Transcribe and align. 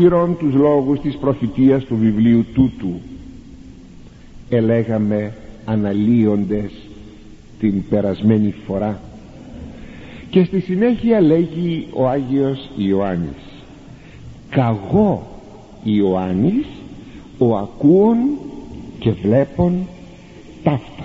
άκυρον 0.00 0.36
τους 0.36 0.54
λόγους 0.54 1.00
της 1.00 1.16
προφητείας 1.16 1.84
του 1.84 1.96
βιβλίου 1.96 2.44
τούτου. 2.54 3.00
Ελέγαμε 4.48 5.32
αναλύοντες 5.64 6.72
την 7.60 7.88
περασμένη 7.88 8.54
φορά. 8.66 9.00
Και 10.30 10.44
στη 10.44 10.60
συνέχεια 10.60 11.20
λέγει 11.20 11.86
ο 11.92 12.08
Άγιος 12.08 12.70
Ιωάννης 12.76 13.64
καγώ 14.50 15.26
Ιωάννης 15.82 16.66
ο 17.38 17.56
ακούων 17.56 18.16
και 18.98 19.10
βλέπων 19.10 19.86
ταύτα 20.62 21.04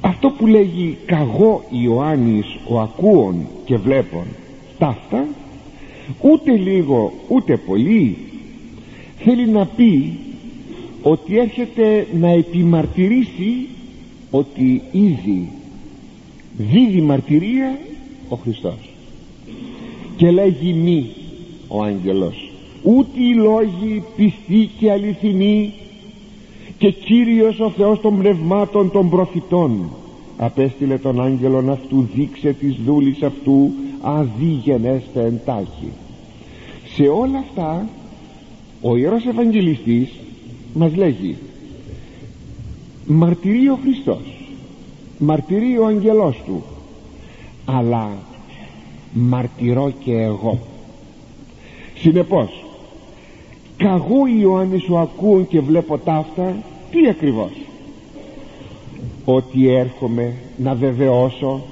αυτό 0.00 0.30
που 0.30 0.46
λέγει 0.46 0.98
καγώ 1.06 1.62
Ιωάννης 1.70 2.46
ο 2.68 2.80
ακούων 2.80 3.46
και 3.64 3.76
βλέπων 3.76 4.24
ταύτα 4.78 5.24
ούτε 6.20 6.56
λίγο 6.56 7.12
ούτε 7.28 7.56
πολύ 7.56 8.16
θέλει 9.18 9.46
να 9.46 9.66
πει 9.66 10.18
ότι 11.02 11.38
έρχεται 11.38 12.06
να 12.20 12.28
επιμαρτυρήσει 12.28 13.68
ότι 14.30 14.82
ήδη 14.92 15.48
δίδει 16.56 17.00
μαρτυρία 17.00 17.78
ο 18.28 18.36
Χριστός. 18.36 18.90
Και 20.16 20.30
λέγει 20.30 20.72
μη 20.72 21.06
ο 21.68 21.82
άγγελος. 21.82 22.50
Ούτε 22.82 23.20
οι 23.20 23.34
λόγοι 23.34 24.02
πιστοί 24.16 24.70
και 24.78 24.90
αληθινοί 24.90 25.72
και 26.78 26.90
Κύριος 26.90 27.60
ο 27.60 27.70
Θεός 27.70 28.00
των 28.00 28.18
πνευμάτων 28.18 28.90
των 28.90 29.08
προφητών 29.10 29.90
απέστειλε 30.36 30.98
τον 30.98 31.22
άγγελον 31.22 31.70
αυτού 31.70 32.08
δείξε 32.14 32.52
της 32.52 32.76
δούλης 32.84 33.22
αυτού 33.22 33.72
αδίγενέστε 34.06 35.24
εντάχει. 35.24 35.92
Σε 36.94 37.02
όλα 37.02 37.38
αυτά 37.38 37.88
ο 38.82 38.96
Ιερός 38.96 39.26
Ευαγγελιστής 39.26 40.08
μας 40.74 40.94
λέγει 40.96 41.36
μαρτυρεί 43.06 43.68
ο 43.68 43.78
Χριστός 43.82 44.54
μαρτυρεί 45.18 45.78
ο 45.78 45.86
αγγελός 45.86 46.42
του 46.46 46.62
αλλά 47.64 48.10
μαρτυρώ 49.12 49.92
και 50.04 50.12
εγώ 50.12 50.58
συνεπώς 51.94 52.64
καγού 53.76 54.26
Ιωάννης 54.26 54.82
σου 54.82 54.98
ακούω 54.98 55.42
και 55.42 55.60
βλέπω 55.60 55.98
ταύτα 55.98 56.56
τι 56.90 57.08
ακριβώς; 57.08 57.50
Ότι 59.24 59.68
έρχομαι 59.68 60.34
να 60.56 60.74
βεβαιώσω 60.74 61.62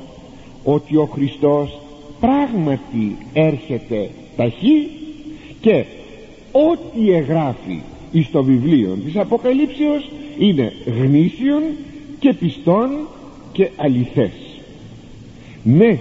ότι 0.65 0.97
ο 0.97 1.09
Χριστός 1.13 1.79
πράγματι 2.25 3.17
έρχεται 3.33 4.11
ταχύ 4.37 4.91
και 5.61 5.85
ό,τι 6.53 7.11
εγγράφει 7.11 7.81
εις 8.13 8.31
το 8.31 8.43
βιβλίο 8.43 8.99
της 9.05 9.17
Αποκαλύψεως 9.17 10.11
είναι 10.39 10.73
γνήσιον 10.87 11.63
και 12.19 12.33
πιστών 12.33 12.91
και 13.53 13.71
αληθές. 13.77 14.33
Ναι 15.63 15.99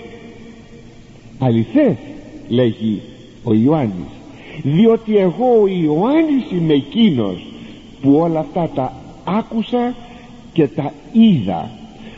αληθές 1.39 1.95
λέγει 2.47 3.01
ο 3.43 3.53
Ιωάννης 3.53 4.13
διότι 4.63 5.17
εγώ 5.17 5.61
ο 5.61 5.67
Ιωάννης 5.67 6.51
είμαι 6.51 6.73
εκείνος 6.73 7.45
που 8.01 8.15
όλα 8.15 8.39
αυτά 8.39 8.69
τα 8.75 8.93
άκουσα 9.23 9.95
και 10.53 10.67
τα 10.67 10.93
είδα 11.11 11.71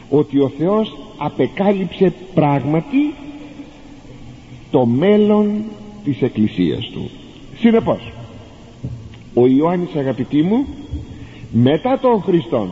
ότι 0.10 0.40
ο 0.40 0.52
Θεός 0.58 0.98
απεκάλυψε 1.18 2.14
πράγματι 2.34 3.14
το 4.76 4.86
μέλλον 4.86 5.64
της 6.04 6.22
Εκκλησίας 6.22 6.90
Του. 6.94 7.10
Συνεπώς 7.60 8.12
ο 9.34 9.48
Ιωάννης 9.48 9.96
αγαπητοί 9.96 10.42
μου 10.42 10.66
μετά 11.52 12.00
τον 12.02 12.22
Χριστόν 12.22 12.70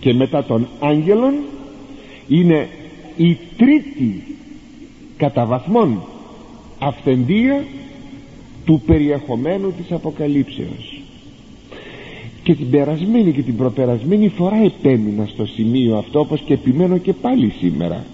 και 0.00 0.14
μετά 0.14 0.44
τον 0.44 0.68
Άγγελον 0.80 1.34
είναι 2.28 2.68
η 3.16 3.38
τρίτη 3.56 4.22
κατά 5.16 5.46
βαθμόν 5.46 6.02
αυθεντία 6.78 7.64
του 8.64 8.82
περιεχομένου 8.86 9.72
της 9.72 9.92
Αποκαλύψεως. 9.92 11.00
Και 12.42 12.54
την 12.54 12.70
περασμένη 12.70 13.32
και 13.32 13.42
την 13.42 13.56
προπερασμένη 13.56 14.28
φορά 14.28 14.56
επέμεινα 14.56 15.26
στο 15.26 15.46
σημείο 15.46 15.96
αυτό 15.96 16.20
όπως 16.20 16.40
και 16.40 16.52
επιμένω 16.52 16.98
και 16.98 17.12
πάλι 17.12 17.52
σήμερα 17.60 18.04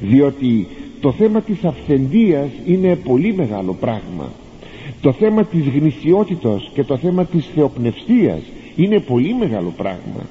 διότι 0.00 0.66
το 1.00 1.12
θέμα 1.12 1.40
της 1.40 1.64
αυθεντίας 1.64 2.48
είναι 2.66 2.96
πολύ 2.96 3.34
μεγάλο 3.34 3.76
πράγμα. 3.80 4.32
Το 5.00 5.12
θέμα 5.12 5.44
της 5.44 5.68
γνησιότητος 5.68 6.70
και 6.74 6.84
το 6.84 6.96
θέμα 6.96 7.24
της 7.24 7.46
θεοπνευστίας 7.54 8.40
είναι 8.76 9.00
πολύ 9.00 9.34
μεγάλο 9.34 9.72
πράγμα. 9.76 10.26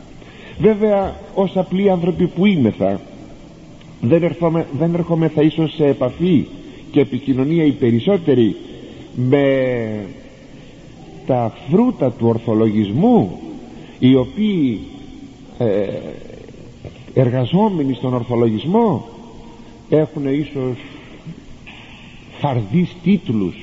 Βέβαια 0.59 1.15
ως 1.33 1.57
απλοί 1.57 1.89
άνθρωποι 1.89 2.27
που 2.27 2.45
είμεθα 2.45 3.01
δεν, 4.01 4.23
ερχομαι, 4.23 4.65
δεν 4.79 4.93
ερχόμεθα 4.93 5.41
ίσως 5.41 5.73
σε 5.73 5.85
επαφή 5.85 6.45
και 6.91 6.99
επικοινωνία 6.99 7.65
οι 7.65 7.71
περισσότεροι 7.71 8.55
με 9.15 9.65
τα 11.25 11.53
φρούτα 11.69 12.11
του 12.11 12.27
ορθολογισμού 12.27 13.39
οι 13.99 14.15
οποίοι 14.15 14.79
ε, 15.57 15.87
εργαζόμενοι 17.13 17.93
στον 17.93 18.13
ορθολογισμό 18.13 19.05
έχουν 19.89 20.25
ίσως 20.27 20.77
φαρδείς 22.39 22.95
τίτλους 23.03 23.55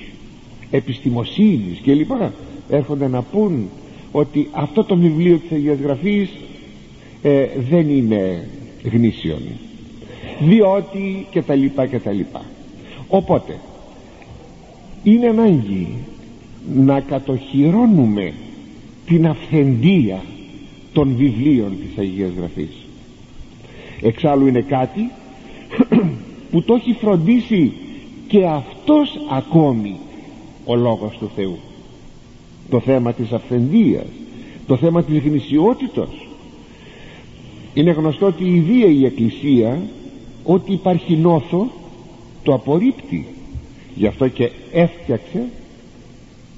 επιστημοσύνης 0.70 1.78
και 1.78 1.94
λοιπά 1.94 2.32
έρχονται 2.68 3.08
να 3.08 3.22
πούν 3.22 3.68
ότι 4.12 4.48
αυτό 4.52 4.84
το 4.84 4.96
βιβλίο 4.96 5.38
της 5.38 5.50
Αγίας 5.52 5.78
Γραφής 5.78 6.30
ε, 7.22 7.46
δεν 7.70 7.90
είναι 7.90 8.48
γνήσιον. 8.92 9.42
Διότι 10.40 11.26
και 11.30 11.42
τα 11.42 11.54
λοιπά 11.54 11.86
και 11.86 11.98
τα 11.98 12.12
λοιπά. 12.12 12.42
Οπότε 13.08 13.58
είναι 15.02 15.26
ανάγκη 15.26 15.88
να 16.74 17.00
κατοχυρώνουμε 17.00 18.32
την 19.06 19.26
αυθεντία 19.26 20.22
των 20.92 21.14
βιβλίων 21.16 21.76
της 21.80 21.98
Αγίας 21.98 22.30
Γραφής. 22.38 22.86
Εξάλλου 24.00 24.46
είναι 24.46 24.60
κάτι 24.60 25.10
που 26.50 26.62
το 26.62 26.74
έχει 26.74 26.92
φροντίσει 26.92 27.72
και 28.26 28.46
αυτός 28.46 29.18
ακόμη 29.30 29.96
ο 30.64 30.74
Λόγος 30.74 31.16
του 31.18 31.30
Θεού. 31.36 31.58
Το 32.70 32.80
θέμα 32.80 33.12
της 33.12 33.32
αυθεντίας 33.32 34.06
το 34.66 34.76
θέμα 34.76 35.02
της 35.02 35.18
γνησιότητος. 35.18 36.28
Είναι 37.74 37.90
γνωστό 37.90 38.26
ότι 38.26 38.44
η 38.44 38.60
βία 38.60 38.86
η 38.86 39.04
Εκκλησία 39.04 39.82
ότι 40.44 40.72
υπάρχει 40.72 41.16
νόθο 41.16 41.70
το 42.42 42.54
απορρίπτει. 42.54 43.26
Γι' 43.94 44.06
αυτό 44.06 44.28
και 44.28 44.50
έφτιαξε 44.72 45.44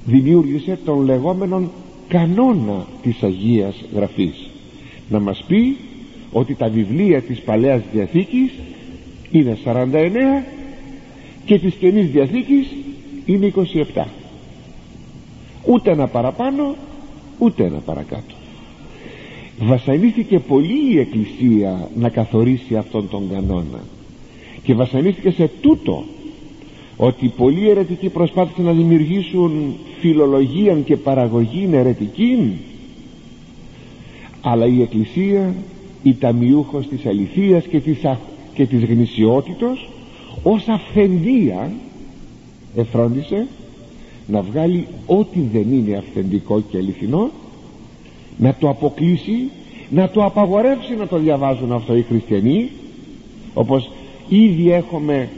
δημιούργησε 0.04 0.78
τον 0.84 1.04
λεγόμενον 1.04 1.70
κανόνα 2.08 2.86
της 3.03 3.22
Αγίας 3.22 3.84
Γραφής. 3.94 4.50
Να 5.08 5.20
μας 5.20 5.44
πει 5.47 5.76
ότι 6.32 6.54
τα 6.54 6.69
βιβλία 6.69 7.22
της 7.22 7.41
Παλαιάς 7.41 7.82
Διαθήκης 7.92 8.50
είναι 9.39 9.59
49 9.65 10.45
και 11.45 11.59
της 11.59 11.75
Καινής 11.75 12.11
Διαθήκης 12.11 12.67
είναι 13.27 13.53
27 13.95 14.05
ούτε 15.67 15.91
ένα 15.91 16.06
παραπάνω 16.06 16.75
ούτε 17.39 17.65
ένα 17.65 17.78
παρακάτω. 17.78 18.34
Βασανίστηκε 19.59 20.39
πολύ 20.39 20.93
η 20.93 20.99
Εκκλησία 20.99 21.89
να 21.97 22.09
καθορίσει 22.09 22.77
αυτόν 22.77 23.09
τον 23.09 23.31
κανόνα. 23.33 23.84
Και 24.62 24.75
βασανίστηκε 24.75 25.31
σε 25.31 25.51
τούτο 25.61 26.05
ότι 26.97 27.33
πολλοί 27.37 27.69
αιρετικοί 27.71 28.09
προσπάθησαν 28.09 28.65
να 28.65 28.72
δημιουργήσουν 28.72 29.75
φιλολογία 30.01 30.75
και 30.75 30.97
παραγωγή 30.97 31.69
αιρετική 31.72 32.53
αλλά 34.41 34.66
η 34.66 34.83
Εκκλησία 34.83 35.54
η 36.03 36.15
ταμιούχος 36.15 36.87
της 36.89 37.07
αληθείας 37.07 37.65
και 37.65 37.80
της, 37.80 37.98
και 38.54 38.66
της 38.66 38.84
γνησιότητος 38.84 39.89
ως 40.42 40.68
αφεντία 40.68 41.72
εφρόντισε 42.77 43.47
να 44.27 44.42
βγάλει 44.42 44.86
ό,τι 45.06 45.41
δεν 45.53 45.72
είναι 45.72 45.97
αυθεντικό 45.97 46.60
και 46.60 46.77
αληθινό 46.77 47.30
να 48.39 48.54
το 48.54 48.68
αποκλείσει 48.68 49.51
να 49.91 50.09
το 50.09 50.24
απαγορεύσει 50.24 50.95
να 50.95 51.06
το 51.06 51.18
διαβάζουν 51.18 51.72
αυτό 51.72 51.97
οι 51.97 52.03
χριστιανοί 52.03 52.71
όπως 53.54 53.91
ήδη 54.28 54.71
έχουμε 54.71 55.28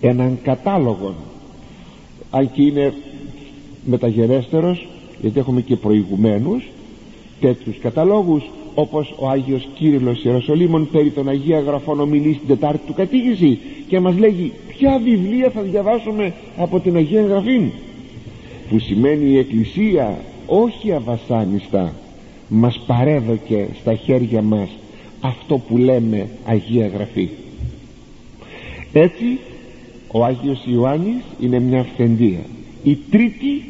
έναν 0.00 0.38
κατάλογο. 0.42 1.14
Αν 2.30 2.52
και 2.52 2.62
είναι 2.62 2.94
μεταγερέστερος 3.84 4.88
γιατί 5.20 5.38
έχουμε 5.38 5.60
και 5.60 5.76
προηγουμένους 5.76 6.68
τέτοιους 7.40 7.78
καταλόγους 7.78 8.42
όπως 8.74 9.14
ο 9.18 9.28
Άγιος 9.28 9.68
Κύριλλος 9.74 10.24
Ιεροσολύμων 10.24 10.88
περί 10.92 11.10
των 11.10 11.28
Αγία 11.28 11.60
Γραφών 11.60 12.00
ομιλεί 12.00 12.32
στην 12.34 12.48
Τετάρτη 12.48 12.86
του 12.86 12.94
κατήγηση 12.94 13.58
και 13.88 14.00
μας 14.00 14.18
λέγει 14.18 14.52
ποια 14.68 15.00
βιβλία 15.04 15.50
θα 15.50 15.60
διαβάσουμε 15.60 16.32
από 16.56 16.80
την 16.80 16.96
Αγία 16.96 17.22
Γραφή. 17.22 17.70
Που 18.68 18.78
σημαίνει 18.78 19.30
η 19.30 19.38
Εκκλησία 19.38 20.18
όχι 20.46 20.92
αβασάνιστα 20.92 21.94
μας 22.48 22.80
παρέδοκε 22.86 23.68
στα 23.80 23.94
χέρια 23.94 24.42
μας 24.42 24.68
αυτό 25.20 25.58
που 25.58 25.76
λέμε 25.76 26.28
Αγία 26.44 26.86
Γραφή. 26.86 27.28
Έτσι 28.92 29.38
ο 30.12 30.24
Άγιος 30.24 30.64
Ιωάννης 30.66 31.22
είναι 31.40 31.60
μια 31.60 31.80
αυθεντία. 31.80 32.40
Η 32.82 32.98
τρίτη 33.10 33.64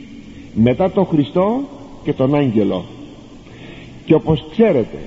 μετά 0.54 0.90
τον 0.90 1.06
Χριστό 1.06 1.60
και 2.04 2.12
τον 2.12 2.34
Άγγελο 2.34 2.84
και 4.04 4.14
όπως 4.14 4.44
ξέρετε 4.50 4.98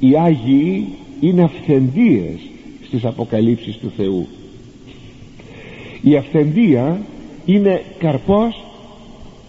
οι 0.00 0.16
Άγιοι 0.16 0.86
είναι 1.20 1.42
αυθεντίες 1.42 2.40
στις 2.86 3.04
αποκαλύψεις 3.04 3.76
του 3.76 3.92
Θεού. 3.96 4.26
Η 6.02 6.16
αυθεντία 6.16 7.00
είναι 7.44 7.82
καρπός 7.98 8.64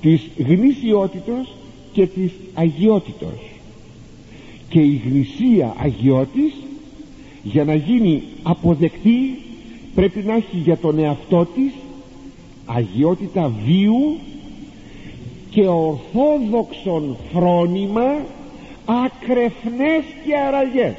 της 0.01 0.30
γνήσιότητος 0.38 1.54
και 1.94 2.07
της 2.07 2.31
αγιότητος. 2.54 3.50
Και 4.69 4.80
η 4.80 5.01
γνησία 5.06 5.75
αγιώτης 5.77 6.54
για 7.44 7.63
να 7.63 7.75
γίνει 7.75 8.24
αποδεκτή 8.44 9.39
πρέπει 9.95 10.24
να 10.25 10.36
έχει 10.36 10.57
για 10.63 10.77
τον 10.77 11.00
εαυτό 11.00 11.48
της 11.56 11.71
αγιότητα 12.66 13.51
βίου 13.66 14.18
και 15.50 15.68
ορθόδοξον 15.68 17.18
φρόνημα 17.33 18.25
ακρεφνές 18.89 20.03
και 20.25 20.36
αραγές. 20.47 20.95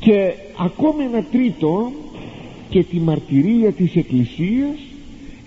Και 0.00 0.32
ακόμη 0.58 1.04
ένα 1.04 1.22
τρίτο 1.22 1.92
και 2.68 2.82
τη 2.82 2.96
μαρτυρία 2.96 3.72
της 3.72 3.96
Εκκλησίας 3.96 4.76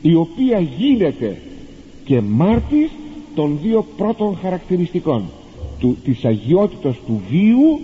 η 0.02 0.16
οποία 0.16 0.60
γίνεται 0.60 1.38
και 2.06 2.22
μάρτης 2.22 2.90
των 3.36 3.60
δύο 3.62 3.86
πρώτων 3.98 4.38
χαρακτηριστικών 4.42 5.24
του, 5.80 5.98
της 6.04 6.26
αγιότητος 6.26 6.96
του 7.06 7.22
βίου 7.30 7.80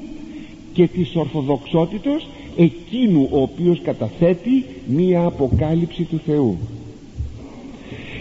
και 0.73 0.87
της 0.87 1.15
ορθοδοξότητος 1.15 2.27
εκείνου 2.57 3.27
ο 3.31 3.41
οποίος 3.41 3.81
καταθέτει 3.81 4.65
μία 4.87 5.25
αποκάλυψη 5.25 6.03
του 6.03 6.21
Θεού. 6.25 6.57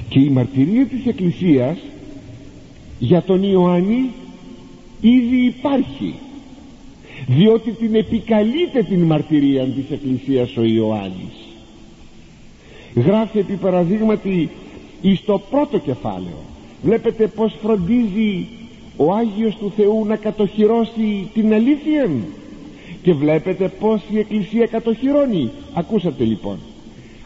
Και 0.08 0.20
η 0.20 0.28
μαρτυρία 0.28 0.86
της 0.86 1.06
Εκκλησίας 1.06 1.78
για 2.98 3.22
τον 3.22 3.42
Ιωάννη 3.42 4.10
ήδη 5.00 5.36
υπάρχει 5.36 6.14
διότι 7.26 7.70
την 7.70 7.94
επικαλείται 7.94 8.82
την 8.82 9.02
μαρτυρία 9.02 9.64
της 9.64 9.90
Εκκλησίας 9.90 10.56
ο 10.56 10.62
Ιωάννης. 10.62 11.34
Γράφει 12.94 13.38
επί 13.38 13.54
παραδείγματι 13.54 14.50
εις 15.00 15.24
το 15.24 15.40
πρώτο 15.50 15.78
κεφάλαιο. 15.78 16.44
Βλέπετε 16.82 17.26
πως 17.26 17.56
φροντίζει 17.62 18.46
ο 18.96 19.12
Άγιος 19.12 19.56
του 19.56 19.72
Θεού 19.76 20.04
να 20.04 20.16
κατοχυρώσει 20.16 21.30
την 21.34 21.52
αλήθεια. 21.52 22.10
Και 23.02 23.12
βλέπετε 23.12 23.68
πως 23.68 24.02
η 24.12 24.18
Εκκλησία 24.18 24.66
κατοχυρώνει. 24.66 25.50
Ακούσατε 25.74 26.24
λοιπόν. 26.24 26.58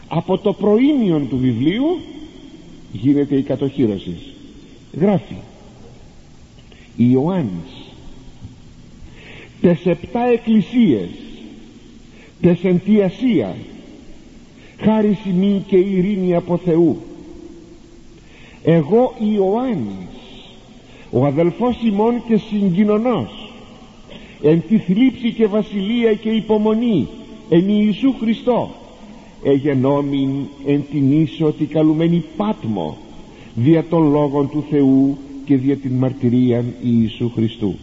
Από 0.07 0.37
το 0.37 0.53
προήμιον 0.53 1.29
του 1.29 1.37
βιβλίου 1.37 1.99
γίνεται 2.91 3.35
η 3.35 3.41
κατοχύρωση. 3.41 4.15
Γράφει 4.93 5.35
Ιωάννης. 7.09 7.93
Τες 9.61 9.85
επτά 9.85 10.25
εκκλησίες 10.25 11.09
τες 12.41 12.63
εν 12.63 12.81
χάρη 14.77 15.17
σημεί 15.23 15.63
και 15.67 15.77
ειρήνη 15.77 16.35
από 16.35 16.57
Θεού. 16.57 16.97
Εγώ 18.63 19.13
Ιωάννης 19.33 20.11
ο 21.11 21.25
αδελφός 21.25 21.77
ημών 21.85 22.23
και 22.27 22.37
συγκοινωνός 22.37 23.53
εν 24.41 24.63
τη 24.67 24.77
θλίψη 24.77 25.31
και 25.31 25.47
βασιλεία 25.47 26.13
και 26.13 26.29
υπομονή 26.29 27.07
εν 27.49 27.65
Ιησού 27.67 28.13
Χριστό 28.19 28.69
εγενόμην 29.43 30.29
εν 30.65 30.83
την 30.91 31.21
ίσο 31.21 31.51
τη 31.51 31.65
καλουμένη 31.65 32.23
πάτμο 32.37 32.97
δια 33.55 33.83
των 33.83 34.11
λόγων 34.11 34.49
του 34.49 34.63
Θεού 34.69 35.17
και 35.45 35.57
δια 35.57 35.75
την 35.75 35.91
μαρτυρία 35.91 36.65
Ιησού 36.83 37.31
Χριστού. 37.35 37.75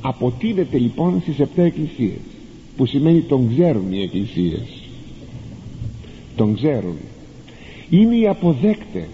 Αποτείνεται 0.00 0.78
λοιπόν 0.78 1.20
στις 1.20 1.38
επτά 1.38 1.62
εκκλησίες 1.62 2.18
που 2.76 2.86
σημαίνει 2.86 3.20
τον 3.20 3.48
ξέρουν 3.48 3.92
οι 3.92 4.02
εκκλησίες 4.02 4.80
τον 6.40 6.54
ξέρουν. 6.54 6.96
Είναι 7.90 8.16
οι 8.16 8.26
αποδέκτες 8.26 9.08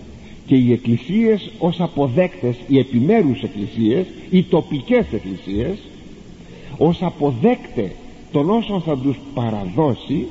και 0.47 0.55
οι 0.57 0.73
εκκλησίες 0.73 1.51
ως 1.59 1.81
αποδέκτες 1.81 2.57
οι 2.69 2.79
επιμέρους 2.79 3.43
εκκλησίες 3.43 4.07
οι 4.31 4.43
τοπικές 4.43 5.07
εκκλησίες 5.13 5.79
ως 6.79 7.03
αποδέκτες 7.03 7.91
των 8.33 8.51
όσων 8.51 8.81
θα 8.81 8.99
τους 8.99 9.17
παραδώσει 9.35 10.27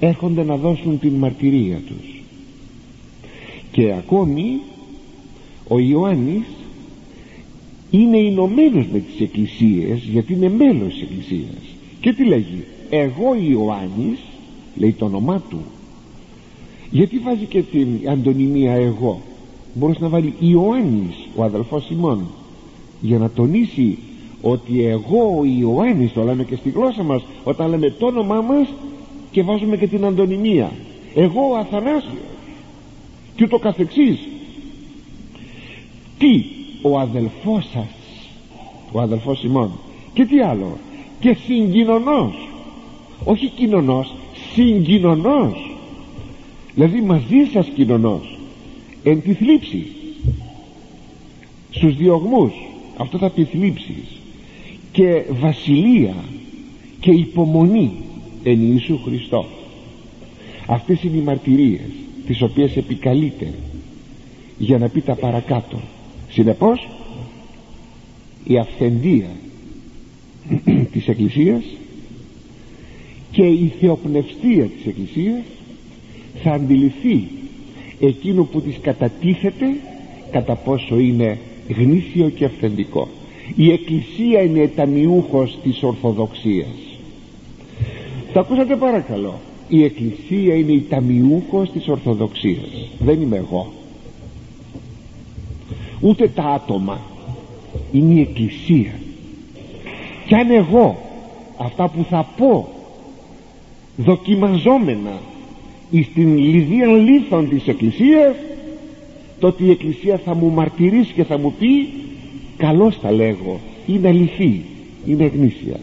έρχονται 0.00 0.44
να 0.44 0.56
δώσουν 0.56 0.98
την 0.98 1.12
μαρτυρία 1.14 1.80
τους. 1.86 2.22
Και 3.72 3.92
ακόμη 3.92 4.60
ο 5.68 5.78
Ιωάννης 5.78 6.46
είναι 7.90 8.18
ηνωμένος 8.18 8.86
με 8.92 8.98
τις 8.98 9.20
εκκλησίες 9.20 9.98
γιατί 9.98 10.32
είναι 10.32 10.48
μέλος 10.48 10.92
της 10.92 11.02
εκκλησίας. 11.02 11.62
Και 12.00 12.12
τι 12.12 12.24
λέγει 12.24 12.64
εγώ 12.90 13.34
Ιωάννης 13.50 14.18
λέει 14.76 14.92
το 14.92 15.04
όνομά 15.04 15.42
του. 15.50 15.58
Γιατί 16.90 17.18
βάζει 17.18 17.44
και 17.44 17.62
την 17.62 17.88
αντωνυμία 18.08 18.72
εγώ 18.72 19.20
μπορούσε 19.74 19.98
να 20.00 20.08
βάλει 20.08 20.34
Ιωάννης 20.38 21.28
ο 21.36 21.42
αδελφός 21.42 21.84
Σιμών 21.84 22.26
για 23.00 23.18
να 23.18 23.30
τονίσει 23.30 23.98
ότι 24.42 24.84
εγώ 24.84 25.38
ο 25.38 25.44
Ιωάννης 25.44 26.12
το 26.12 26.22
λέμε 26.22 26.44
και 26.44 26.56
στη 26.56 26.70
γλώσσα 26.70 27.02
μας 27.02 27.22
όταν 27.44 27.70
λέμε 27.70 27.90
το 27.90 28.06
όνομά 28.06 28.40
μας 28.40 28.68
και 29.30 29.42
βάζουμε 29.42 29.76
και 29.76 29.86
την 29.86 30.04
αντωνυμία. 30.04 30.72
Εγώ 31.14 31.50
ο 31.50 31.56
Αθανάσιος 31.56 32.14
και 33.34 33.44
ούτω 33.44 33.58
καθεξής 33.58 34.18
τι; 36.24 36.44
Ο 36.82 36.98
αδελφός 36.98 37.68
σας. 37.72 37.88
Ο 38.92 39.00
αδελφός 39.00 39.38
Σιμών 39.38 39.70
και 40.12 40.24
τι 40.24 40.40
άλλο; 40.40 40.78
Και 41.20 41.36
συγκοινωνός. 41.46 42.48
Όχι 43.24 43.48
κοινωνός 43.48 44.14
συγκοινωνός. 44.52 45.76
Δηλαδή 46.74 47.00
μαζί 47.00 47.44
σας 47.52 47.66
κοινωνός. 47.74 48.38
Εν 49.02 49.22
τη 49.22 49.34
θλίψη. 49.34 49.86
Στους 51.70 51.96
διωγμούς. 51.96 52.52
Αυτό 52.96 53.18
θα 53.18 53.30
πει 53.30 53.44
θλίψεις 53.44 54.20
και 54.92 55.22
βασιλεία 55.40 56.14
και 57.00 57.10
υπομονή 57.10 57.92
εν 58.42 58.60
Ιησού 58.62 59.00
Χριστό 59.04 59.46
αυτές 60.66 61.02
είναι 61.02 61.16
οι 61.16 61.20
μαρτυρίες 61.20 61.90
τις 62.26 62.42
οποίες 62.42 62.76
επικαλείται 62.76 63.54
για 64.58 64.78
να 64.78 64.88
πει 64.88 65.00
τα 65.00 65.14
παρακάτω 65.14 65.80
συνεπώς 66.34 66.88
η 68.44 68.58
αυθεντία 68.58 69.30
της 70.92 71.08
Εκκλησίας 71.08 71.64
και 73.30 73.46
η 73.46 73.72
θεοπνευστία 73.80 74.64
της 74.64 74.86
Εκκλησίας 74.86 75.42
θα 76.42 76.52
αντιληφθεί 76.52 77.28
εκείνο 78.00 78.44
που 78.44 78.60
της 78.60 78.78
κατατίθεται 78.82 79.66
κατά 80.30 80.54
πόσο 80.54 80.98
είναι 80.98 81.38
γνήσιο 81.68 82.28
και 82.28 82.44
αυθεντικό. 82.44 83.08
Η 83.56 83.70
Εκκλησία 83.72 84.42
είναι 84.42 84.68
ταμιούχος 84.68 85.58
της 85.62 85.82
Ορθοδοξίας. 85.82 86.98
Τα 88.32 88.40
ακούσατε 88.40 88.76
παρακαλώ. 88.76 89.40
Η 89.68 89.84
Εκκλησία 89.84 90.54
είναι 90.54 90.72
η 90.72 90.86
ταμιούχος 90.88 91.70
της 91.70 91.88
Ορθοδοξίας. 91.88 92.88
Δεν 92.98 93.22
είμαι 93.22 93.36
εγώ 93.36 93.72
ούτε 96.04 96.28
τα 96.28 96.42
άτομα 96.42 97.00
είναι 97.92 98.14
η 98.14 98.20
Εκκλησία. 98.20 98.92
Και 100.26 100.36
αν 100.36 100.50
εγώ 100.50 100.98
αυτά 101.56 101.88
που 101.88 102.06
θα 102.10 102.28
πω 102.36 102.68
δοκιμαζόμενα 103.96 105.20
εις 105.90 106.12
την 106.14 106.38
λιδία 106.38 106.86
λίθων 106.86 107.48
της 107.48 107.66
Εκκλησίας 107.66 108.34
τότε 109.38 109.64
η 109.64 109.70
Εκκλησία 109.70 110.20
θα 110.24 110.34
μου 110.34 110.50
μαρτυρήσει 110.50 111.12
και 111.12 111.24
θα 111.24 111.38
μου 111.38 111.54
πει 111.58 111.88
καλώς 112.56 113.00
τα 113.00 113.12
λέγω 113.12 113.60
είναι 113.86 114.08
αληθή 114.08 114.64
είναι 115.06 115.24
γνήσια 115.24 115.80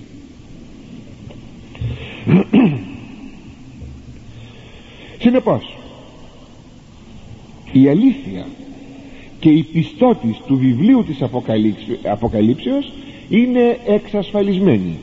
συνεπώς 5.21 5.77
η 7.71 7.87
αλήθεια 7.87 8.45
και 9.41 9.49
η 9.49 9.63
πιστότης 9.63 10.37
του 10.45 10.57
βιβλίου 10.57 11.03
της 11.03 11.21
Αποκαλύψεως 12.03 12.91
είναι 13.29 13.79
εξασφαλισμένη. 13.85 14.97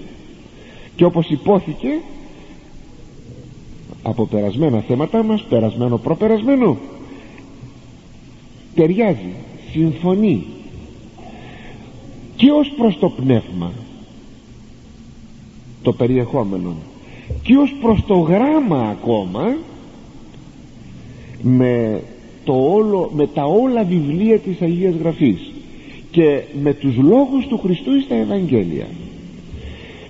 Και 0.96 1.04
όπως 1.04 1.30
υπόθηκε 1.30 1.88
από 4.02 4.26
περασμένα 4.26 4.80
θέματα 4.80 5.22
μας 5.22 5.42
περασμένο 5.48 5.98
προπερασμένο 5.98 6.76
ταιριάζει 8.74 9.34
συμφωνεί 9.70 10.46
και 12.36 12.50
ως 12.50 12.72
προς 12.76 12.98
το 12.98 13.08
πνεύμα 13.08 13.72
το 15.82 15.92
περιεχόμενο 15.92 16.74
και 17.42 17.56
ως 17.56 17.74
προς 17.80 18.04
το 18.06 18.18
γράμμα 18.18 18.88
ακόμα 18.88 19.56
με, 21.42 22.02
το 22.48 22.54
όλο, 22.54 23.10
με 23.14 23.26
τα 23.26 23.44
όλα 23.44 23.84
βιβλία 23.84 24.38
της 24.38 24.60
Αγίας 24.60 24.94
Γραφής 24.94 25.52
και 26.10 26.42
με 26.62 26.74
τους 26.74 26.96
λόγους 26.96 27.46
του 27.46 27.58
Χριστού 27.58 28.00
στα 28.00 28.14
Ευαγγέλια. 28.14 28.86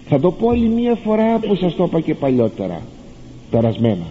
Θα 0.08 0.20
το 0.20 0.30
πω 0.30 0.48
άλλη 0.48 0.68
μία 0.68 0.94
φορά 0.94 1.38
που 1.38 1.54
σας 1.54 1.74
το 1.74 1.84
είπα 1.84 2.00
και 2.00 2.14
παλιότερα 2.14 2.82
περασμένα. 3.50 4.06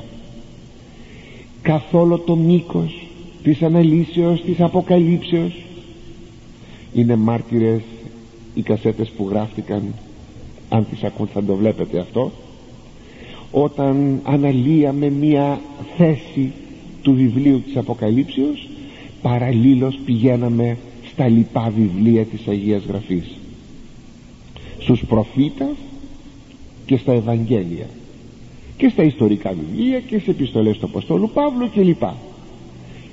Καθόλου 1.62 2.24
το 2.25 2.36
μήκος 2.36 3.07
της 3.43 3.62
αναλύσεως 3.62 4.41
της 4.41 4.62
αποκαλύψεως. 4.62 5.63
Είναι 6.93 7.15
μάρτυρες 7.15 7.81
οι 8.53 8.62
κασέτες 8.62 9.10
που 9.10 9.27
γράφτηκαν 9.29 9.93
αν 10.69 10.88
τις 10.89 11.03
ακούν 11.03 11.27
θα 11.34 11.43
το 11.43 11.55
βλέπετε 11.55 12.00
αυτό 12.00 12.31
όταν 13.51 14.19
αναλύαμε 14.24 15.10
μία 15.10 15.60
θέση 15.98 16.51
του 17.01 17.13
βιβλίου 17.13 17.62
της 17.62 17.77
Αποκαλύψεως 17.77 18.70
παραλλήλως 19.22 20.00
πηγαίναμε 20.06 20.77
στα 21.12 21.27
λοιπά 21.27 21.74
βιβλία 21.75 22.25
της 22.25 22.48
Αγίας 22.48 22.84
Γραφής. 22.84 23.38
Στους 24.80 25.06
προφήτας 25.08 25.75
και 26.86 26.98
στα 26.98 27.12
Ευαγγέλια. 27.12 27.86
Και 28.77 28.89
στα 28.89 29.04
ιστορικά 29.04 29.54
βιβλία 29.54 30.00
και 30.00 30.20
σε 30.20 30.32
επιστολές 30.32 30.77
του 30.77 30.86
Αποστόλου 30.86 31.30
Παύλου 31.34 31.70
και 31.70 31.82
λοιπά 31.82 32.16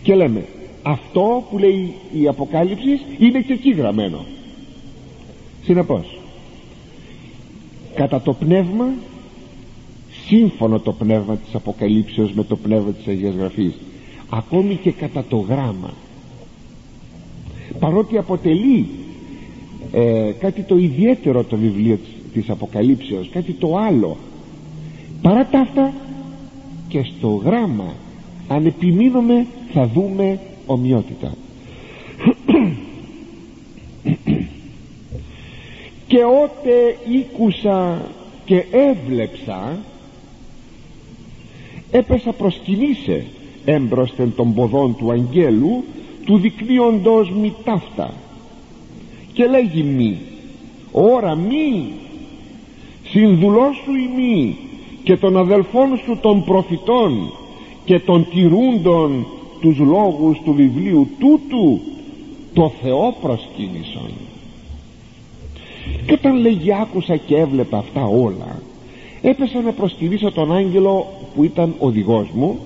και 0.03 0.15
λέμε 0.15 0.45
αυτό 0.83 1.47
που 1.51 1.59
λέει 1.59 1.95
η 2.13 2.29
Αποκάλυψη 2.29 3.01
είναι 3.19 3.41
και 3.41 3.53
εκεί 3.53 3.71
γραμμένο. 3.71 4.25
Συνεπώς 5.65 6.19
κατά 7.95 8.21
το 8.21 8.33
πνεύμα 8.33 8.87
σύμφωνο 10.27 10.79
το 10.79 10.93
πνεύμα 10.93 11.37
της 11.37 11.55
Αποκαλύψεως 11.55 12.33
με 12.33 12.45
το 12.45 12.57
πνεύμα 12.57 12.91
της 12.91 13.07
Αγίας 13.07 13.35
Γραφής. 13.35 13.75
Ακόμη 14.31 14.75
και 14.75 14.91
κατά 14.91 15.25
το 15.29 15.37
γράμμα. 15.37 15.91
Παρότι 17.79 18.19
αποτελεί 18.19 18.89
ε, 19.93 20.33
κάτι 20.39 20.63
το 20.63 20.77
ιδιαίτερο 20.77 21.45
το 21.45 21.57
βιβλίο 21.57 21.97
της, 21.97 22.33
της 22.33 22.51
Αποκαλύψεως 22.51 23.29
κάτι 23.33 23.53
το 23.53 23.77
άλλο 23.77 24.17
παρά 25.23 25.47
τα 25.47 25.59
αυτά 25.59 25.93
και 26.89 27.03
στο 27.03 27.29
γράμμα 27.29 27.95
αν 28.49 28.67
επιμείνουμε 28.67 29.47
θα 29.73 29.87
δούμε 29.87 30.41
ομοιότητα. 30.67 31.35
Και 36.07 36.25
ότε 36.25 36.97
ήκουσα 37.09 38.01
και 38.45 38.65
έβλεψα 38.71 39.79
έπεσα 41.97 42.33
προσκυνήσε 42.33 43.27
έμπροσθεν 43.65 44.33
των 44.37 44.55
ποδών 44.55 44.97
του 44.97 45.11
αγγέλου 45.11 45.85
του 46.25 46.39
δεικνύοντος 46.39 47.31
μη 47.31 47.55
ταύτα. 47.65 48.15
Και 49.33 49.47
λέγει 49.47 49.83
μη 49.83 50.19
ώρα 50.93 51.35
μη 51.35 51.91
συνδουλός 53.05 53.77
σου 53.77 53.93
μη 54.17 54.57
και 55.03 55.17
των 55.17 55.37
αδελφών 55.37 55.97
σου 56.05 56.19
των 56.21 56.45
προφητών 56.45 57.33
και 57.85 57.99
των 57.99 58.27
τηρούντων 58.31 59.27
τους 59.61 59.79
λόγους 59.79 60.41
του 60.45 60.53
βιβλίου 60.53 61.09
τούτου 61.19 61.81
το 62.53 62.73
Θεό 62.83 63.17
προσκύνησον 63.21 64.11
και 66.07 66.13
όταν 66.13 66.37
λέγει 66.37 66.75
άκουσα 66.75 67.17
και 67.17 67.37
έβλεπα 67.37 67.79
αυτά 67.79 68.05
όλα 68.05 68.63
έπεσα 69.23 69.61
να 69.61 69.73
προσκυνήσω 69.73 70.33
τον 70.33 70.53
άγγελο 70.53 71.07
που 71.35 71.45
ήταν 71.45 71.75
οδηγός 71.79 72.29
μου 72.35 72.59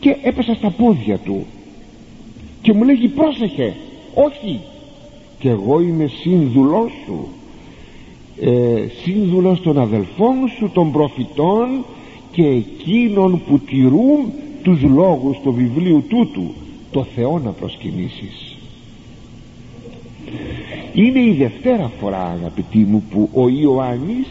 και 0.00 0.16
έπεσα 0.22 0.54
στα 0.54 0.70
πόδια 0.70 1.18
του 1.18 1.46
και 2.62 2.72
μου 2.72 2.84
λέγει 2.84 3.08
πρόσεχε 3.08 3.74
όχι 4.14 4.60
και 5.38 5.48
εγώ 5.48 5.80
είμαι 5.80 6.06
σύνδουλός 6.06 6.92
σου 7.04 7.28
ε, 8.40 8.86
σύνδουλος 9.02 9.60
των 9.60 9.78
αδελφών 9.78 10.48
σου 10.58 10.70
των 10.72 10.92
προφητών 10.92 11.84
και 12.32 12.46
εκείνων 12.46 13.42
που 13.46 13.58
τηρούν 13.58 14.32
τους 14.62 14.82
λόγους 14.82 15.38
του 15.42 15.52
βιβλίου 15.52 16.04
τούτου. 16.08 16.50
Το 16.90 17.06
Θεό 17.14 17.38
να 17.38 17.50
προσκυνήσεις 17.50 18.56
είναι 20.94 21.20
η 21.20 21.32
δευτέρα 21.32 21.90
φορά 22.00 22.24
αγαπητοί 22.24 22.78
μου 22.78 23.02
που 23.10 23.28
ο 23.32 23.48
Ιωάννης 23.48 24.26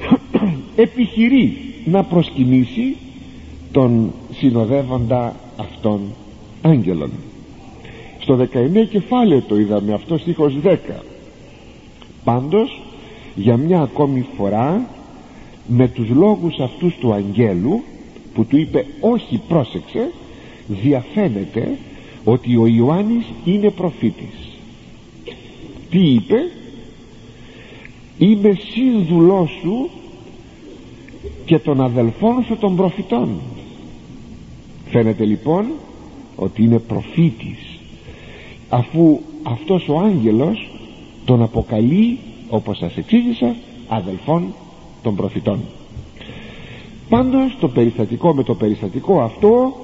επιχειρεί 0.76 1.65
να 1.86 2.02
προσκυνήσει 2.02 2.96
τον 3.72 4.12
συνοδεύοντα 4.32 5.36
αυτών 5.56 6.00
άγγελων. 6.62 7.10
Στο 8.18 8.36
19 8.36 8.86
κεφάλαιο 8.90 9.42
το 9.48 9.58
είδαμε 9.58 9.92
αυτό 9.92 10.18
στίχος 10.18 10.56
10 10.64 10.76
πάντως 12.24 12.80
για 13.34 13.56
μια 13.56 13.80
ακόμη 13.80 14.26
φορά 14.36 14.88
με 15.66 15.88
τους 15.88 16.08
λόγους 16.08 16.58
αυτούς 16.58 16.94
του 16.94 17.12
αγγέλου 17.12 17.82
που 18.34 18.44
του 18.44 18.56
είπε 18.56 18.86
όχι 19.00 19.40
πρόσεξε 19.48 20.10
διαφαίνεται 20.66 21.78
ότι 22.24 22.56
ο 22.56 22.66
Ιωάννης 22.66 23.24
είναι 23.44 23.70
προφήτης. 23.70 24.58
Τι 25.90 25.98
είπε; 25.98 26.36
Είμαι 28.18 28.58
σύνδουλός 28.72 29.50
σου 29.62 29.90
και 31.46 31.58
των 31.58 31.80
αδελφών 31.80 32.44
σου 32.44 32.56
των 32.56 32.76
προφητών. 32.76 33.28
Φαίνεται 34.90 35.24
λοιπόν 35.24 35.66
ότι 36.36 36.62
είναι 36.62 36.78
προφήτης 36.78 37.78
αφού 38.68 39.20
αυτός 39.42 39.88
ο 39.88 39.98
άγγελος 39.98 40.70
τον 41.24 41.42
αποκαλεί 41.42 42.18
όπως 42.48 42.76
σας 42.76 42.96
εξήγησα 42.96 43.54
αδελφών 43.88 44.54
των 45.02 45.16
προφητών. 45.16 45.60
Πάντως 47.08 47.56
το 47.60 47.68
περιστατικό 47.68 48.34
με 48.34 48.42
το 48.42 48.54
περιστατικό 48.54 49.20
αυτό 49.20 49.76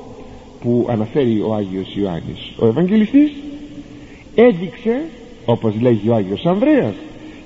που 0.61 0.87
αναφέρει 0.89 1.41
ο 1.41 1.55
Άγιος 1.55 1.95
Ιωάννης 1.97 2.53
ο 2.59 2.67
Ευαγγελιστής 2.67 3.33
έδειξε 4.35 5.05
όπως 5.45 5.75
λέγει 5.81 6.09
ο 6.09 6.15
Άγιος 6.15 6.47
Ανδρέας 6.47 6.95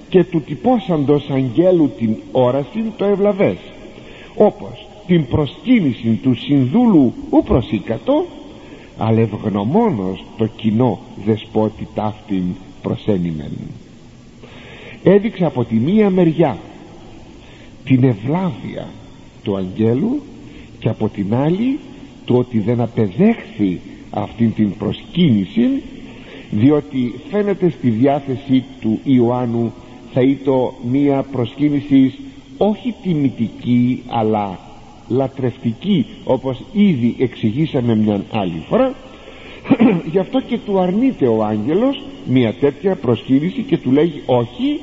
και 0.09 0.25
του 0.25 0.41
τυπώσαντος 0.41 1.31
αγγέλου 1.31 1.91
την 1.99 2.17
όραση 2.33 2.93
το 2.97 3.05
ευλαβές 3.05 3.57
όπως 4.37 4.87
την 5.07 5.27
προσκύνηση 5.27 6.19
του 6.23 6.35
συνδούλου 6.35 7.13
ου 7.31 7.43
προσήκατο 7.43 8.25
αλλά 8.99 9.21
ευγνωμόνος 9.21 10.25
το 10.37 10.47
κοινό 10.47 10.99
δεσπότη 11.25 11.89
ταύτην 11.95 12.45
προσένημεν 12.83 13.53
έδειξε 15.03 15.45
από 15.45 15.65
τη 15.65 15.75
μία 15.75 16.11
μεριά 16.11 16.59
την 17.85 18.05
ευλάβεια 18.05 18.89
του 19.43 19.57
αγγέλου 19.57 20.21
και 20.79 20.89
από 20.89 21.09
την 21.09 21.35
άλλη 21.35 21.79
το 22.25 22.37
ότι 22.37 22.59
δεν 22.59 22.81
απεδέχθη 22.81 23.81
αυτήν 24.11 24.55
την 24.55 24.77
προσκύνηση 24.77 25.83
διότι 26.51 27.15
φαίνεται 27.31 27.71
στη 27.71 27.89
διάθεση 27.89 28.65
του 28.81 29.01
Ιωάννου 29.05 29.73
θα 30.13 30.21
ήταν 30.21 30.71
μία 30.91 31.23
προσκύνηση 31.23 32.15
όχι 32.59 32.95
τιμητική 33.03 34.03
αλλά 34.07 34.59
λατρευτική 35.09 36.07
όπως 36.25 36.63
ήδη 36.73 37.17
εξηγήσαμε 37.19 37.97
μια 37.97 38.25
άλλη 38.33 38.63
φορά. 38.69 38.95
Γι' 40.13 40.19
αυτό 40.19 40.41
και 40.41 40.59
του 40.59 40.81
αρνείται 40.81 41.27
ο 41.27 41.45
άγγελος 41.45 42.03
μια 42.27 42.55
τέτοια 42.55 42.95
προσκύνηση 42.95 43.63
και 43.63 43.79
του 43.79 43.91
λέγει 43.91 44.23
όχι 44.27 44.81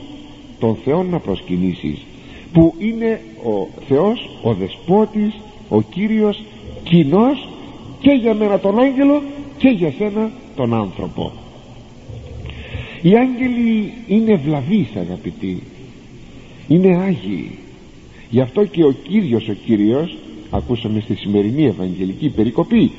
τον 0.60 0.76
Θεό 0.84 1.04
να 1.04 1.20
προσκυνήσεις 1.20 2.06
που 2.54 2.74
είναι 2.78 3.22
ο 3.44 3.68
Θεός 3.88 4.30
ο 4.44 4.54
Δεσπότης 4.54 5.34
ο 5.70 5.82
Κύριος 5.82 6.44
κοινός 6.84 7.48
και 8.00 8.12
για 8.12 8.34
μένα 8.34 8.60
τον 8.60 8.80
άγγελο 8.80 9.22
και 9.58 9.70
για 9.70 9.94
σένα 9.98 10.32
τον 10.56 10.74
άνθρωπο 10.74 11.32
οι 13.02 13.18
άγγελοι 13.18 13.94
είναι 14.08 14.36
βλαβείς 14.36 14.96
αγαπητοί 14.96 15.64
είναι 16.68 16.98
άγιοι. 16.98 17.58
Γι' 18.30 18.42
αυτό 18.42 18.66
και 18.66 18.84
ο 18.84 18.92
Κύριος 18.92 19.48
ο 19.48 19.54
Κύριος 19.66 20.18
ακούσαμε 20.50 21.00
στη 21.00 21.16
σημερινή 21.16 21.66
Ευαγγελική 21.66 22.30
περικοπή 22.30 22.92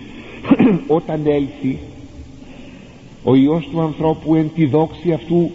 όταν 0.99 1.26
έλθει 1.26 1.78
ο 3.25 3.35
Υιός 3.35 3.68
του 3.71 3.80
ανθρώπου 3.80 4.35
εν 4.35 4.50
τη 4.54 4.66
δόξη 4.66 5.12
αυτού 5.12 5.50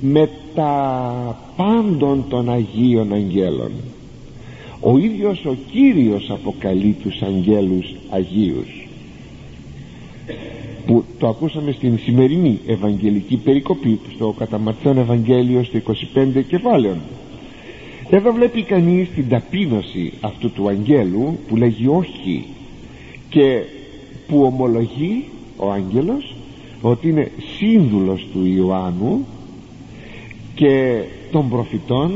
με 0.00 0.28
τα 0.54 1.40
πάντων 1.56 2.24
των 2.28 2.50
Αγίων 2.50 3.12
Αγγέλων. 3.12 3.70
Ο 4.80 4.98
ίδιος 4.98 5.44
ο 5.44 5.56
Κύριος 5.70 6.30
αποκαλεί 6.30 6.96
τους 7.02 7.22
αγγέλους 7.22 7.94
Αγίους 8.10 8.88
που 10.86 11.04
το 11.18 11.28
ακούσαμε 11.28 11.72
στην 11.72 11.98
σημερινή 11.98 12.58
Ευαγγελική 12.66 13.36
περικοπή 13.36 14.00
στο 14.14 14.34
καταμαρθέων 14.38 14.98
Ευαγγέλιο 14.98 15.64
στο 15.64 15.78
25 16.34 16.42
κεφάλαιο 16.48 16.96
εδώ 18.10 18.32
βλέπει 18.32 18.62
κανείς 18.62 19.08
την 19.14 19.28
ταπείνωση 19.28 20.12
αυτού 20.20 20.50
του 20.50 20.68
αγγέλου 20.68 21.38
που 21.48 21.56
λέγει 21.56 21.86
όχι 21.86 22.44
και 23.28 23.62
που 24.28 24.42
ομολογεί 24.42 25.24
ο 25.56 25.70
άγγελος 25.70 26.34
ότι 26.80 27.08
είναι 27.08 27.30
σύνδουλος 27.58 28.26
του 28.32 28.46
Ιωάννου 28.46 29.26
και 30.54 31.02
των 31.30 31.48
προφητών 31.48 32.12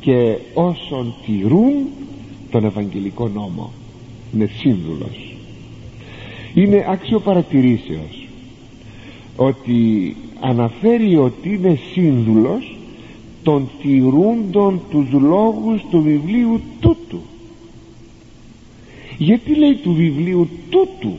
και 0.00 0.36
όσων 0.54 1.14
τηρούν 1.26 1.86
τον 2.50 2.64
Ευαγγελικό 2.64 3.28
νόμο. 3.28 3.72
Είναι 4.34 4.50
σύνδουλος. 4.58 5.36
Είναι 6.54 6.86
άξιο 6.88 7.20
παρατηρήσεως 7.20 8.28
ότι 9.36 10.16
αναφέρει 10.40 11.16
ότι 11.16 11.48
είναι 11.54 11.78
σύνδουλος 11.92 12.76
των 13.44 13.70
τηρούντων 13.82 14.80
τους 14.90 15.10
λόγους 15.10 15.80
του 15.90 16.02
βιβλίου 16.02 16.60
τούτου. 16.80 17.20
Γιατί 19.18 19.54
λέει 19.54 19.74
του 19.74 19.92
βιβλίου 19.92 20.48
τούτου; 20.70 21.12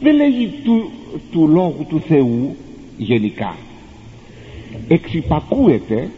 Δεν 0.00 0.16
λέγει 0.16 0.50
του, 0.64 0.90
του 1.32 1.48
λόγου 1.48 1.86
του 1.88 2.00
Θεού 2.00 2.56
γενικά. 2.98 3.56
Εξυπακούεται 4.88 6.10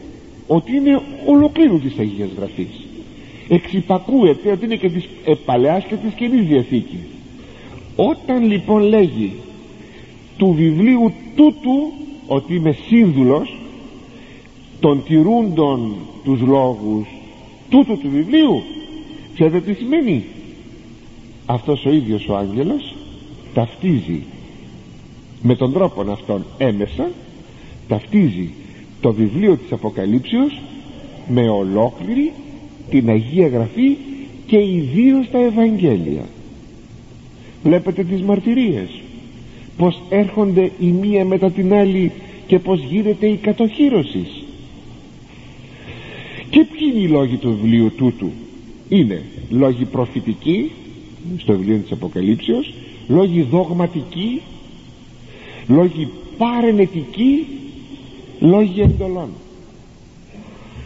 ότι 0.47 0.77
είναι 0.77 1.01
ολοκλήρου 1.27 1.81
της 1.81 1.99
Αγίας 1.99 2.31
Γραφής. 2.37 2.87
Εξυπακούεται 3.49 4.51
ότι 4.51 4.65
είναι 4.65 4.77
και 4.77 4.91
της 4.91 5.09
ε, 5.25 5.35
Παλαιάς 5.45 5.85
και 5.85 5.95
της 5.95 6.15
Καινής 6.15 6.47
Διαθήκης. 6.47 7.01
Όταν 7.97 8.45
λοιπόν 8.45 8.83
λέγει 8.83 9.33
του 10.37 10.53
βιβλίου 10.53 11.13
τούτου 11.37 11.93
ότι 12.27 12.55
είμαι 12.55 12.77
σύνδουλος 12.89 13.59
των 14.81 15.03
τηρούντων 15.05 15.97
τους 16.25 16.41
λόγους 16.41 17.07
τούτου 17.71 17.99
του 17.99 18.11
βιβλίου. 18.11 18.63
Ξέρετε 19.35 19.61
τι 19.61 19.75
σημαίνει 19.75 20.25
αυτός 21.47 21.85
ο 21.85 21.91
ίδιος 21.93 22.29
ο 22.29 22.37
άγγελος 22.37 22.95
ταυτίζει 23.55 24.23
με 25.43 25.55
τον 25.57 25.73
τρόπο 25.73 26.11
αυτόν 26.11 26.45
έμεσα 26.59 27.11
ταυτίζει 27.89 28.51
το 29.01 29.13
βιβλίο 29.13 29.57
της 29.57 29.73
Αποκαλύψεως 29.73 30.61
με 31.29 31.49
ολόκληρη 31.49 32.33
την 32.91 33.09
Αγία 33.09 33.49
Γραφή 33.49 33.97
και 34.47 34.59
ιδίως 34.59 35.31
τα 35.31 35.39
Ευαγγέλια. 35.39 36.25
Βλέπετε 37.63 38.05
τις 38.05 38.23
μαρτυρίες. 38.23 39.01
Πως 39.77 40.03
έρχονται 40.09 40.71
η 40.79 40.87
μία 40.87 41.25
μετά 41.25 41.51
την 41.51 41.75
άλλη 41.75 42.13
και 42.47 42.59
πως 42.59 42.81
γίνεται 42.91 43.27
η 43.27 43.37
κατοχήρωσης 43.37 44.43
και 46.59 46.65
ποιοι 46.65 46.91
είναι 46.93 47.01
οι 47.01 47.09
λόγοι 47.09 47.37
του 47.37 47.51
βιβλίου 47.61 47.93
τούτου; 47.97 48.31
Είναι 48.89 49.23
λόγοι 49.51 49.85
προφητικοί 49.85 50.71
στο 51.37 51.53
βιβλίο 51.53 51.79
της 51.79 51.93
Αποκαλύψεως 51.93 52.75
λόγοι 53.09 53.43
δογματικοί 53.43 54.41
λόγοι 55.69 56.09
παρενετικοί 56.39 57.47
λόγοι 58.41 58.81
εντολών. 58.81 59.29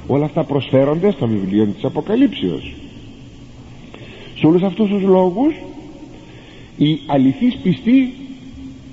Όλα 0.07 0.25
αυτά 0.25 0.45
προσφέρονται 0.45 1.11
στο 1.11 1.27
βιβλίο 1.27 1.67
της 1.67 1.85
Αποκαλύψεως. 1.85 2.75
Σε 4.39 4.47
όλους 4.47 4.63
αυτούς 4.63 4.89
τους 4.89 5.03
λόγους 5.03 5.55
οι 6.77 6.99
αληθείς 7.07 7.57
πιστοί 7.63 8.13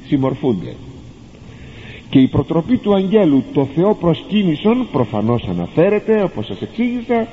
συμμορφούνται 0.08 0.76
και 2.10 2.19
η 2.19 2.28
προτροπή 2.28 2.78
του 2.78 2.93
αγγέλου 2.93 3.43
το 3.54 3.67
Θεό 3.76 3.95
προσκύνησον 3.95 4.88
προφανώς 4.91 5.43
αναφέρεται 5.50 6.24
όπως 6.24 6.45
σας 6.45 6.62
εξήγησα 6.62 7.28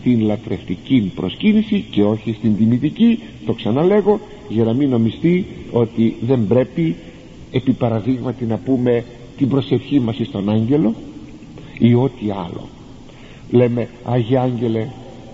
στην 0.00 0.20
λατρευτική 0.20 1.12
προσκύνηση 1.14 1.84
και 1.90 2.02
όχι 2.02 2.32
στην 2.32 2.56
τιμητική. 2.56 3.18
Το 3.46 3.52
ξαναλέγω 3.52 4.20
για 4.48 4.64
να 4.64 4.72
μην 4.72 4.88
νομιστεί 4.88 5.46
ότι 5.72 6.16
δεν 6.20 6.46
πρέπει 6.46 6.96
επί 7.52 7.72
παραδείγματι 7.72 8.44
να 8.44 8.56
πούμε 8.56 9.04
την 9.36 9.48
προσευχή 9.48 10.00
μας 10.00 10.16
στον 10.22 10.50
άγγελο 10.50 10.94
ή 11.78 11.94
ό,τι 11.94 12.30
άλλο. 12.30 12.68
Λέμε 13.50 13.88
Άγιε 14.04 14.38
Άγγελε 14.38 14.88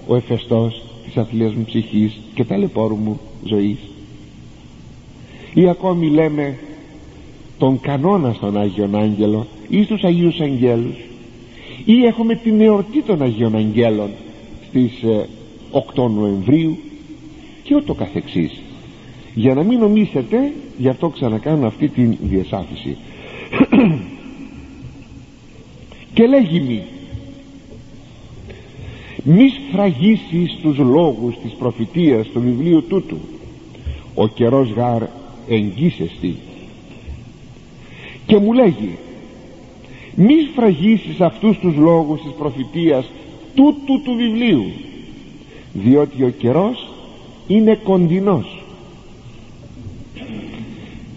ο 0.06 0.16
εφεστός 0.16 0.82
της 1.04 1.16
αθλίας 1.16 1.54
μου 1.54 1.64
ψυχής 1.64 2.18
και 2.34 2.44
ταλαιπώρου 2.44 2.96
μου 2.96 3.20
ζωής 3.44 3.78
ή 5.54 5.68
ακόμη 5.68 6.10
λέμε 6.10 6.58
τον 7.58 7.80
κανόνα 7.80 8.32
στον 8.32 8.58
Άγιον 8.58 8.96
Άγγελο 8.96 9.46
ή 9.68 9.82
στους 9.82 10.02
Αγίους 10.04 10.40
Αγγέλους 10.40 10.96
ή 11.84 12.04
έχουμε 12.04 12.34
την 12.34 12.60
εορτή 12.60 13.02
των 13.02 13.22
Αγίων 13.22 13.56
Αγγέλων 13.56 14.10
στις 14.68 14.92
8 15.72 15.78
ε, 15.96 16.08
Νοεμβρίου 16.08 16.78
και 17.62 17.74
ούτω 17.74 17.94
καθεξής. 17.94 18.60
Για 19.34 19.54
να 19.54 19.62
μην 19.62 19.78
νομίσετε 19.78 20.52
γι' 20.78 20.88
αυτό 20.88 21.08
ξανακάνω 21.08 21.66
αυτή 21.66 21.88
την 21.88 22.16
διασάφηση. 22.22 22.96
Και 26.14 26.26
λέγει 26.26 26.60
μη 26.60 26.82
μη 29.22 29.48
σφραγίσεις 29.48 30.58
τους 30.62 30.78
λόγους 30.78 31.34
της 31.42 31.52
προφητείας 31.52 32.26
του 32.26 32.40
βιβλίου 32.40 32.84
τούτου. 32.88 33.16
Ο 34.14 34.26
καιρός 34.26 34.70
γάρ 34.70 35.02
εγγύσεστη 35.48 36.36
και 38.28 38.38
μου 38.38 38.52
λέγει 38.52 38.98
μη 40.14 40.34
σφραγίσεις 40.50 41.20
αυτούς 41.20 41.58
τους 41.58 41.76
λόγους 41.76 42.20
της 42.22 42.32
προφητείας 42.38 43.10
τούτου 43.54 44.02
του 44.02 44.14
βιβλίου 44.16 44.64
διότι 45.72 46.24
ο 46.24 46.28
καιρός 46.28 46.88
είναι 47.46 47.74
κοντινός 47.74 48.62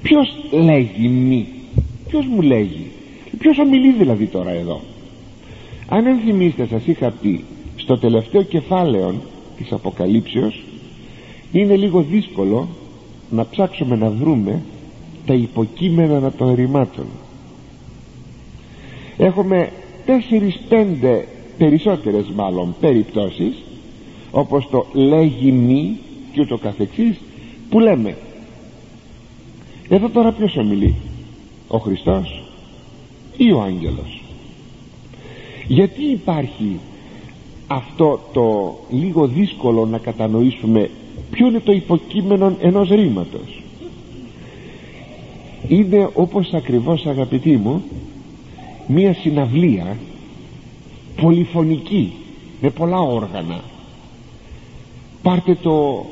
ποιος 0.01 0.35
λέγει 0.51 1.07
μη 1.07 1.47
ποιος 2.07 2.25
μου 2.25 2.41
λέγει; 2.41 2.85
Ποιος 3.39 3.57
ομιλεί 3.57 3.91
δηλαδή 3.91 4.25
τώρα 4.25 4.51
εδώ; 4.51 4.81
Αν 5.87 6.05
ενθυμίστε 6.05 6.65
σας 6.65 6.85
είχα 6.85 7.13
πει 7.21 7.43
στο 7.75 7.97
τελευταίο 7.97 8.41
κεφάλαιο 8.41 9.15
της 9.57 9.71
Αποκαλύψεως 9.71 10.63
είναι 11.51 11.75
λίγο 11.75 12.01
δύσκολο 12.01 12.67
να 13.29 13.45
ψάξουμε 13.45 13.95
να 13.95 14.09
βρούμε 14.09 14.61
τα 15.25 15.33
υποκείμενα 15.33 16.31
των 16.31 16.55
ρημάτων. 16.55 17.05
Έχουμε 19.17 19.71
τέσσερις 20.05 20.59
πέντε 20.69 21.27
περισσότερες 21.57 22.25
μάλλον 22.35 22.75
περιπτώσεις 22.79 23.53
όπως 24.31 24.67
το 24.69 24.85
λέγει 24.93 25.51
μη 25.51 25.97
και 26.33 26.41
ούτω 26.41 26.57
καθεξής 26.57 27.17
που 27.69 27.79
λέμε 27.79 28.17
εδώ 29.89 30.09
τώρα 30.09 30.31
ποιος 30.31 30.57
ομιλεί 30.57 30.95
ο 31.67 31.77
Χριστός 31.77 32.43
ή 33.37 33.51
ο 33.51 33.61
άγγελος 33.61 34.21
γιατί 35.67 36.03
υπάρχει 36.03 36.79
αυτό 37.67 38.19
το 38.33 38.77
λίγο 38.89 39.27
δύσκολο 39.27 39.85
να 39.85 39.97
κατανοήσουμε 39.97 40.89
ποιο 41.31 41.47
είναι 41.47 41.59
το 41.59 41.71
υποκείμενο 41.71 42.55
ενός 42.61 42.89
ρήματος; 42.89 43.60
Είναι 45.67 46.09
όπως 46.13 46.53
ακριβώς 46.53 47.05
αγαπητοί 47.05 47.57
μου 47.57 47.83
μία 48.87 49.13
συναυλία 49.13 49.97
πολυφωνική 51.21 52.13
με 52.61 52.69
πολλά 52.69 52.99
όργανα. 52.99 53.61
Πάρτε 55.21 55.55
το 55.55 56.05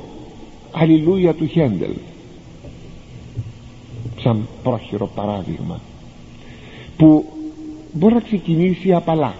Αλληλούια 0.72 1.34
του 1.34 1.46
Χέντελ 1.46 1.92
σαν 4.22 4.48
πρόχειρο 4.64 5.08
παράδειγμα 5.16 5.80
που 6.98 7.26
μπορεί 7.94 8.14
να 8.14 8.20
ξεκινήσει 8.20 8.94
απαλά. 8.94 9.36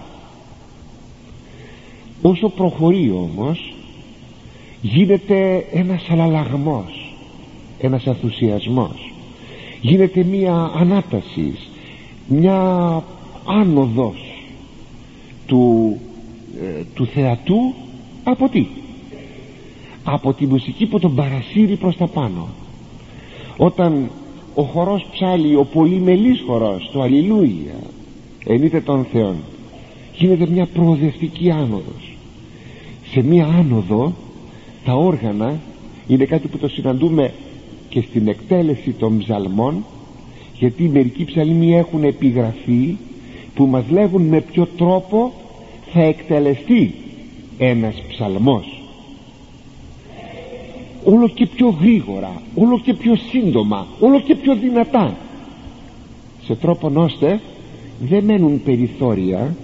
Όσο 2.22 2.48
προχωρεί 2.48 3.10
όμως 3.10 3.74
γίνεται 4.82 5.66
ένας 5.72 6.06
αλλαλαγμός 6.10 7.14
ένας 7.78 8.06
ενθουσιασμός 8.06 9.09
γίνεται 9.80 10.24
μία 10.24 10.70
ανάτασης 10.74 11.70
μια 12.30 13.02
άνοδος 13.44 14.18
του, 15.46 15.96
ε, 16.62 16.82
του 16.94 17.06
θεατού 17.06 17.74
από 18.24 18.48
τι; 18.48 18.66
Από 20.04 20.32
τη 20.32 20.46
μουσική 20.46 20.86
που 20.86 20.98
τον 20.98 21.14
παρασύρει 21.14 21.76
προς 21.76 21.96
τα 21.96 22.06
πάνω. 22.06 22.48
Όταν 23.56 24.10
ο 24.54 24.62
χορός 24.62 25.06
ψάλλει 25.12 25.56
ο 25.56 25.64
πολυμελής 25.64 26.42
χορός 26.46 26.90
το 26.92 27.00
Αλληλούια 27.00 27.74
ενείτε 28.44 28.80
των 28.80 29.06
Θεών 29.12 29.36
γίνεται 30.16 30.46
μια 30.46 30.66
προοδευτική 30.66 31.50
άνοδος. 31.50 32.16
Σε 33.12 33.22
μια 33.22 33.46
άνοδο 33.46 34.12
τα 34.84 34.92
όργανα 34.94 35.60
είναι 36.06 36.24
κάτι 36.24 36.48
που 36.48 36.58
το 36.58 36.68
συναντούμε 36.68 37.32
και 37.90 38.00
στην 38.00 38.28
εκτέλεση 38.28 38.90
των 38.90 39.18
ψαλμών 39.18 39.84
γιατί 40.58 40.88
μερικοί 40.88 41.24
ψαλμοί 41.24 41.76
έχουν 41.76 42.04
επιγραφεί 42.04 42.96
που 43.54 43.66
μας 43.66 43.84
λέγουν 43.90 44.22
με 44.22 44.40
ποιο 44.40 44.66
τρόπο 44.76 45.32
θα 45.92 46.02
εκτελεστεί 46.02 46.94
ένας 47.58 48.02
ψαλμός. 48.08 48.82
Όλο 51.04 51.28
και 51.28 51.46
πιο 51.46 51.76
γρήγορα 51.80 52.42
όλο 52.54 52.78
και 52.78 52.94
πιο 52.94 53.16
σύντομα 53.16 53.86
όλο 54.00 54.20
και 54.20 54.34
πιο 54.34 54.54
δυνατά. 54.54 55.16
Σε 56.44 56.54
τρόπο 56.54 56.90
ώστε 56.94 57.40
δεν 58.08 58.24
μένουν 58.24 58.62
περιθώρια 58.62 59.56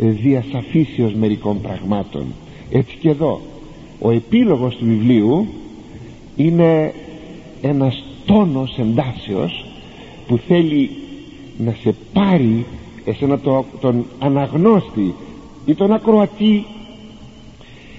ε, 0.00 0.06
διασαφήσεως 0.06 1.14
μερικών 1.14 1.60
πραγμάτων. 1.60 2.24
Έτσι 2.70 2.96
και 3.00 3.08
εδώ 3.08 3.40
ο 4.00 4.10
επίλογος 4.10 4.76
του 4.76 4.84
βιβλίου 4.84 5.46
είναι 6.36 6.92
ένας 7.62 8.04
τόνος 8.26 8.78
εντάσεως 8.78 9.64
που 10.26 10.38
θέλει 10.46 10.90
να 11.58 11.76
σε 11.82 11.94
πάρει 12.12 12.66
εσένα 13.04 13.38
το, 13.38 13.64
τον 13.80 14.06
αναγνώστη 14.18 15.14
ή 15.66 15.74
τον 15.74 15.92
ακροατή. 15.92 16.64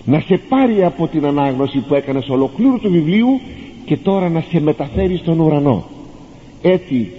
Να 0.05 0.19
σε 0.19 0.37
πάρει 0.49 0.83
από 0.83 1.07
την 1.07 1.25
ανάγνωση 1.25 1.79
που 1.79 1.93
έκανες 1.93 2.29
ολοκλήρου 2.29 2.79
του 2.79 2.91
βιβλίου 2.91 3.39
και 3.85 3.97
τώρα 3.97 4.29
να 4.29 4.43
σε 4.49 4.59
μεταφέρει 4.59 5.17
στον 5.17 5.39
ουρανό. 5.39 5.85
Έτσι 6.61 7.11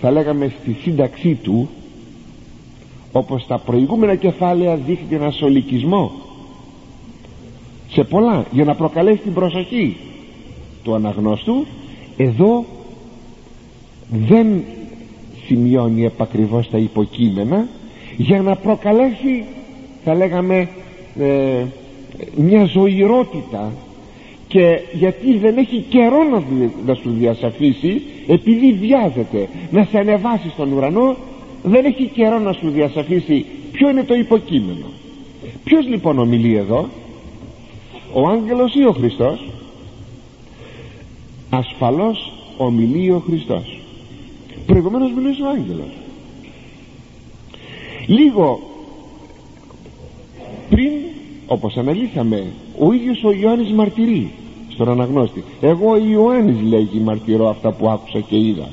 θα 0.00 0.10
λέγαμε 0.10 0.52
στη 0.60 0.76
σύνταξή 0.82 1.34
του 1.34 1.68
όπως 3.12 3.46
τα 3.46 3.58
προηγούμενα 3.58 4.14
κεφάλαια 4.14 4.76
δείχνει 4.76 5.16
ένα 5.16 5.30
σολικισμό 5.30 6.12
σε 7.90 8.04
πολλά 8.04 8.44
για 8.50 8.64
να 8.64 8.74
προκαλέσει 8.74 9.18
την 9.18 9.34
προσοχή 9.34 9.96
του 10.82 10.94
αναγνώστου 10.94 11.66
εδώ 12.16 12.64
δεν 14.10 14.46
σημειώνει 15.46 16.04
επακριβώς 16.04 16.70
τα 16.70 16.78
υποκείμενα. 16.78 17.66
Για 18.16 18.42
να 18.42 18.56
προκαλέσει 18.56 19.44
θα 20.04 20.14
λέγαμε 20.14 20.68
ε, 21.18 21.64
μια 22.36 22.64
ζωηρότητα 22.64 23.72
και 24.48 24.80
γιατί 24.92 25.36
δεν 25.38 25.56
έχει 25.56 25.84
καιρό 25.88 26.22
να, 26.22 26.42
να 26.86 26.94
σου 26.94 27.10
διασαφίσει 27.10 28.02
επειδή 28.26 28.72
βιάζεται 28.72 29.48
να 29.70 29.84
σε 29.90 29.98
ανεβάσει 29.98 30.48
στον 30.48 30.72
ουρανό 30.72 31.16
δεν 31.62 31.84
έχει 31.84 32.10
καιρό 32.14 32.38
να 32.38 32.52
σου 32.52 32.70
διασαφίσει 32.70 33.44
ποιο 33.72 33.90
είναι 33.90 34.04
το 34.04 34.14
υποκείμενο. 34.14 34.86
Ποιος 35.64 35.86
λοιπόν 35.86 36.18
ομιλεί 36.18 36.56
εδώ 36.56 36.88
ο 38.12 38.28
άγγελος 38.28 38.74
ή 38.74 38.84
ο 38.84 38.92
Χριστός; 38.92 39.48
Ασφαλώς 41.50 42.32
ομιλεί 42.56 43.10
ο 43.10 43.22
Χριστός. 43.26 43.80
Προηγουμένως 44.66 45.12
μιλούσε 45.12 45.42
ο 45.42 45.48
άγγελος. 45.48 45.90
Λίγο 48.06 48.60
πριν 50.70 50.92
όπως 51.46 51.76
αναλύσαμε 51.76 52.46
ο 52.78 52.92
ίδιος 52.92 53.24
ο 53.24 53.32
Ιωάννης 53.32 53.72
μαρτυρεί 53.72 54.30
στον 54.68 54.88
αναγνώστη. 54.88 55.44
Εγώ 55.60 55.96
Ιωάννης 55.96 56.62
λέγει 56.68 56.98
μαρτυρώ 56.98 57.48
αυτά 57.48 57.72
που 57.72 57.88
άκουσα 57.88 58.20
και 58.20 58.36
είδα 58.36 58.68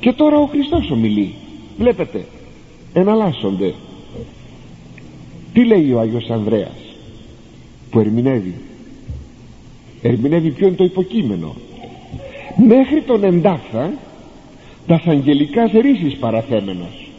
και 0.00 0.12
τώρα 0.12 0.38
ο 0.38 0.46
Χριστός 0.46 0.90
ομιλεί. 0.90 1.34
Βλέπετε 1.78 2.24
εναλλάσσονται. 2.92 3.74
Τι 5.52 5.64
λέει 5.64 5.92
ο 5.92 6.00
Άγιος 6.00 6.30
Ανδρέας 6.30 6.96
που 7.90 8.00
ερμηνεύει 8.00 8.54
ερμηνεύει 10.02 10.50
ποιο 10.50 10.66
είναι 10.66 10.76
το 10.76 10.84
υποκείμενο. 10.84 11.54
Μέχρι 12.66 13.02
τον 13.02 13.24
εντάφθα 13.24 13.92
τα 14.86 15.02
αγγελικά 15.06 15.70
ρίσεις 15.80 16.16
παραθέμενος. 16.16 17.10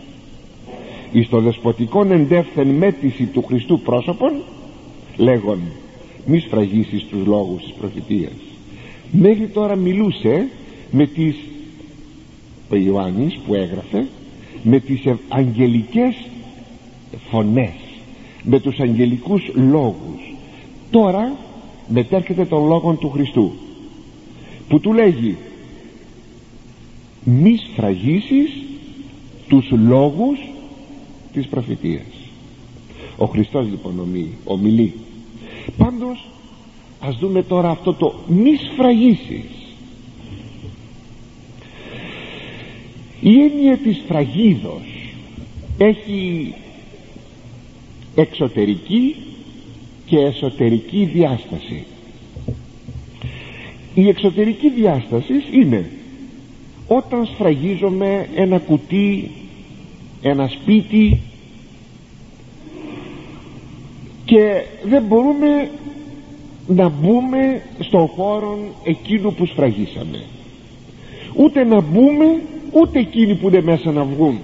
Εις 1.12 1.30
το 1.30 1.40
δεσποτικόν 1.40 2.12
εντεύθεν 2.12 2.68
μέτηση 2.68 3.26
του 3.26 3.44
Χριστού 3.44 3.80
πρόσωπον 3.80 4.32
λέγον 5.18 5.60
μη 6.26 6.40
σφραγίσεις 6.40 7.04
τους 7.04 7.26
λόγους 7.26 7.64
της 7.64 7.74
προφητείας 7.74 8.50
μέχρι 9.12 9.48
τώρα 9.48 9.76
μιλούσε 9.76 10.48
με 10.92 11.06
τις 11.06 11.36
ο 12.70 12.76
Ιωάννης 12.76 13.40
που 13.48 13.56
έγραφε 13.56 14.08
με 14.64 14.80
τις 14.80 15.02
αγγελικές 15.28 16.16
φωνές 17.30 17.74
με 18.44 18.60
τους 18.60 18.80
αγγελικούς 18.80 19.52
λόγους. 19.54 20.36
Τώρα 20.92 21.36
μετέρχεται 21.90 22.46
τον 22.46 22.68
λόγο 22.68 22.94
του 22.94 23.10
Χριστού. 23.10 23.52
Που 24.68 24.80
του 24.80 24.94
λέγει 24.94 25.38
μη 27.24 27.58
σφραγίσεις 27.58 28.52
τους 29.48 29.72
λόγους 29.72 30.40
της 31.34 31.48
προφητείας 31.48 32.04
ο 33.18 33.26
Χριστός 33.26 33.68
λοιπόν 33.70 34.00
ομιλεί. 34.44 34.94
Πάντως 35.78 36.28
ας 37.00 37.18
δούμε 37.18 37.44
τώρα 37.44 37.70
αυτό 37.70 37.94
το 37.94 38.14
μη 38.28 38.56
σφραγίσεις 38.56 39.46
η 43.22 43.42
έννοια 43.42 43.78
της 43.78 44.02
φραγίδος 44.08 45.14
έχει 45.78 46.54
εξωτερική 48.16 49.16
και 50.10 50.18
εσωτερική 50.18 51.10
διάσταση. 51.14 51.86
Η 53.94 54.08
εξωτερική 54.08 54.70
διάσταση 54.70 55.34
είναι 55.52 55.90
όταν 56.88 57.26
σφραγίζομαι 57.26 58.28
ένα 58.36 58.60
κουτί 58.60 59.32
ένα 60.22 60.48
σπίτι 60.48 61.20
και 64.26 64.64
δεν 64.84 65.04
μπορούμε 65.04 65.70
να 66.68 66.90
μπούμε 66.90 67.62
στον 67.80 68.08
χώρο 68.08 68.58
εκείνου 68.84 69.34
που 69.34 69.46
σφραγίσαμε. 69.46 70.24
Ούτε 71.36 71.64
να 71.64 71.82
μπούμε 71.82 72.42
ούτε 72.72 73.00
εκείνοι 73.00 73.36
που 73.36 73.48
είναι 73.48 73.62
μέσα 73.62 73.92
να 73.92 74.04
βγουν. 74.04 74.40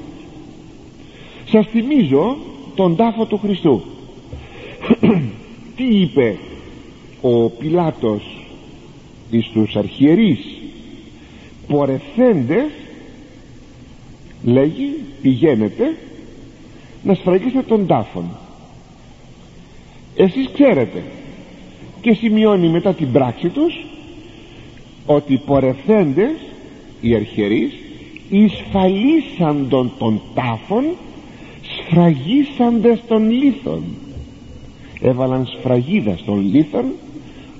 Σας 1.50 1.68
θυμίζω 1.68 2.38
τον 2.76 2.96
τάφο 2.96 3.26
του 3.26 3.38
Χριστού 3.38 3.82
τι 5.76 5.84
είπε 5.84 6.38
ο 7.22 7.50
Πιλάτος 7.50 8.46
εις 9.30 9.50
τους 9.54 9.76
αρχιερείς. 9.76 10.40
Πορευθέντες 11.68 12.72
λέγει 14.44 14.96
πηγαίνετε 15.22 15.98
να 17.04 17.14
σφραγίσετε 17.14 17.62
τον 17.62 17.88
τάφον 17.88 18.26
εσείς 20.16 20.50
ξέρετε 20.54 21.04
και 22.02 22.14
σημειώνει 22.14 22.70
μετά 22.70 22.94
την 22.94 23.12
πράξη 23.12 23.50
τους 23.50 23.86
ότι 25.06 25.38
πορευθέντες 25.46 26.32
οι 27.02 27.16
αρχιερείς 27.16 27.74
εισφαλίσαντον 28.30 29.92
των 29.98 30.22
τάφων 30.34 30.84
σφραγίσαντες 31.62 33.00
των 33.08 33.30
λίθων 33.32 33.84
έβαλαν 35.02 35.46
σφραγίδα 35.46 36.18
στον 36.18 36.40
λίθον 36.52 36.86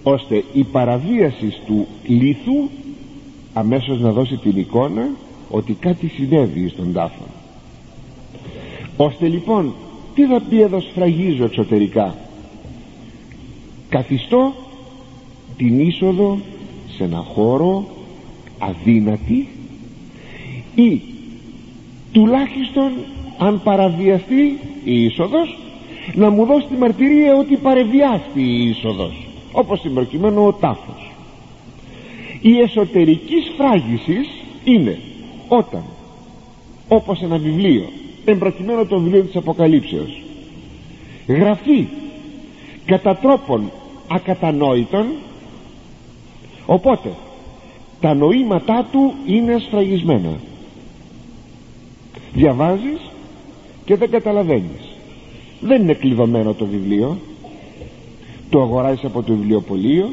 ώστε 0.04 0.44
η 0.54 0.64
παραβίαση 0.64 1.54
του 1.66 1.88
λίθου 2.08 2.70
αμέσως 3.54 4.00
να 4.00 4.12
δώσει 4.12 4.38
την 4.38 4.58
εικόνα 4.58 5.10
ότι 5.50 5.74
κάτι 5.74 6.08
συνέβη 6.08 6.70
στον 6.70 6.94
τάφο. 6.94 7.26
Ώστε 8.98 9.28
λοιπόν 9.28 9.74
τι 10.16 10.26
θα 10.26 10.42
πει 10.50 10.62
εδώ 10.62 10.80
σφραγίζω 10.80 11.44
εξωτερικά; 11.44 12.16
Καθιστώ 13.90 14.54
την 15.58 15.80
είσοδο 15.80 16.38
σε 16.98 17.04
ένα 17.04 17.18
χώρο 17.18 17.86
αδύνατη 18.60 19.48
ή 20.76 21.02
τουλάχιστον 22.12 22.92
αν 23.38 23.62
παραβιαστεί 23.64 24.60
η 24.84 25.04
είσοδος 25.04 25.58
να 26.14 26.30
μου 26.30 26.46
δώσει 26.46 26.68
τη 26.68 26.74
μαρτυρία 26.76 27.36
ότι 27.36 27.56
παρεβιάστη 27.56 28.42
η 28.42 28.68
είσοδος 28.70 29.28
όπως 29.52 29.80
στην 29.80 29.94
προκειμένου 29.94 30.46
ο 30.46 30.54
τάφος. 30.54 31.12
Η 32.42 32.60
εσωτερική 32.60 33.36
σφράγιση 33.54 34.18
είναι 34.64 35.00
όταν 35.48 35.84
όπως 36.88 37.22
ένα 37.22 37.38
βιβλίο 37.38 37.90
εμπροκειμένο 38.26 38.86
το 38.86 39.00
βιβλίο 39.00 39.24
της 39.24 39.36
Αποκαλύψεως 39.36 40.22
γραφεί 41.28 41.88
κατά 42.86 43.16
τρόπον 43.16 43.72
ακατανόητον 44.08 45.06
οπότε 46.66 47.10
τα 48.02 48.14
νοήματά 48.14 48.88
του 48.92 49.14
είναι 49.26 49.58
σφραγισμένα. 49.60 50.40
Διαβάζεις 52.34 53.00
και 53.86 53.96
δεν 53.96 54.12
καταλαβαίνεις 54.12 54.95
δεν 55.60 55.82
είναι 55.82 55.94
κλειδωμένο 55.94 56.54
το 56.54 56.66
βιβλίο. 56.66 57.18
Το 58.50 58.62
αγοράζεις 58.62 59.04
από 59.04 59.24
το 59.24 59.34
βιβλιοπωλείο 59.34 60.10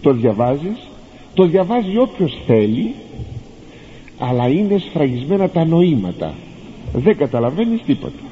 το 0.00 0.12
διαβάζεις 0.12 0.88
το 1.34 1.46
διαβάζει 1.46 1.98
όποιος 1.98 2.38
θέλει 2.46 2.94
αλλά 4.18 4.48
είναι 4.48 4.78
σφραγισμένα 4.78 5.48
τα 5.48 5.64
νοήματα. 5.64 6.34
Δεν 6.92 7.16
καταλαβαίνεις 7.16 7.82
τίποτα. 7.86 8.22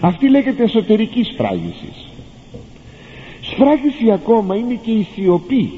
Αυτή 0.00 0.28
λέγεται 0.28 0.62
εσωτερική 0.62 1.22
σφράγιση. 1.22 1.92
Σφράγιση 3.40 4.10
ακόμα 4.12 4.56
είναι 4.56 4.78
και 4.82 4.90
η 4.90 5.06
σιωπή. 5.14 5.72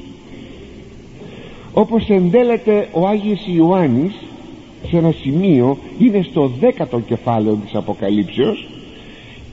Όπως 1.73 2.09
εντέλεται 2.09 2.89
ο 2.91 3.07
Άγιος 3.07 3.45
Ιωάννης 3.55 4.13
σε 4.89 4.97
ένα 4.97 5.11
σημείο 5.21 5.77
είναι 5.99 6.25
στο 6.31 6.51
δέκατο 6.59 6.99
κεφάλαιο 6.99 7.55
της 7.55 7.75
Αποκαλύψεως 7.75 8.67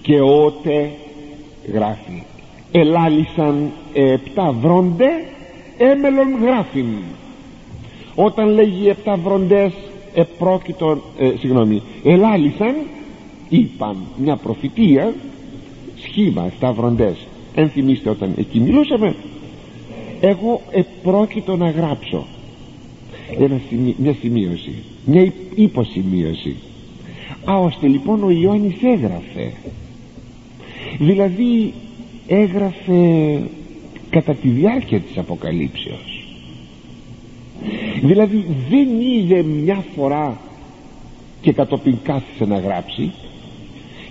και 0.03 0.21
ότε 0.21 0.91
γράφει 1.73 2.23
ελάλησαν 2.73 3.71
επτά 3.93 4.53
βρόντε 4.53 5.09
έμελον 5.79 6.29
γράφην 6.43 6.87
όταν 8.15 8.49
λέγει 8.49 8.89
επτά 8.89 9.17
βροντές 9.17 9.73
επρόκειτον 10.15 11.03
ε, 11.19 11.33
συγγνώμη 11.39 11.83
ελάλησαν 12.05 12.75
είπαν 13.49 13.97
μια 14.17 14.37
προφητεία 14.37 15.15
σχήμα 16.03 16.45
επτά 16.47 16.73
βροντές. 16.73 17.17
Ενθυμίστε 17.55 18.11
όταν 18.11 18.35
εκεί 18.37 18.61
μιλούσαμε 18.61 19.15
εγώ 20.21 20.61
επρόκειτο 20.71 21.57
να 21.57 21.71
γράψω 21.71 22.27
ένα 23.39 23.61
μια 23.97 24.15
σημείωση 24.21 24.75
μια 25.05 25.33
υποσημείωση. 25.55 26.57
Α 27.45 27.59
ώστε 27.59 27.87
λοιπόν 27.87 28.25
ο 28.25 28.31
Ιωάννης 28.31 28.83
έγραφε. 28.83 29.53
Δηλαδή 30.99 31.73
έγραφε 32.27 33.43
κατά 34.11 34.35
τη 34.35 34.49
διάρκεια 34.49 35.01
της 35.01 35.19
Αποκαλύψεως. 35.19 36.25
Δηλαδή 38.03 38.47
δεν 38.71 39.01
είδε 39.01 39.43
μια 39.43 39.85
φορά 39.97 40.41
και 41.41 41.53
κατόπιν 41.53 41.97
κάθισε 42.03 42.45
να 42.45 42.59
γράψει 42.59 43.13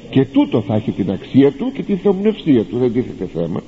και 0.09 0.25
τούτο 0.25 0.61
θα 0.61 0.75
έχει 0.75 0.91
την 0.91 1.11
αξία 1.11 1.51
του 1.51 1.71
και 1.73 1.83
τη 1.83 1.95
θεομνευσία 1.95 2.63
του 2.63 2.77
δεν 2.77 2.93
τίθεται 2.93 3.29
θέμα. 3.33 3.61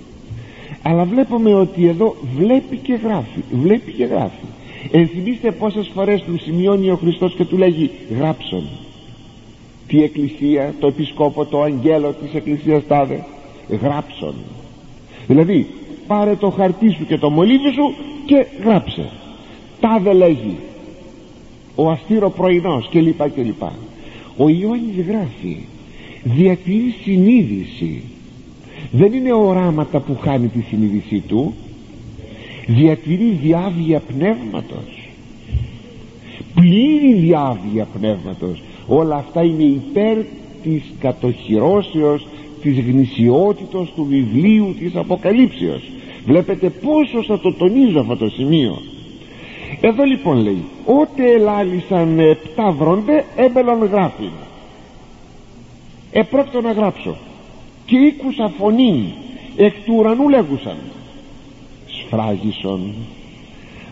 Αλλά 0.82 1.04
βλέπουμε 1.04 1.54
ότι 1.54 1.88
εδώ 1.88 2.16
βλέπει 2.38 2.78
και 2.78 2.94
γράφει 2.94 3.40
βλέπει 3.52 3.92
και 3.92 4.06
γράφει 4.06 4.46
ενθυμίστε 4.92 5.52
πόσες 5.52 5.92
φορές 5.94 6.22
του 6.22 6.40
σημειώνει 6.40 6.90
ο 6.90 6.96
Χριστός 6.96 7.34
και 7.34 7.46
του 7.46 7.58
λέγει 7.58 7.90
γράψον 8.18 8.64
τη 9.88 10.04
εκκλησία 10.04 10.74
το 10.80 10.88
επισκόπο 10.88 11.46
το 11.46 11.62
αγγέλο 11.62 12.16
της 12.22 12.34
εκκλησίας 12.34 12.88
τάδε 12.88 13.26
γράψον 13.82 14.34
δηλαδή 15.28 15.68
πάρε 16.08 16.36
το 16.36 16.50
χαρτί 16.50 16.90
σου 16.92 17.06
και 17.06 17.18
το 17.18 17.30
μολύβι 17.30 17.72
σου 17.72 17.94
και 18.26 18.46
γράψε. 18.64 19.10
Τάδε 19.80 20.14
λέγει 20.14 20.58
ο 21.76 21.90
αστήρο 21.90 22.30
πρωινός 22.30 22.88
και 22.90 23.02
λοιπά 23.02 23.28
και 23.28 23.42
λοιπά 23.42 23.74
ο 24.38 24.50
Ιωάννης 24.50 25.06
γράφει 25.08 25.58
διατηρεί 26.24 26.96
συνείδηση 27.04 28.04
δεν 28.92 29.14
είναι 29.14 29.34
οράματα 29.34 30.00
που 30.00 30.18
χάνει 30.22 30.48
τη 30.48 30.62
συνείδησή 30.62 31.20
του 31.20 31.54
διατηρεί 32.68 33.40
διάβια 33.42 34.00
πνεύματος. 34.00 35.10
Πλήρη 36.56 37.14
διάβια 37.14 37.88
πνεύματος. 38.00 38.62
Όλα 38.88 39.16
αυτά 39.16 39.44
είναι 39.44 39.64
υπέρ 39.64 40.18
της 40.64 40.84
κατοχυρώσεως 41.00 42.28
της 42.62 42.80
γνησιότητος 42.80 43.92
του 43.96 44.06
βιβλίου 44.06 44.76
της 44.80 44.96
Αποκαλύψεως. 44.96 45.82
Βλέπετε 46.26 46.70
πόσο 46.70 47.24
θα 47.24 47.40
το 47.40 47.54
τονίζω 47.54 48.00
αυτό 48.00 48.16
το 48.16 48.30
σημείο. 48.30 48.82
Εδώ 49.82 50.04
λοιπόν 50.04 50.38
λέει 50.38 50.64
ότε 50.86 51.32
ελάλησαν 51.32 52.20
επτά 52.20 52.72
βρόντε 52.72 53.26
έμπελον 53.36 53.84
γράφει 53.86 54.30
επρόκειτο 56.12 56.62
να 56.62 56.72
γράψω. 56.72 57.16
Και 57.86 57.98
ήκουσα 57.98 58.52
φωνή 58.58 59.14
εκ 59.58 59.74
του 59.86 59.94
ουρανού 59.98 60.30
λέγουσαν 60.30 60.76
σφράγισον 62.12 62.94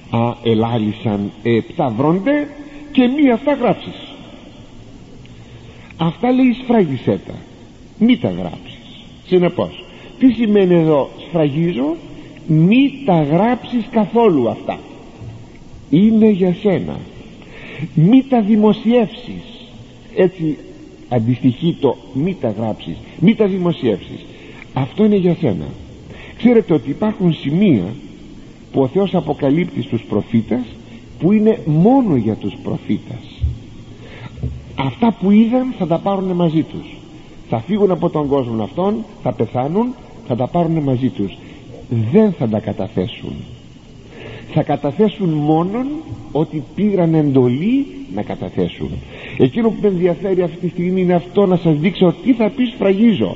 α 0.09 0.33
ελάλησαν 0.43 1.31
επτά 1.43 1.89
βρόντε 1.97 2.47
και 2.91 3.07
μία 3.07 3.33
αυτά 3.33 3.53
γράψεις. 3.53 4.13
Αυτά 5.97 6.31
λέει 6.31 6.55
σφράγισέ 6.63 7.19
τα 7.27 7.33
μη 7.99 8.17
τα 8.17 8.29
γράψεις. 8.29 8.79
Συνεπώς 9.25 9.83
τι 10.19 10.31
σημαίνει 10.31 10.73
εδώ 10.73 11.09
σφραγίζω; 11.27 11.95
Μη 12.47 12.91
τα 13.05 13.23
γράψεις 13.23 13.85
καθόλου 13.91 14.49
αυτά. 14.49 14.79
Είναι 15.89 16.29
για 16.29 16.55
σένα. 16.61 16.99
Μη 17.93 18.23
τα 18.29 18.41
δημοσιεύσεις. 18.41 19.43
Έτσι 20.15 20.57
αντιστοιχεί 21.09 21.77
το 21.81 21.97
μη 22.13 22.37
τα 22.41 22.49
γράψεις. 22.49 22.97
Μη 23.19 23.35
τα 23.35 23.47
δημοσιεύσεις. 23.47 24.25
Αυτό 24.73 25.05
είναι 25.05 25.15
για 25.15 25.35
σένα. 25.39 25.65
Ξέρετε 26.37 26.73
ότι 26.73 26.89
υπάρχουν 26.89 27.33
σημεία 27.33 27.83
που 28.71 28.81
ο 28.81 28.87
Θεός 28.87 29.15
αποκαλύπτει 29.15 29.81
στους 29.81 30.01
προφήτες 30.01 30.61
που 31.19 31.31
είναι 31.31 31.59
μόνο 31.65 32.15
για 32.15 32.35
τους 32.35 32.53
προφήτες. 32.63 33.41
Αυτά 34.75 35.15
που 35.21 35.31
είδαν 35.31 35.73
θα 35.77 35.87
τα 35.87 35.97
πάρουν 35.97 36.31
μαζί 36.31 36.63
τους. 36.63 36.97
Θα 37.49 37.59
φύγουν 37.59 37.91
από 37.91 38.09
τον 38.09 38.27
κόσμο 38.27 38.63
αυτόν 38.63 38.95
θα 39.23 39.33
πεθάνουν 39.33 39.93
θα 40.27 40.35
τα 40.35 40.47
πάρουν 40.47 40.77
μαζί 40.77 41.09
τους. 41.09 41.37
Δεν 42.11 42.31
θα 42.31 42.47
τα 42.47 42.59
καταθέσουν. 42.59 43.33
Θα 44.53 44.63
καταθέσουν 44.63 45.29
μόνον 45.29 45.87
ότι 46.31 46.63
πήραν 46.75 47.13
εντολή 47.13 47.85
να 48.15 48.21
καταθέσουν. 48.21 48.89
Εκείνο 49.37 49.69
που 49.69 49.77
με 49.81 49.87
ενδιαφέρει 49.87 50.41
αυτή 50.41 50.57
τη 50.57 50.67
στιγμή 50.67 51.01
είναι 51.01 51.13
αυτό 51.13 51.45
να 51.45 51.55
σας 51.55 51.77
δείξω 51.77 52.13
τι 52.23 52.33
θα 52.33 52.49
πει 52.49 52.65
σφραγίζω. 52.65 53.35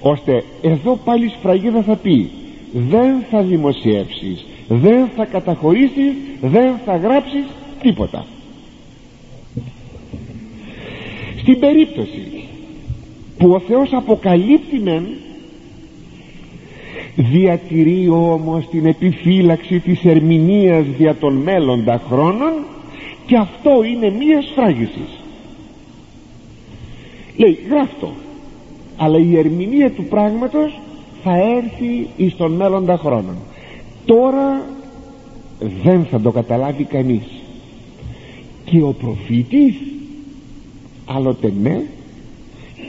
Ώστε 0.00 0.44
εδώ 0.62 0.98
πάλι 1.04 1.28
σφραγίδα 1.28 1.82
θα 1.82 1.96
πει 1.96 2.30
δεν 2.72 3.24
θα 3.30 3.42
δημοσιεύσεις 3.42 4.46
δεν 4.68 5.08
θα 5.16 5.24
καταχωρήσεις 5.24 6.12
δεν 6.40 6.74
θα 6.84 6.96
γράψεις 6.96 7.44
τίποτα. 7.82 8.26
Στην 11.40 11.58
περίπτωση 11.60 12.44
που 13.38 13.50
ο 13.50 13.60
Θεός 13.60 13.92
αποκαλύπτει 13.92 14.78
μεν 14.78 15.06
διατηρεί 17.16 18.08
όμως 18.08 18.68
την 18.68 18.86
επιφύλαξη 18.86 19.80
της 19.80 20.04
ερμηνείας 20.04 20.84
δια 20.98 21.14
των 21.14 21.34
μέλλοντα 21.34 22.02
χρόνων 22.08 22.52
και 23.26 23.36
αυτό 23.36 23.82
είναι 23.84 24.10
μία 24.10 24.42
σφράγισης. 24.42 25.20
Λέει 27.36 27.58
γράφτο 27.70 28.12
αλλά 28.96 29.18
η 29.18 29.38
ερμηνεία 29.38 29.90
του 29.90 30.04
πράγματος 30.04 30.80
θα 31.22 31.36
έρθει 31.36 32.08
εις 32.16 32.36
των 32.36 32.52
μέλλοντα 32.52 32.98
χρόνων 32.98 33.36
τώρα 34.04 34.62
δεν 35.82 36.04
θα 36.04 36.20
το 36.20 36.30
καταλάβει 36.30 36.84
κανείς. 36.84 37.26
Και 38.64 38.82
ο 38.82 38.92
προφήτης 38.92 39.74
άλλοτε 41.06 41.52
ναι 41.62 41.82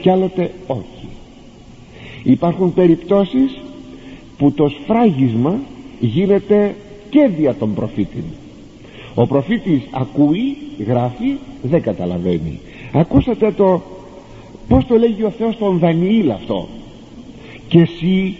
και 0.01 0.11
άλλοτε 0.11 0.51
όχι. 0.67 1.07
Υπάρχουν 2.23 2.73
περιπτώσεις 2.73 3.61
που 4.37 4.51
το 4.51 4.67
σφράγισμα 4.67 5.59
γίνεται 5.99 6.75
και 7.09 7.29
δια 7.37 7.55
των 7.55 7.73
προφήτην 7.73 8.23
ο 9.15 9.27
προφήτης 9.27 9.81
ακούει, 9.91 10.57
γράφει, 10.87 11.37
δεν 11.61 11.81
καταλαβαίνει. 11.81 12.59
Ακούσατε 12.93 13.51
το 13.51 13.81
πως 14.67 14.85
το 14.85 14.97
λέγει 14.97 15.23
ο 15.23 15.29
Θεός 15.29 15.57
τον 15.57 15.79
Δανιήλ 15.79 16.31
αυτό; 16.31 16.67
Και 17.69 17.79
εσύ 17.79 18.35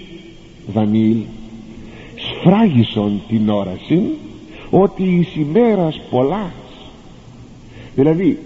Δανιήλ 0.74 1.18
σφράγισον 2.16 3.22
την 3.28 3.50
όραση 3.50 4.02
ότι 4.70 5.04
εις 5.04 5.36
ημέρας 5.36 6.02
πολλάς. 6.10 6.54
Δηλαδή 7.96 8.40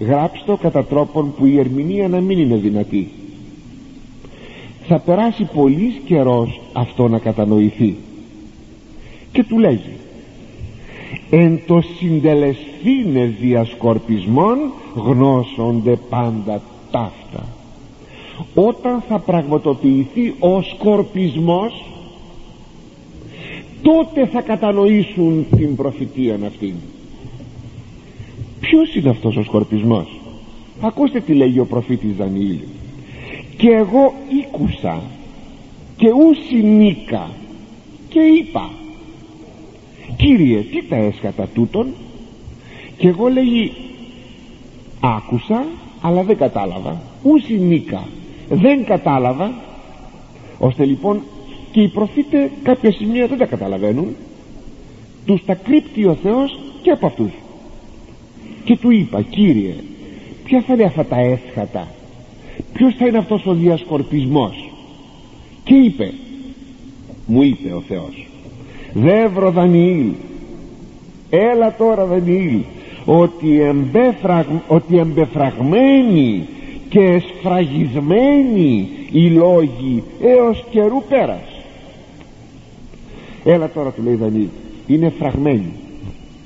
γράψτο 0.00 0.56
κατά 0.56 0.84
τρόπον 0.84 1.34
που 1.34 1.46
η 1.46 1.58
ερμηνεία 1.58 2.08
να 2.08 2.20
μην 2.20 2.38
είναι 2.38 2.56
δυνατή. 2.56 3.10
Θα 4.86 4.98
περάσει 4.98 5.44
πολύς 5.54 5.94
καιρός 6.04 6.60
αυτό 6.72 7.08
να 7.08 7.18
κατανοηθεί. 7.18 7.96
Και 9.32 9.44
του 9.44 9.58
λέγει 9.58 9.92
εν 11.30 11.60
το 11.66 11.80
συντελεσθήνε 11.80 13.34
διασκορπισμών 13.40 14.58
γνώσονται 14.94 15.98
πάντα 16.08 16.62
ταύτα 16.90 17.57
όταν 18.54 19.02
θα 19.08 19.18
πραγματοποιηθεί 19.18 20.34
ο 20.38 20.62
σκορπισμός 20.62 21.84
τότε 23.82 24.26
θα 24.26 24.40
κατανοήσουν 24.40 25.46
την 25.56 25.76
προφητεία 25.76 26.38
αυτή 26.46 26.74
ποιος 28.60 28.94
είναι 28.94 29.08
αυτός 29.08 29.36
ο 29.36 29.42
σκορπισμός; 29.42 30.20
Ακούστε 30.80 31.20
τι 31.20 31.34
λέγει 31.34 31.58
ο 31.58 31.66
προφήτης 31.66 32.16
Δανιήλ. 32.16 32.58
Και 33.56 33.68
εγώ 33.68 34.14
ήκουσα 34.28 35.02
και 35.96 36.08
ουσινίκα 36.12 37.30
και 38.08 38.20
είπα 38.20 38.70
Κύριε 40.16 40.60
τι 40.60 40.82
τα 40.88 40.96
έσχατα 40.96 41.46
τούτον; 41.54 41.86
Και 42.96 43.08
εγώ 43.08 43.28
λέγει 43.28 43.72
άκουσα 45.00 45.64
αλλά 46.00 46.22
δεν 46.22 46.36
κατάλαβα. 46.36 47.02
Ουσινίκα 47.22 48.08
δεν 48.48 48.84
κατάλαβα. 48.84 49.52
Ώστε 50.58 50.84
λοιπόν 50.84 51.20
και 51.70 51.80
οι 51.80 51.88
προφήτες 51.88 52.50
κάποια 52.62 52.92
σημεία 52.92 53.26
δεν 53.26 53.38
τα 53.38 53.46
καταλαβαίνουν. 53.46 54.16
Τους 55.26 55.44
τα 55.44 55.54
κρύπτει 55.54 56.04
ο 56.04 56.14
Θεός 56.22 56.58
και 56.82 56.90
από 56.90 57.06
αυτούς. 57.06 57.30
Και 58.64 58.76
του 58.76 58.90
είπα 58.90 59.22
Κύριε 59.22 59.74
ποια 60.44 60.62
θα 60.66 60.72
είναι 60.72 60.84
αυτά 60.84 61.04
τα 61.04 61.20
έσχατα; 61.20 61.88
Ποιος 62.72 62.94
θα 62.94 63.06
είναι 63.06 63.18
αυτός 63.18 63.46
ο 63.46 63.54
διασκορπισμός; 63.54 64.72
Και 65.64 65.74
είπε 65.74 66.12
μου 67.26 67.42
είπε 67.42 67.72
ο 67.72 67.80
Θεός 67.88 68.28
δεύρο 68.92 69.50
Δανιήλ 69.50 70.12
έλα 71.30 71.74
τώρα 71.78 72.04
Δανιήλ 72.04 72.60
ότι, 73.04 73.60
εμπεφραγ, 73.60 74.46
ότι 74.68 74.98
εμπεφραγμένοι 74.98 76.46
και 76.88 77.00
εσφραγισμένοι 77.00 78.88
οι 79.12 79.30
λόγοι 79.30 80.02
έως 80.22 80.64
καιρού 80.70 81.02
πέρας. 81.08 81.64
Έλα 83.44 83.70
τώρα 83.70 83.90
του 83.90 84.02
λέει 84.02 84.14
Δανιήλ 84.14 84.48
είναι 84.88 85.08
φραγμένοι. 85.18 85.72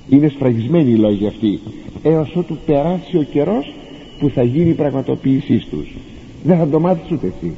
Είναι 0.08 0.28
σφραγισμένοι 0.28 0.90
οι 0.90 0.96
λόγοι 0.96 1.26
αυτοί. 1.26 1.60
Έως 2.02 2.36
ότου 2.36 2.56
περάσει 2.66 3.16
ο 3.16 3.22
καιρός 3.22 3.72
που 4.18 4.28
θα 4.28 4.42
γίνει 4.42 4.68
η 4.68 4.74
πραγματοποίησή 4.74 5.66
τους. 5.70 5.88
Δεν 6.44 6.58
θα 6.58 6.68
το 6.68 6.80
μάθεις 6.80 7.10
ούτε 7.10 7.26
εσύ. 7.26 7.54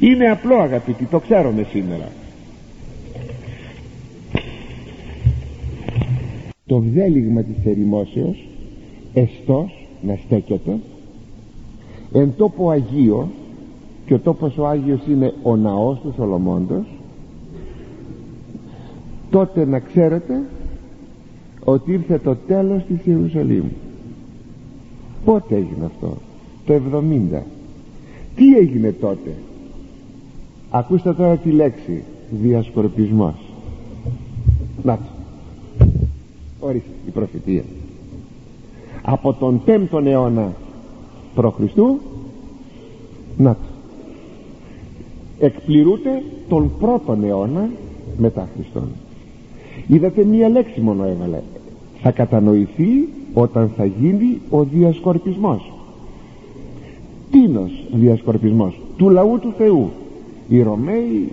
Είναι 0.00 0.30
απλό 0.30 0.54
αγαπητοί 0.54 1.04
το 1.04 1.18
ξέρουμε 1.18 1.66
σήμερα. 1.70 2.08
Το 6.66 6.78
βδέλιγμα 6.78 7.42
της 7.42 7.64
ερημόσεως 7.64 8.46
εστός 9.14 9.86
να 10.02 10.18
στέκεται 10.24 10.78
εν 12.16 12.32
τόπο 12.36 12.70
Αγίος 12.70 13.26
και 14.06 14.14
ο 14.14 14.18
τόπος 14.18 14.58
ο 14.58 14.66
Άγιος 14.66 15.00
είναι 15.08 15.34
ο 15.42 15.56
ναός 15.56 15.98
του 16.00 16.12
Σολομώντος 16.16 16.84
τότε 19.30 19.64
να 19.64 19.78
ξέρετε 19.78 20.42
ότι 21.64 21.92
ήρθε 21.92 22.18
το 22.18 22.36
τέλος 22.46 22.82
της 22.84 23.06
Ιερουσαλήμ. 23.06 23.64
Πότε 25.24 25.54
έγινε 25.54 25.84
αυτό; 25.84 26.16
Το 26.66 26.74
70 26.74 27.42
τι 28.36 28.56
έγινε 28.56 28.92
τότε; 28.92 29.34
Ακούστε 30.70 31.14
τώρα 31.14 31.36
τη 31.36 31.50
λέξη 31.50 32.02
διασκορπισμός. 32.30 33.34
Να 34.82 34.98
ορίστε 36.60 36.90
η 37.06 37.10
προφητεία. 37.10 37.62
Από 39.02 39.32
τον 39.32 39.62
5ο 39.66 40.04
αιώνα 40.04 40.52
π.Χ. 41.34 41.76
να 43.36 43.56
εκπληρούνται 45.38 46.22
τον 46.48 46.70
πρώτον 46.78 47.24
αιώνα 47.24 47.68
μετά 48.16 48.48
Χριστόν. 48.54 48.88
Είδατε 49.86 50.24
μία 50.24 50.48
λέξη 50.48 50.80
μόνο 50.80 51.04
έβαλε. 51.04 51.40
Θα 52.02 52.10
κατανοηθεί 52.10 53.08
όταν 53.34 53.70
θα 53.76 53.84
γίνει 53.84 54.40
ο 54.50 54.64
διασκορπισμός. 54.64 55.72
Τίνος 57.30 57.84
διασκορπισμός 57.92 58.80
του 58.96 59.10
λαού 59.10 59.38
του 59.38 59.54
Θεού. 59.58 59.90
Οι 60.48 60.62
Ρωμαίοι 60.62 61.32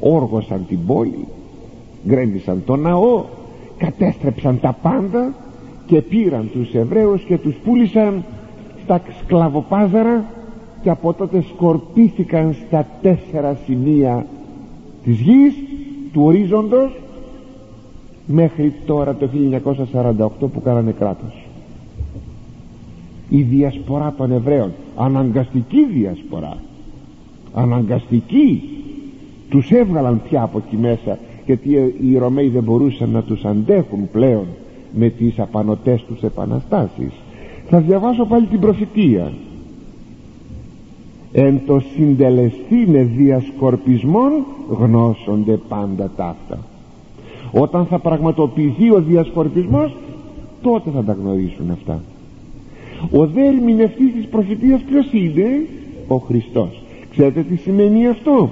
όργωσαν 0.00 0.66
την 0.68 0.86
πόλη 0.86 1.26
γκρέμισαν 2.06 2.62
τον 2.66 2.80
ναό 2.80 3.24
κατέστρεψαν 3.78 4.60
τα 4.60 4.76
πάντα 4.82 5.34
και 5.86 6.02
πήραν 6.02 6.50
τους 6.52 6.74
Εβραίους 6.74 7.22
και 7.22 7.38
τους 7.38 7.54
πούλησαν 7.64 8.24
στα 8.90 9.02
σκλαβοπάζαρα 9.24 10.24
και 10.82 10.90
από 10.90 11.12
τότε 11.12 11.44
σκορπίθηκαν 11.54 12.56
στα 12.66 12.86
τέσσερα 13.02 13.58
σημεία 13.64 14.26
της 15.04 15.20
γης 15.20 15.54
του 16.12 16.22
ορίζοντος 16.22 17.00
μέχρι 18.26 18.74
τώρα 18.86 19.14
το 19.14 19.28
1948 20.42 20.48
που 20.52 20.62
κάνανε 20.64 20.90
κράτος. 20.90 21.46
Η 23.28 23.42
διασπορά 23.42 24.14
των 24.16 24.32
Εβραίων 24.32 24.72
αναγκαστική 24.96 25.86
διασπορά 25.92 26.56
αναγκαστική 27.54 28.62
τους 29.48 29.70
έβγαλαν 29.70 30.20
πια 30.28 30.42
από 30.42 30.62
εκεί 30.66 30.76
μέσα 30.76 31.18
γιατί 31.46 31.94
οι 32.02 32.18
Ρωμαίοι 32.18 32.48
δεν 32.48 32.62
μπορούσαν 32.62 33.10
να 33.10 33.22
τους 33.22 33.44
αντέχουν 33.44 34.10
πλέον 34.12 34.46
με 34.92 35.08
τις 35.08 35.38
απανοτές 35.38 36.04
τους 36.08 36.22
επαναστάσεις 36.22 37.12
θα 37.70 37.80
διαβάσω 37.80 38.24
πάλι 38.24 38.46
την 38.46 38.60
προφητεία 38.60 39.32
εν 41.32 41.60
το 41.66 41.80
συντελεστήνε 41.94 43.02
διασκορπισμών 43.02 44.32
γνώσονται 44.68 45.56
πάντα 45.68 46.10
ταύτα. 46.16 46.58
Όταν 47.52 47.86
θα 47.86 47.98
πραγματοποιηθεί 47.98 48.90
ο 48.90 49.00
διασκορπισμός 49.00 49.96
τότε 50.62 50.90
θα 50.90 51.04
τα 51.04 51.12
γνωρίσουν 51.12 51.70
αυτά. 51.70 52.02
Ο 53.10 53.26
δε 53.26 53.46
ερμηνευτής 53.46 54.12
της 54.12 54.26
προφητείας 54.26 54.80
ποιος 54.80 55.12
είναι; 55.12 55.66
Ο 56.08 56.16
Χριστός. 56.16 56.82
Ξέρετε 57.10 57.42
τι 57.42 57.56
σημαίνει 57.56 58.06
αυτό; 58.06 58.50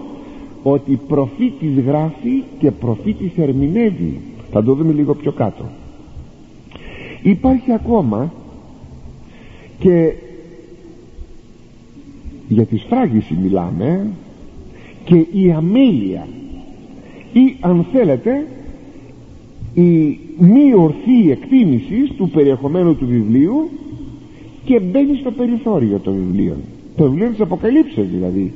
Ότι 0.62 1.00
προφήτης 1.08 1.80
γράφει 1.86 2.42
και 2.58 2.70
προφήτης 2.70 3.32
ερμηνεύει. 3.36 4.20
Θα 4.50 4.62
το 4.62 4.74
δούμε 4.74 4.92
λίγο 4.92 5.14
πιο 5.14 5.32
κάτω. 5.32 5.64
Υπάρχει 7.22 7.72
ακόμα 7.72 8.32
και 9.78 10.12
για 12.48 12.64
τη 12.64 12.76
σφράγιση 12.76 13.38
μιλάμε 13.42 14.10
και 15.04 15.26
η 15.32 15.52
αμέλεια 15.52 16.26
ή 17.32 17.56
αν 17.60 17.86
θέλετε 17.92 18.46
η 19.74 20.18
μη 20.38 20.74
ορθή 20.76 21.30
εκτίμηση 21.30 22.12
του 22.16 22.28
περιεχομένου 22.30 22.96
του 22.96 23.06
βιβλίου 23.06 23.70
και 24.64 24.80
μπαίνει 24.80 25.16
στο 25.16 25.30
περιθώριο 25.30 25.98
των 25.98 26.14
βιβλίων. 26.14 26.56
Το 26.96 27.04
βιβλίο 27.04 27.28
της 27.28 27.40
Αποκαλύψεως 27.40 28.08
δηλαδή. 28.08 28.52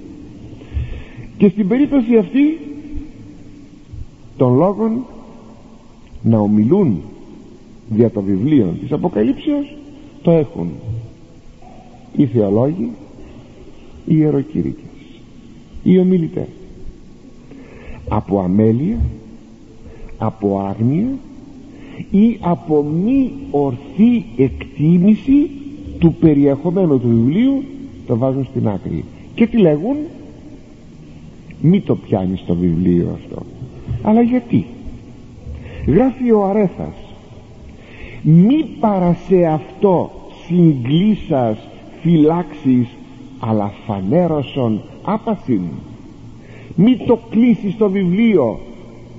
Και 1.39 1.49
στην 1.49 1.69
περίπτωση 1.69 2.17
αυτή 2.17 2.59
των 4.37 4.57
λόγων 4.57 5.05
να 6.23 6.39
ομιλούν 6.39 7.01
δια 7.89 8.11
το 8.11 8.23
βιβλίο 8.23 8.75
της 8.81 8.93
Αποκαλύψεως 8.93 9.77
το 10.23 10.31
έχουν 10.31 10.69
οι 12.17 12.27
θεολόγοι 12.27 12.91
οι 14.07 14.17
ιεροκήρυκες 14.17 14.91
οι 15.83 15.99
ομιλητές. 15.99 16.49
Από 18.09 18.41
αμέλεια 18.41 18.99
από 20.19 20.59
άγνοια 20.59 21.09
ή 22.11 22.39
από 22.41 22.83
μη 22.83 23.33
ορθή 23.51 24.25
εκτίμηση 24.37 25.51
του 25.99 26.15
περιεχομένου 26.15 27.01
του 27.01 27.09
βιβλίου 27.09 27.63
το 28.07 28.17
βάζουν 28.17 28.45
στην 28.45 28.69
άκρη. 28.69 29.05
Και 29.35 29.47
τι 29.47 29.57
λέγουν; 29.57 29.97
Μη 31.61 31.81
το 31.81 31.97
πιάνεις 31.97 32.41
στο 32.41 32.55
βιβλίο 32.55 33.09
αυτό. 33.15 33.43
Αλλά 34.03 34.21
γιατί; 34.21 34.67
Γράφει 35.87 36.31
ο 36.31 36.45
Αρέθας 36.45 36.95
μη 38.23 38.65
παρασέ 38.81 39.47
αυτό 39.47 40.11
συγκλήσας 40.47 41.59
φυλάξεις 42.03 42.89
αλλά 43.39 43.73
φανέρωσον 43.87 44.81
άπασιν 45.03 45.63
μη 46.75 46.97
το 47.07 47.19
κλείσεις 47.31 47.77
το 47.77 47.91
βιβλίο 47.91 48.59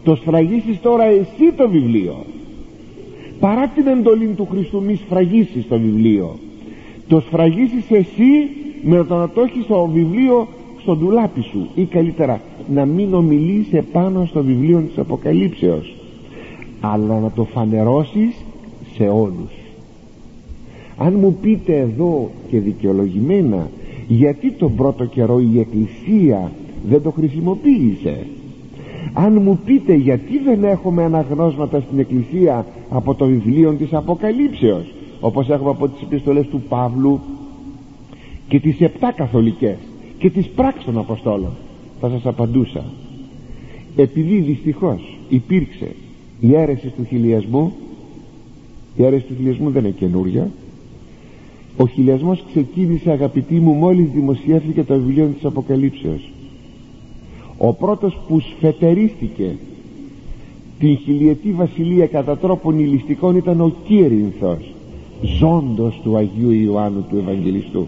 το 0.04 0.16
σφραγίσεις 0.16 0.82
τώρα 0.82 1.04
εσύ 1.04 1.52
το 1.58 1.70
βιβλίο. 1.70 2.16
Παρά 3.40 3.68
την 3.68 3.88
εντολή 3.88 4.28
του 4.28 4.48
Χριστού 4.52 4.84
μη 4.84 4.96
σφραγίσεις 4.96 5.68
το 5.68 5.80
βιβλίο. 5.80 6.36
Το 7.08 7.20
σφραγίσεις 7.20 7.92
εσύ 7.92 8.50
με 8.84 9.04
το 9.04 9.16
να 9.16 9.30
το 9.30 9.42
έχεις 9.42 9.66
το 9.66 9.86
βιβλίο 9.86 10.48
στο 10.82 10.96
ντουλάπι 10.96 11.42
σου 11.42 11.68
ή 11.76 11.84
καλύτερα 11.84 12.42
να 12.74 12.86
μην 12.86 13.14
ομιλείς 13.14 13.74
επάνω 13.74 14.26
στο 14.26 14.44
βιβλίο 14.44 14.80
της 14.80 14.98
Αποκαλύψεως 14.98 15.96
αλλά 16.82 17.20
να 17.20 17.32
το 17.36 17.44
φανερώσεις 17.44 18.36
σε 18.96 19.04
όλους 19.04 19.52
αν 20.98 21.14
μου 21.14 21.38
πείτε 21.42 21.78
εδώ 21.78 22.30
και 22.50 22.60
δικαιολογημένα 22.60 23.70
γιατί 24.08 24.52
τον 24.52 24.76
πρώτο 24.76 25.06
καιρό 25.06 25.40
η 25.40 25.60
Εκκλησία 25.60 26.52
δεν 26.90 27.02
το 27.02 27.12
χρησιμοποίησε; 27.12 28.28
Αν 29.14 29.42
μου 29.42 29.60
πείτε 29.66 29.94
γιατί 29.94 30.38
δεν 30.40 30.64
έχουμε 30.64 31.04
αναγνώσματα 31.04 31.80
στην 31.80 32.00
Εκκλησία 32.00 32.66
από 32.90 33.16
το 33.16 33.26
βιβλίο 33.26 33.74
της 33.74 33.94
Αποκαλύψεως 33.94 34.94
όπως 35.20 35.50
έχουμε 35.50 35.70
από 35.70 35.88
τις 35.88 36.02
επιστολές 36.02 36.48
του 36.48 36.62
Παύλου 36.70 37.20
και 38.48 38.60
τις 38.60 38.82
επτά 38.82 39.12
καθολικές 39.12 39.78
και 40.18 40.30
τις 40.30 40.48
πράξεις 40.48 40.86
των 40.86 40.98
Αποστόλων 40.98 41.52
θα 42.00 42.10
σας 42.10 42.26
απαντούσα. 42.26 42.84
Επειδή 43.96 44.36
δυστυχώς 44.36 45.18
υπήρξε 45.30 45.96
η 46.40 46.56
αίρεση 46.56 46.88
του 46.88 47.06
χιλιασμού 47.06 47.74
η 48.96 49.04
αίρεση 49.04 49.26
του 49.26 49.34
χιλιασμού 49.36 49.70
δεν 49.70 49.84
είναι 49.84 49.94
καινούρια 49.98 50.52
ο 51.78 51.88
χιλιασμός 51.88 52.44
ξεκίνησε 52.50 53.12
αγαπητοί 53.12 53.54
μου 53.54 53.72
μόλις 53.72 54.10
δημοσιεύθηκε 54.10 54.84
το 54.84 54.94
βιβλίο 54.94 55.26
της 55.26 55.46
Αποκαλύψεως. 55.46 56.32
Ο 57.58 57.74
πρώτος 57.74 58.18
που 58.28 58.40
σφετερίστηκε 58.40 59.56
την 60.80 60.98
χιλιετή 60.98 61.52
βασιλεία 61.52 62.08
κατά 62.08 62.38
τρόπον 62.38 62.80
ηλιστικών 62.80 63.36
ήταν 63.36 63.62
ο 63.62 63.74
Κύρινθος 63.88 64.74
ζώντος 65.22 66.00
του 66.04 66.18
Αγίου 66.18 66.52
Ιωάννου 66.52 67.06
του 67.10 67.18
Ευαγγελιστού. 67.18 67.88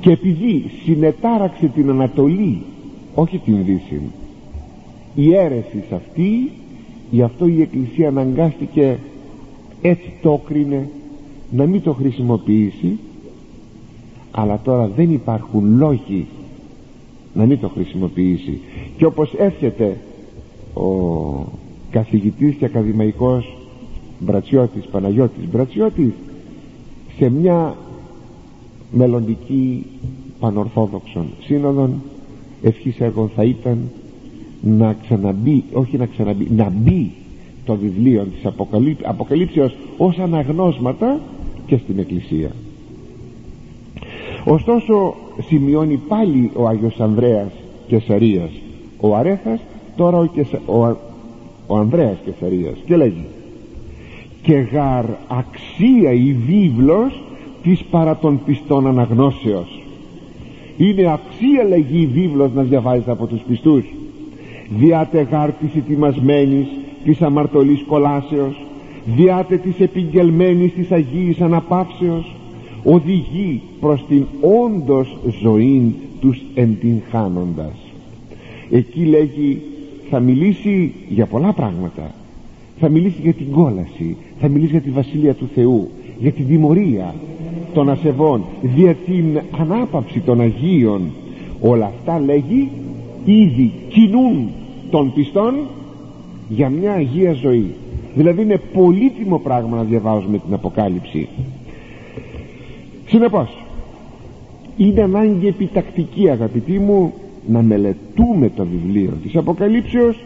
Και 0.00 0.10
επειδή 0.10 0.64
συνετάραξε 0.84 1.66
την 1.66 1.90
Ανατολή 1.90 2.62
όχι 3.14 3.38
την 3.38 3.64
Δύση 3.64 4.00
η 5.14 5.34
αίρεση 5.34 5.84
αυτή 5.94 6.50
γι' 7.10 7.22
αυτό 7.22 7.46
η 7.46 7.60
Εκκλησία 7.60 8.08
αναγκάστηκε 8.08 8.98
έτσι 9.82 10.12
το 10.22 10.40
κρίνε 10.48 10.88
να 11.50 11.66
μην 11.66 11.82
το 11.82 11.92
χρησιμοποιήσει 11.92 12.98
αλλά 14.30 14.60
τώρα 14.64 14.86
δεν 14.86 15.12
υπάρχουν 15.12 15.76
λόγοι 15.76 16.26
να 17.34 17.44
μην 17.44 17.60
το 17.60 17.68
χρησιμοποιήσει. 17.68 18.60
Και 18.96 19.04
όπως 19.04 19.34
έρχεται 19.38 19.96
ο 20.74 20.86
καθηγητής 21.90 22.54
και 22.54 22.64
ακαδημαϊκός 22.64 23.56
Μπρατσιώτης 24.18 24.84
Παναγιώτης 24.84 25.50
Μπρατσιώτης 25.50 26.12
σε 27.18 27.28
μια 27.30 27.76
μελλοντική 28.92 29.86
πανορθόδοξον 30.40 31.26
σύνοδον 31.40 32.02
ευχής 32.62 33.00
εγώ 33.00 33.30
θα 33.36 33.44
ήταν 33.44 33.78
να 34.62 34.96
ξαναμπεί 35.02 35.64
όχι 35.72 35.96
να 35.96 36.06
ξαναμπεί 36.06 36.46
να 36.50 36.70
μπει 36.70 37.10
το 37.64 37.76
βιβλίο 37.76 38.24
της 38.24 38.44
Αποκαλύψ, 38.46 39.00
Αποκαλύψεως 39.04 39.76
ως 39.96 40.18
αναγνώσματα 40.18 41.20
και 41.68 41.76
στην 41.76 41.98
Εκκλησία. 41.98 42.50
Ωστόσο 44.44 45.14
σημειώνει 45.46 46.00
πάλι 46.08 46.50
ο 46.54 46.66
Άγιος 46.66 47.00
Ανδρέας 47.00 47.52
Κεσαρίας. 47.86 48.50
Ο 49.00 49.16
Αρέθας 49.16 49.60
τώρα 49.96 50.18
ο, 50.18 50.26
Κεσα, 50.26 50.60
ο, 50.66 50.96
ο 51.66 51.76
Ανδρέας 51.76 52.16
Κεσαρίας. 52.24 52.76
Και 52.86 52.96
λέγει 52.96 53.24
και 54.42 54.54
γαρ 54.54 55.04
αξία 55.28 56.12
η 56.12 56.36
βίβλος 56.46 57.22
της 57.62 57.84
παρά 57.90 58.16
των 58.16 58.40
πιστών 58.44 58.86
αναγνώσεως. 58.86 59.82
Είναι 60.76 61.12
αξία 61.12 61.64
λέγει 61.68 62.00
η 62.00 62.06
βίβλος 62.06 62.50
να 62.54 62.62
διαβάζεται 62.62 63.10
από 63.10 63.26
τους 63.26 63.40
πιστούς. 63.48 63.84
Διάτε 64.78 65.26
γάρ 65.30 65.52
της 65.52 65.74
ετοιμασμένης 65.76 66.66
της 67.04 67.22
αμαρτωλής 67.22 67.84
κολάσεως 67.86 68.56
διάτε 69.16 69.56
της 69.56 69.80
επιγγελμένης 69.80 70.72
της 70.72 70.90
Αγίης 70.90 71.40
Αναπαύσεως. 71.40 72.34
Οδηγεί 72.84 73.62
προς 73.80 74.04
την 74.08 74.24
όντως 74.64 75.16
ζωήν 75.40 75.92
τους 76.20 76.40
εντυγχάνοντας. 76.54 77.74
Εκεί 78.70 79.04
λέγει 79.04 79.62
θα 80.10 80.20
μιλήσει 80.20 80.92
για 81.08 81.26
πολλά 81.26 81.52
πράγματα. 81.52 82.14
Θα 82.80 82.88
μιλήσει 82.88 83.20
για 83.22 83.32
την 83.32 83.50
κόλαση. 83.50 84.16
Θα 84.40 84.48
μιλήσει 84.48 84.70
για 84.70 84.80
τη 84.80 84.90
Βασίλεια 84.90 85.34
του 85.34 85.48
Θεού 85.54 85.88
για 86.18 86.32
την 86.32 86.46
τιμωρία 86.46 87.14
των 87.74 87.90
ασεβών 87.90 88.44
για 88.74 88.94
την 88.94 89.40
ανάπαυση 89.58 90.20
των 90.20 90.40
Αγίων 90.40 91.02
όλα 91.60 91.86
αυτά 91.86 92.20
λέγει 92.20 92.70
ήδη 93.24 93.72
κινούν 93.88 94.48
των 94.90 95.12
πιστών 95.12 95.54
για 96.48 96.68
μια 96.68 96.92
Αγία 96.92 97.32
ζωή 97.32 97.70
δηλαδή 98.18 98.42
είναι 98.42 98.60
πολύτιμο 98.72 99.38
πράγμα 99.38 99.76
να 99.76 99.82
διαβάζουμε 99.82 100.38
την 100.38 100.54
Αποκάλυψη. 100.54 101.28
Συνεπώς 103.06 103.64
είναι 104.76 105.02
ανάγκη 105.02 105.46
επιτακτική 105.46 106.30
αγαπητοί 106.30 106.78
μου 106.78 107.12
να 107.46 107.62
μελετούμε 107.62 108.50
το 108.56 108.66
βιβλίο 108.66 109.12
της 109.22 109.36
Αποκαλύψεως 109.36 110.16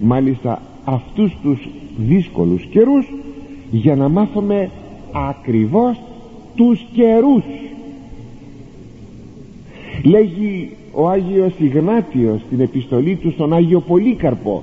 μάλιστα 0.00 0.62
αυτούς 0.84 1.36
τους 1.42 1.68
δύσκολους 1.96 2.64
καιρούς 2.64 3.06
για 3.70 3.96
να 3.96 4.08
μάθουμε 4.08 4.70
ακριβώς 5.12 6.00
τους 6.54 6.86
καιρούς. 6.92 7.42
Λέγει 10.04 10.70
ο 10.92 11.08
Άγιος 11.08 11.52
Ιγνάτιος 11.58 12.40
στην 12.46 12.60
επιστολή 12.60 13.16
του 13.16 13.30
στον 13.30 13.52
Άγιο 13.52 13.80
Πολύκαρπο 13.80 14.62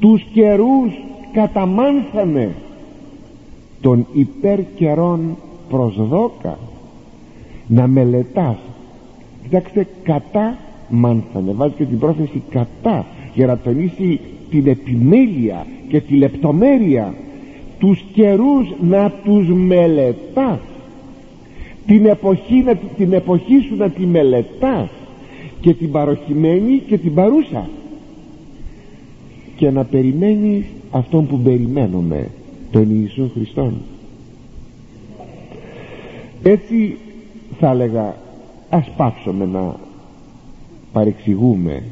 τους 0.00 0.22
καιρούς 0.32 0.92
καταμάνθαμε 1.36 2.54
των 3.80 4.06
υπερκαιρών 4.12 5.36
προσδόκα 5.68 6.58
να 7.66 7.86
μελετάς. 7.86 8.56
Κοιτάξτε 9.42 9.86
κατά 10.02 10.56
μάνθανε. 10.88 11.52
Βάζεις 11.52 11.76
και 11.76 11.84
την 11.84 11.98
πρόθεση 11.98 12.42
κατά 12.50 13.06
για 13.34 13.46
να 13.46 13.58
τονίσει 13.58 14.20
την 14.50 14.66
επιμέλεια 14.66 15.66
και 15.88 16.00
τη 16.00 16.14
λεπτομέρεια. 16.14 17.14
Τους 17.78 18.04
καιρούς 18.12 18.74
να 18.80 19.10
τους 19.24 19.48
μελετάς. 19.48 20.58
Την 21.86 22.06
εποχή, 22.06 22.62
να, 22.66 22.74
την 22.74 23.12
εποχή 23.12 23.60
σου 23.60 23.76
να 23.76 23.88
τη 23.88 24.06
μελετάς. 24.06 24.88
Και 25.60 25.74
την 25.74 25.90
παροχημένη 25.90 26.82
και 26.86 26.98
την 26.98 27.14
παρούσα. 27.14 27.68
Και 29.56 29.70
να 29.70 29.84
περιμένεις 29.84 30.64
αυτόν 30.96 31.26
που 31.26 31.38
περιμένουμε 31.38 32.28
τον 32.70 32.86
Ιησού 32.90 33.30
Χριστόν. 33.34 33.74
Έτσι 36.42 36.96
θα 37.58 37.70
έλεγα 37.70 38.16
ας 38.70 38.90
πάψουμε 38.96 39.44
να 39.44 39.76
παρεξηγούμε 40.92 41.82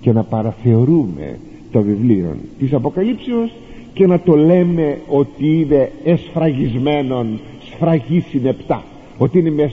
και 0.00 0.12
να 0.12 0.22
παραθεωρούμε 0.22 1.38
το 1.72 1.82
βιβλίο 1.82 2.36
της 2.58 2.72
Αποκαλύψεως 2.72 3.50
και 3.92 4.06
να 4.06 4.20
το 4.20 4.36
λέμε 4.36 4.98
ότι 5.08 5.60
είναι 5.60 5.92
εσφραγισμένον 6.04 7.40
σφραγή 7.60 8.20
συνεπτά. 8.20 8.84
Ότι 9.18 9.38
είναι 9.38 9.50
με 9.50 9.72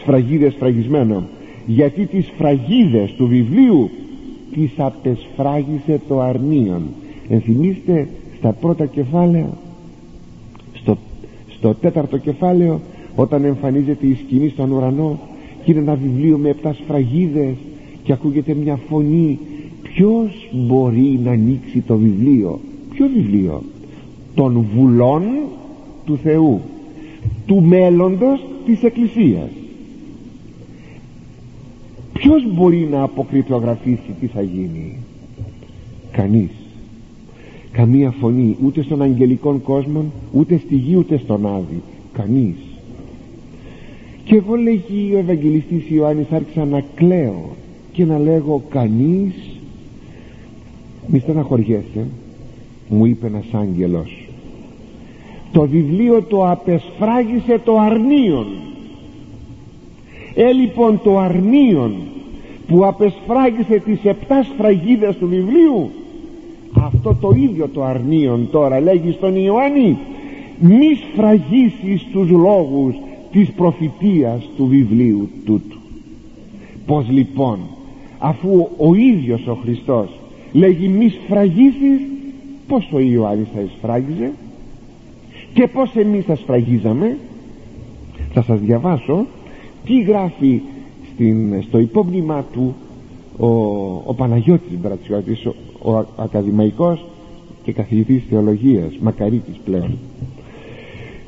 σφραγίδες 0.00 0.52
σφραγισμένο 0.52 1.22
γιατί 1.66 2.06
τις 2.06 2.26
σφραγίδες 2.26 3.12
του 3.12 3.26
βιβλίου 3.26 3.90
τις 4.52 4.70
απεσφράγισε 4.76 6.00
το 6.08 6.20
αρνίον 6.20 6.82
ενθυμίστε 7.28 8.08
στα 8.38 8.52
πρώτα 8.52 8.86
κεφάλαια 8.86 9.48
στο, 10.72 10.98
στο 11.48 11.74
τέταρτο 11.74 12.18
κεφάλαιο 12.18 12.80
όταν 13.16 13.44
εμφανίζεται 13.44 14.06
η 14.06 14.14
σκηνή 14.14 14.48
στον 14.48 14.70
ουρανό 14.70 15.18
και 15.64 15.70
είναι 15.70 15.80
ένα 15.80 15.94
βιβλίο 15.94 16.38
με 16.38 16.48
επτά 16.48 16.72
σφραγίδες 16.72 17.54
και 18.02 18.12
ακούγεται 18.12 18.54
μια 18.54 18.76
φωνή 18.88 19.38
ποιος 19.82 20.48
μπορεί 20.52 21.20
να 21.24 21.30
ανοίξει 21.30 21.80
το 21.80 21.96
βιβλίο; 21.96 22.60
Ποιο 22.94 23.06
βιβλίο; 23.14 23.62
Των 24.34 24.66
βουλών 24.74 25.22
του 26.04 26.18
Θεού 26.22 26.60
του 27.46 27.62
μέλλοντος 27.62 28.44
της 28.66 28.82
Εκκλησίας 28.82 29.48
ποιος 32.12 32.54
μπορεί 32.54 32.88
να 32.90 33.02
αποκρυπτογραφήσει 33.02 34.14
τι 34.20 34.26
θα 34.26 34.42
γίνει; 34.42 34.96
Κανείς 36.12 36.50
καμία 37.72 38.10
φωνή 38.10 38.56
ούτε 38.64 38.82
στον 38.82 39.02
αγγελικών 39.02 39.62
κόσμο 39.62 40.04
ούτε 40.32 40.58
στη 40.58 40.74
γη 40.74 40.96
ούτε 40.96 41.18
στον 41.18 41.46
Άδη. 41.46 41.82
Κανείς. 42.12 42.56
Και 44.24 44.36
εγώ 44.36 44.54
λέγει 44.54 45.14
ο 45.14 45.18
Ευαγγελιστής 45.18 45.90
Ιωάννης 45.90 46.30
άρχισα 46.30 46.64
να 46.64 46.84
κλαίω 46.94 47.50
και 47.92 48.04
να 48.04 48.18
λέγω 48.18 48.62
κανείς 48.68 49.34
μη 51.06 51.18
στεναχωριέσαι 51.18 52.06
μου 52.88 53.06
είπε 53.06 53.26
ένας 53.26 53.46
άγγελος. 53.52 54.28
Το 55.52 55.66
βιβλίο 55.66 56.22
το 56.22 56.50
απεσφράγισε 56.50 57.60
το 57.64 57.78
αρνίον. 57.78 58.46
Ε 60.34 60.52
λοιπόν 60.52 61.00
το 61.04 61.18
αρνίον 61.18 61.94
που 62.66 62.86
απεσφράγισε 62.86 63.78
τις 63.84 64.04
επτά 64.04 64.42
σφραγίδες 64.42 65.16
του 65.16 65.28
βιβλίου 65.28 65.90
αυτό 66.72 67.16
το 67.20 67.30
ίδιο 67.36 67.68
το 67.68 67.84
αρνίον 67.84 68.48
τώρα 68.50 68.80
λέγει 68.80 69.12
στον 69.12 69.36
Ιωάννη 69.36 69.98
μη 70.58 70.94
σφραγίσεις 70.94 72.06
τους 72.12 72.30
λόγους 72.30 72.94
της 73.30 73.50
προφητείας 73.50 74.48
του 74.56 74.66
βιβλίου 74.66 75.28
τούτου 75.44 75.78
πως 76.86 77.06
λοιπόν 77.10 77.58
αφού 78.18 78.68
ο 78.76 78.94
ίδιος 78.94 79.46
ο 79.46 79.54
Χριστός 79.62 80.08
λέγει 80.52 80.88
μη 80.88 81.08
σφραγίσεις 81.08 82.00
πως 82.68 82.88
ο 82.92 82.98
Ιωάννης 82.98 83.48
θα 83.54 83.60
εισφράγιζε 83.60 84.32
και 85.54 85.66
πως 85.66 85.94
εμείς 85.94 86.24
θα 86.24 86.36
σφραγίζαμε. 86.36 87.18
Θα 88.32 88.42
σας 88.42 88.60
διαβάσω 88.60 89.26
τι 89.84 90.00
γράφει 90.00 90.60
στην, 91.14 91.62
στο 91.62 91.78
υπόμνημά 91.78 92.44
του 92.52 92.74
ο, 93.38 93.46
ο 94.04 94.14
Παναγιώτης 94.16 94.78
Μπρατσιώτης 94.80 95.46
ο, 95.82 95.90
ο 95.92 96.06
ακαδημαϊκός 96.16 97.04
και 97.62 97.72
καθηγητής 97.72 98.22
θεολογίας 98.30 98.92
μακαρίτης 99.00 99.56
πλέον 99.64 99.98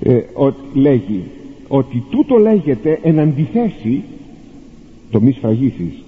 ε, 0.02 0.14
ο, 0.14 0.54
λέγει 0.74 1.22
ότι 1.68 2.04
τούτο 2.10 2.36
λέγεται 2.36 2.98
εν 3.02 3.18
αντιθέσει 3.20 4.02
το 5.10 5.20
μη 5.20 5.32
σφραγίσεις 5.32 6.02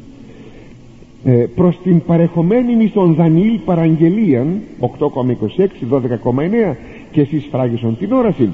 ε, 1.25 1.31
προς 1.55 1.79
την 1.83 2.03
παρεχομένη 2.03 2.89
στον 2.89 3.15
Δανιήλ 3.15 3.59
παραγγελίαν 3.65 4.61
8,26 4.81 5.67
12,9 5.91 6.75
και 7.13 7.21
εσείς 7.21 7.47
φράγισον 7.51 7.97
την 7.99 8.13
όραση 8.13 8.49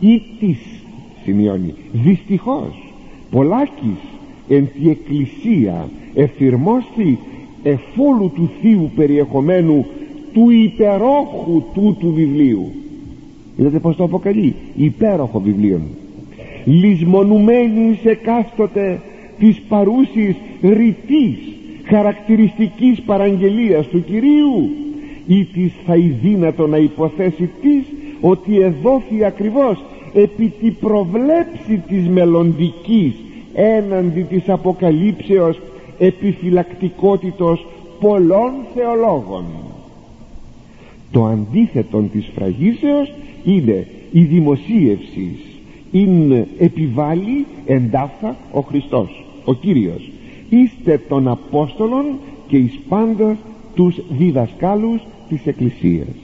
ή 0.00 0.22
της 0.38 0.58
σημειώνει 1.24 1.74
δυστυχώς 1.92 2.92
πολλάκις 3.30 3.98
εν 4.48 4.68
τη 4.74 4.90
εκκλησία 4.90 5.88
εφηρμόστη 6.14 7.18
εφόλου 7.62 8.32
του 8.34 8.50
θείου 8.60 8.90
περιεχομένου 8.96 9.86
του 10.32 10.50
υπερόχου 10.50 11.62
τούτου 11.74 12.12
βιβλίου. 12.12 12.72
Είδατε 13.56 13.78
πως 13.78 13.96
το 13.96 14.04
αποκαλεί; 14.04 14.54
Υπέροχο 14.76 15.40
βιβλίο. 15.40 15.80
Λησμονουμένης 16.64 17.98
σε 17.98 18.14
κάστοτε 18.14 19.00
της 19.38 19.60
παρούσης 19.68 20.36
ρητής 20.62 21.36
χαρακτηριστικής 21.84 23.00
παραγγελίας 23.00 23.86
του 23.86 24.04
Κυρίου 24.04 24.70
ή 25.26 25.44
της 25.44 25.72
θα 25.86 25.94
δύνατο 26.22 26.66
να 26.66 26.76
υποθέσει 26.76 27.50
της 27.62 27.82
ότι 28.20 28.60
εδόθη 28.60 29.24
ακριβώς 29.24 29.84
επί 30.14 30.52
τη 30.60 30.70
προβλέψη 30.70 31.82
της 31.88 32.08
μελλοντικής 32.08 33.14
έναντι 33.54 34.22
της 34.22 34.48
αποκαλύψεως 34.48 35.60
επιφυλακτικότητος 35.98 37.66
πολλών 38.00 38.52
θεολόγων. 38.74 39.44
Το 41.10 41.24
αντίθετο 41.24 42.00
της 42.12 42.30
φραγίσεως 42.34 43.12
είναι 43.44 43.86
η 44.12 44.22
δημοσίευση. 44.24 45.36
Είναι 45.90 46.48
επιβάλλει 46.58 47.46
εντάφθα 47.66 48.36
ο 48.52 48.60
Χριστός 48.60 49.24
ο 49.44 49.54
Κύριος. 49.54 50.10
Είστε 50.48 51.00
των 51.08 51.28
Απόστολων 51.28 52.04
και 52.48 52.56
εις 52.56 52.78
πάντα 52.88 53.36
τους 53.74 54.00
διδασκάλους 54.10 55.00
της 55.28 55.46
Εκκλησίας. 55.46 56.16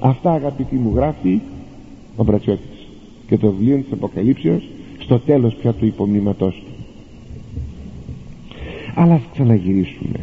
Αυτά 0.00 0.32
αγαπητοί 0.32 0.74
μου 0.74 0.92
γράφει 0.94 1.40
ο 2.16 2.24
Μπρατσιώτης 2.24 2.88
και 3.26 3.36
το 3.36 3.50
βιβλίο 3.50 3.76
της 3.76 3.92
Αποκαλύψεως 3.92 4.68
στο 4.98 5.18
τέλος 5.18 5.54
πια 5.54 5.72
του 5.72 5.86
υπομνήματός 5.86 6.54
του 6.54 6.65
αλλά 8.96 9.14
ας 9.14 9.22
ξαναγυρίσουμε 9.32 10.20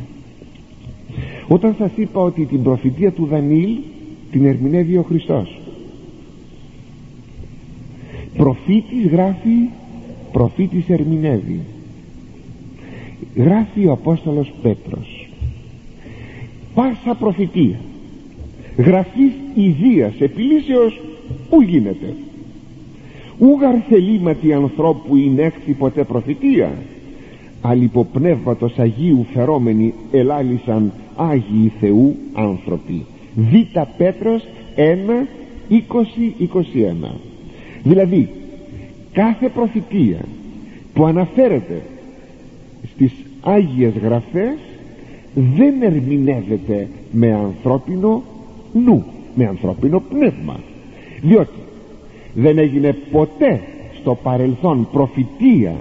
όταν 1.48 1.76
σας 1.78 1.92
είπα 1.96 2.22
ότι 2.22 2.46
την 2.46 2.64
προφητεία 2.64 3.12
του 3.12 3.26
Δανίλ 3.26 3.78
την 4.32 4.46
ερμηνεύει 4.46 4.98
ο 4.98 5.02
Χριστός. 5.02 5.60
Προφήτης 8.38 9.08
γράφει 9.12 9.70
προφήτης 10.32 10.90
ερμηνεύει. 10.90 11.60
Γράφει 13.36 13.86
ο 13.86 13.92
Απόστολος 13.92 14.54
Πέτρος. 14.62 15.30
Πάσα 16.74 17.16
προφητεία. 17.20 17.80
Γραφής 18.78 19.32
ιδίας 19.56 20.14
επιλύσεως 20.20 21.02
ου 21.50 21.62
γίνεται. 21.62 22.16
Ου 23.40 23.58
γαρθελήματι 23.62 24.54
ανθρώπου 24.54 25.16
έκθη 25.38 25.72
ποτέ 25.72 26.04
προφητεία 26.04 26.72
αλυποπνεύματος 27.66 28.80
Αγίου 28.80 29.26
φερόμενοι 29.34 29.94
ελάλησαν 30.12 30.92
Άγιοι 31.16 31.72
Θεού 31.80 32.16
άνθρωποι 32.34 33.06
Β 33.36 33.54
Πέτρος 33.98 34.44
1 34.76 35.70
20-21 35.70 35.76
δηλαδή 37.84 38.30
κάθε 39.12 39.50
προφητεία 39.50 40.20
που 40.94 41.06
αναφέρεται 41.06 41.82
στις 42.94 43.12
Άγιες 43.42 43.94
Γραφές 44.04 44.58
δεν 45.34 45.82
ερμηνεύεται 45.82 46.88
με 47.12 47.34
ανθρώπινο 47.34 48.24
νου 48.74 49.06
με 49.36 49.48
ανθρώπινο 49.48 50.04
πνεύμα. 50.10 50.60
Διότι 51.22 51.60
δεν 52.34 52.58
έγινε 52.58 52.96
ποτέ 53.12 53.62
στο 54.02 54.18
παρελθόν 54.24 54.88
προφητεία 54.92 55.76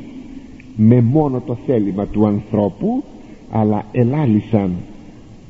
με 0.76 1.00
μόνο 1.00 1.42
το 1.46 1.56
θέλημα 1.66 2.06
του 2.06 2.26
ανθρώπου 2.26 3.02
αλλά 3.50 3.84
ελάλησαν 3.92 4.72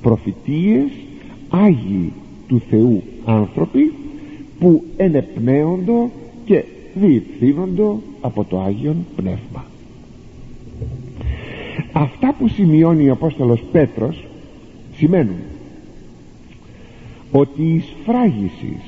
προφητείες 0.03 0.91
Άγιοι 1.49 2.13
του 2.49 2.63
Θεού 2.71 3.03
άνθρωποι 3.25 3.93
που 4.59 4.85
ενεπνέοντο 4.97 6.11
και 6.45 6.65
διευθύνοντο 6.95 8.01
από 8.21 8.45
το 8.45 8.61
Άγιον 8.61 9.07
Πνεύμα. 9.17 9.65
Αυτά 11.93 12.35
που 12.39 12.49
σημειώνει 12.49 13.09
ο 13.09 13.13
Απόστολος 13.13 13.63
Πέτρος 13.73 14.27
σημαίνουν 14.97 15.41
ότι 17.33 17.63
η 17.63 17.81
σφράγισης 17.81 18.83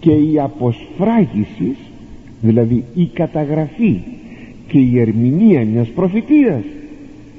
και 0.00 0.12
η 0.12 0.40
αποσφράγισης 0.40 1.76
δηλαδή 2.40 2.84
η 2.94 3.06
καταγραφή 3.06 4.00
και 4.74 4.80
η 4.80 5.00
ερμηνεία 5.00 5.64
μιας 5.64 5.88
προφητείας 5.88 6.62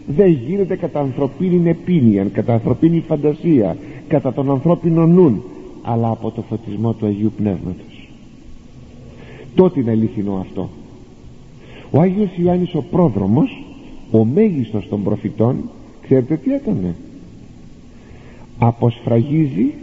δεν 0.08 0.28
γίνεται 0.28 0.76
κατά 0.76 1.00
ανθρωπίνη 1.00 1.70
επίνεια 1.70 2.24
κατά 2.24 2.54
ανθρωπίνη 2.54 3.04
φαντασία 3.08 3.78
κατά 4.08 4.34
τον 4.34 4.52
ανθρώπινο 4.52 5.06
νουν 5.06 5.44
αλλά 5.82 6.10
από 6.10 6.32
το 6.32 6.42
φωτισμό 6.42 6.94
του 6.94 7.06
Αγίου 7.06 7.32
Πνεύματος. 7.38 8.10
Τότε 9.56 9.80
είναι 9.80 9.92
αληθινό 9.92 10.38
αυτό. 10.40 10.70
Ο 11.92 12.02
Άγιος 12.02 12.30
Ιωάννης 12.38 12.76
ο 12.76 12.82
πρόδρομος 12.92 13.64
ο 14.12 14.26
μέγιστος 14.26 14.88
των 14.88 15.04
προφητών 15.04 15.70
ξέρετε 16.02 16.36
τι 16.38 16.54
έκανε. 16.54 16.96
Αποσφραγίζει 18.58 19.74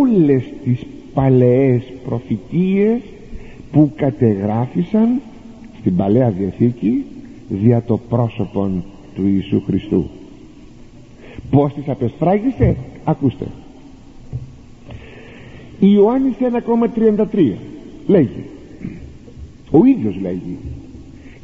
όλες 0.00 0.42
τις 0.64 0.80
παλαιές 1.14 1.82
προφητείες 2.06 3.00
που 3.72 3.92
κατεγράφησαν 3.96 5.20
στην 5.86 5.98
Παλαιά 5.98 6.30
Διαθήκη 6.30 7.04
δια 7.48 7.82
το 7.82 7.98
πρόσωπο 8.08 8.70
του 9.14 9.26
Ιησού 9.26 9.62
Χριστού. 9.66 10.04
Πως 11.50 11.72
τις 11.74 11.88
απεσφράγισε 11.88 12.76
ακούστε. 13.04 13.46
Ιωάννης 15.80 16.34
1,33 16.40 17.52
λέγει. 18.06 18.44
Ο 19.70 19.84
ίδιος 19.84 20.16
λέγει. 20.22 20.58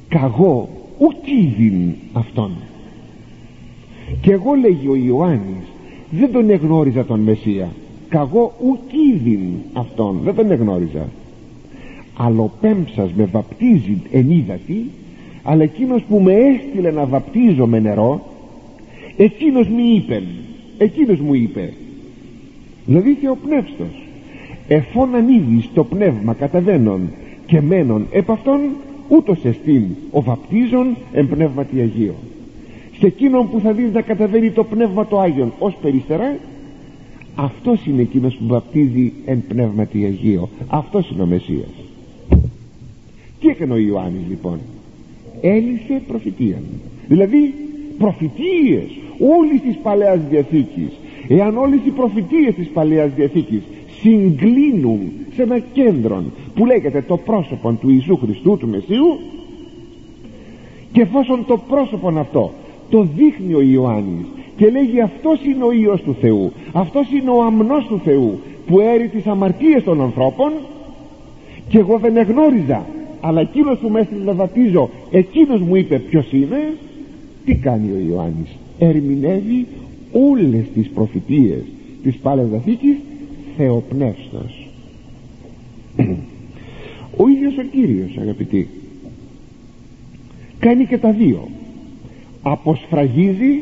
Καγώ 0.08 0.68
ουκίδιν 0.98 1.94
αυτόν 2.12 2.50
και 4.20 4.32
εγώ 4.32 4.54
λέγει 4.54 4.88
ο 4.88 4.96
Ιωάννης 4.96 5.66
δεν 6.10 6.32
τον 6.32 6.50
εγνώριζα 6.50 7.04
τον 7.04 7.20
Μεσσία 7.20 7.68
καγώ 8.08 8.52
ουκίδιν 8.60 9.40
αυτόν 9.72 10.20
δεν 10.24 10.34
τον 10.34 10.50
εγνώριζα 10.50 11.06
αλλοπέμψας 12.16 13.12
με 13.12 13.24
βαπτίζει 13.24 14.02
εν 14.12 14.30
ύδατη 14.30 14.90
αλλά 15.42 15.62
εκείνος 15.62 16.02
που 16.02 16.20
με 16.20 16.32
έστειλε 16.34 16.90
να 16.90 17.04
βαπτίζω 17.04 17.66
με 17.66 17.78
νερό 17.80 18.20
εκείνος 19.16 19.68
μου 19.68 19.78
είπε 19.94 20.22
εκείνος 20.78 21.18
μου 21.18 21.34
είπε 21.34 21.72
δηλαδή 22.86 23.14
και 23.14 23.28
ο 23.28 23.36
πνεύστος 23.44 24.02
εφόν 24.68 25.14
ανήδεις 25.14 25.68
το 25.74 25.84
πνεύμα 25.84 26.34
καταβαίνον 26.34 27.00
και 27.46 27.60
μένον 27.60 28.06
επ' 28.12 28.30
αυτόν 28.30 28.60
ούτως 29.08 29.44
εστίν 29.44 29.84
ο 30.10 30.22
βαπτίζων 30.22 30.96
εν 31.12 31.28
πνεύματι 31.28 31.80
Αγίο 31.80 32.14
σε 32.98 33.06
εκείνον 33.06 33.50
που 33.50 33.60
θα 33.60 33.72
δεις 33.72 33.92
να 33.92 34.00
καταβαίνει 34.00 34.50
το 34.50 34.64
πνεύμα 34.64 35.06
το 35.06 35.20
Άγιον 35.20 35.52
ως 35.58 35.76
περιστερά 35.82 36.36
αυτός 37.34 37.86
είναι 37.86 38.02
εκείνος 38.02 38.34
που 38.34 38.46
βαπτίζει 38.46 39.12
εν 39.24 39.42
πνεύματι 39.48 40.04
Αγίο 40.04 40.48
αυτός 40.68 41.10
είναι 41.10 41.22
ο 41.22 41.26
Μεσσίας 41.26 41.81
τι 43.42 43.48
έκανε 43.48 43.72
ο 43.72 43.76
Ιωάννης 43.76 44.22
λοιπόν; 44.28 44.58
Έλυσε 45.40 46.02
προφητεία 46.06 46.62
δηλαδή 47.08 47.54
προφητείες 47.98 48.88
όλης 49.38 49.60
της 49.60 49.76
Παλαιάς 49.82 50.20
Διαθήκης. 50.30 50.90
Εάν 51.28 51.56
όλες 51.56 51.78
οι 51.86 51.90
προφητείες 51.90 52.54
της 52.54 52.68
Παλαιάς 52.68 53.10
Διαθήκης 53.14 53.62
συγκλίνουν 54.00 55.00
σε 55.34 55.42
ένα 55.42 55.58
κέντρο 55.58 56.24
που 56.54 56.66
λέγεται 56.66 57.04
το 57.08 57.16
πρόσωπο 57.16 57.72
του 57.72 57.90
Ιησού 57.90 58.16
Χριστού 58.16 58.56
του 58.56 58.68
Μεσσίου 58.68 59.18
και 60.92 61.00
εφόσον 61.00 61.44
το 61.46 61.60
πρόσωπο 61.68 62.08
αυτό 62.18 62.52
το 62.90 63.06
δείχνει 63.16 63.54
ο 63.54 63.62
Ιωάννης 63.62 64.26
και 64.56 64.70
λέγει 64.70 65.00
αυτός 65.00 65.44
είναι 65.44 65.64
ο 65.64 65.72
Υιός 65.72 66.02
του 66.02 66.16
Θεού 66.20 66.52
αυτός 66.72 67.12
είναι 67.12 67.30
ο 67.30 67.42
αμνός 67.42 67.86
του 67.86 68.00
Θεού 68.04 68.38
που 68.66 68.80
έρει 68.80 69.08
τις 69.08 69.26
αμαρτίες 69.26 69.84
των 69.84 70.00
ανθρώπων 70.00 70.52
και 71.68 71.78
εγώ 71.78 71.98
δεν 71.98 72.16
εγνώριζα 72.16 72.86
αλλά 73.22 73.40
εκείνος 73.40 73.78
που 73.78 73.88
με 73.88 74.00
έστειλε 74.00 74.24
να 74.24 74.32
βαπτίζω 74.32 74.90
εκείνος 75.10 75.60
μου 75.60 75.76
είπε 75.76 75.98
ποιος 75.98 76.32
είναι; 76.32 76.74
Τι 77.44 77.54
κάνει 77.54 77.90
ο 77.92 77.98
Ιωάννης; 78.08 78.56
Ερμηνεύει 78.78 79.66
όλες 80.12 80.64
τις 80.74 80.88
προφητείες 80.88 81.62
της 82.02 82.16
Πάλαιας 82.16 82.48
Δαθήκης 82.48 82.96
θεοπνεύστος 83.56 84.66
ο 87.16 87.28
ίδιος 87.28 87.58
ο 87.58 87.62
Κύριος 87.62 88.16
αγαπητοί 88.20 88.68
κάνει 90.58 90.86
και 90.86 90.98
τα 90.98 91.10
δύο. 91.10 91.48
Αποσφραγίζει 92.42 93.60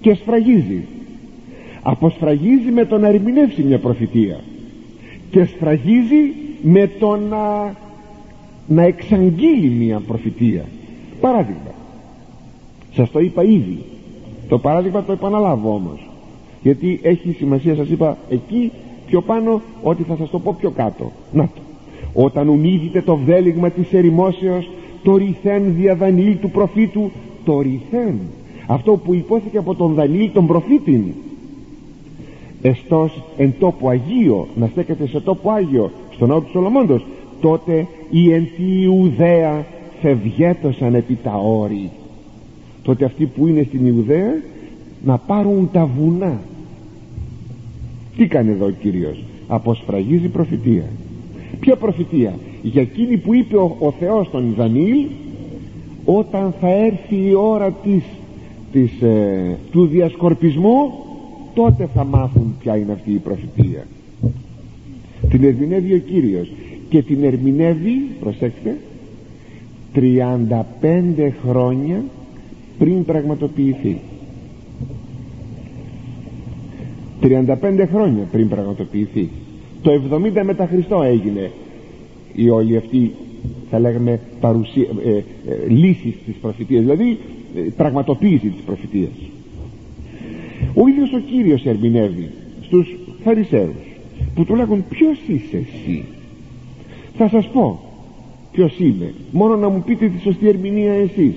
και 0.00 0.14
σφραγίζει. 0.14 0.84
Αποσφραγίζει 1.82 2.70
με 2.70 2.84
το 2.84 2.98
να 2.98 3.08
ερμηνεύσει 3.08 3.62
μια 3.62 3.78
προφητεία 3.78 4.40
και 5.30 5.44
σφραγίζει 5.44 6.32
με 6.62 6.90
το 6.98 7.16
να 7.16 7.74
να 8.66 8.82
εξαγγείλει 8.82 9.68
μια 9.68 10.00
προφητεία. 10.06 10.64
Παράδειγμα. 11.20 11.74
Σας 12.94 13.10
το 13.10 13.20
είπα 13.20 13.42
ήδη. 13.42 13.78
Το 14.48 14.58
παράδειγμα 14.58 15.02
το 15.02 15.12
επαναλάβω 15.12 15.74
όμως. 15.74 16.08
Γιατί 16.62 17.00
έχει 17.02 17.32
σημασία 17.32 17.74
σας 17.74 17.88
είπα 17.88 18.16
εκεί 18.30 18.72
πιο 19.06 19.20
πάνω 19.20 19.60
ότι 19.82 20.02
θα 20.02 20.16
σας 20.16 20.30
το 20.30 20.38
πω 20.38 20.56
πιο 20.58 20.70
κάτω. 20.70 21.12
Να 21.32 21.42
το. 21.42 21.60
Όταν 22.14 22.48
ουνίδητε 22.48 23.02
το 23.02 23.16
βέλιγμα 23.16 23.70
της 23.70 23.92
ερημόσεως 23.92 24.70
το 25.02 25.16
ρηθέν 25.16 25.74
δια 25.74 25.94
Δανιήλ 25.94 26.38
του 26.38 26.50
προφήτου 26.50 27.10
το 27.44 27.60
ρηθέν. 27.60 28.18
Αυτό 28.66 28.92
που 28.96 29.14
υπόθηκε 29.14 29.58
από 29.58 29.74
τον 29.74 29.94
Δανιήλ 29.94 30.30
τον 30.32 30.46
προφήτην. 30.46 31.02
Εστός 32.62 33.22
εν 33.36 33.54
τόπο 33.58 33.88
Αγίο 33.88 34.46
να 34.54 34.66
στέκεται 34.66 35.06
σε 35.06 35.20
τόπο 35.20 35.50
Άγιο 35.50 35.90
στον 36.10 36.28
ναό 36.28 36.40
του 36.40 36.50
Σολομώντος 36.50 37.06
τότε 37.40 37.86
η 38.16 38.32
εν 38.32 38.48
τη 38.56 38.80
Ιουδαία 38.82 39.66
φευγέτωσαν 40.00 40.94
επί 40.94 41.18
τα 41.22 41.34
όρη. 41.34 41.90
Τότε 42.82 43.04
αυτοί 43.04 43.26
που 43.26 43.46
είναι 43.46 43.62
στην 43.62 43.86
Ιουδαία 43.86 44.42
να 45.04 45.18
πάρουν 45.18 45.68
τα 45.72 45.86
βουνά. 45.86 46.40
Τι 48.16 48.26
κάνει 48.26 48.50
εδώ 48.50 48.66
ο 48.66 48.70
Κύριος; 48.70 49.24
Αποσφραγίζει 49.48 50.28
προφητεία. 50.28 50.84
Ποια 51.60 51.76
προφητεία; 51.76 52.34
Για 52.62 52.82
εκείνη 52.82 53.16
που 53.16 53.34
είπε 53.34 53.56
ο, 53.56 53.76
ο 53.78 53.90
Θεός 53.90 54.30
τον 54.30 54.54
Δανίλ 54.56 55.06
όταν 56.04 56.54
θα 56.60 56.68
έρθει 56.68 57.16
η 57.28 57.34
ώρα 57.34 57.70
της, 57.70 58.02
της, 58.72 59.02
ε, 59.02 59.58
του 59.70 59.86
διασκορπισμού 59.86 60.92
τότε 61.54 61.88
θα 61.94 62.04
μάθουν 62.04 62.54
ποια 62.60 62.76
είναι 62.76 62.92
αυτή 62.92 63.10
η 63.10 63.18
προφητεία 63.18 63.86
την 65.28 65.44
ερμηνεύει 65.44 65.94
ο 65.94 65.98
Κύριος 65.98 66.50
και 66.94 67.02
την 67.02 67.24
ερμηνεύει 67.24 68.06
προσέξτε 68.20 68.76
35 69.94 71.30
χρόνια 71.48 72.04
πριν 72.78 73.04
πραγματοποιηθεί. 73.04 73.98
35 77.22 77.86
χρόνια 77.92 78.28
πριν 78.32 78.48
πραγματοποιηθεί. 78.48 79.28
Το 79.82 79.90
70 80.36 80.42
μετά 80.44 80.66
Χριστό 80.66 81.02
έγινε. 81.02 81.50
Η 82.34 82.48
όλη 82.48 82.76
αυτή 82.76 83.12
θα 83.70 83.78
λέγαμε 83.78 84.20
παρουσία, 84.40 84.88
ε, 85.04 85.10
ε, 85.10 85.24
λύση 85.68 86.14
της 86.26 86.34
προφητείας 86.40 86.80
δηλαδή 86.80 87.18
ε, 87.56 87.60
πραγματοποίηση 87.76 88.48
της 88.48 88.62
προφητείας. 88.66 89.12
Ο 90.74 90.88
ίδιος 90.88 91.12
ο 91.12 91.18
Κύριος 91.18 91.64
ερμηνεύει 91.66 92.30
στους 92.60 92.96
Φαρισαίους 93.24 93.74
που 94.34 94.44
του 94.44 94.54
λέγουν 94.54 94.84
ποιος 94.88 95.18
είσαι 95.28 95.56
εσύ 95.56 96.04
θα 97.16 97.28
σας 97.28 97.48
πω 97.48 97.80
ποιος 98.52 98.78
είμαι 98.78 99.14
μόνο 99.32 99.56
να 99.56 99.68
μου 99.68 99.82
πείτε 99.86 100.08
τη 100.08 100.20
σωστή 100.20 100.48
ερμηνεία 100.48 100.92
εσείς. 100.92 101.34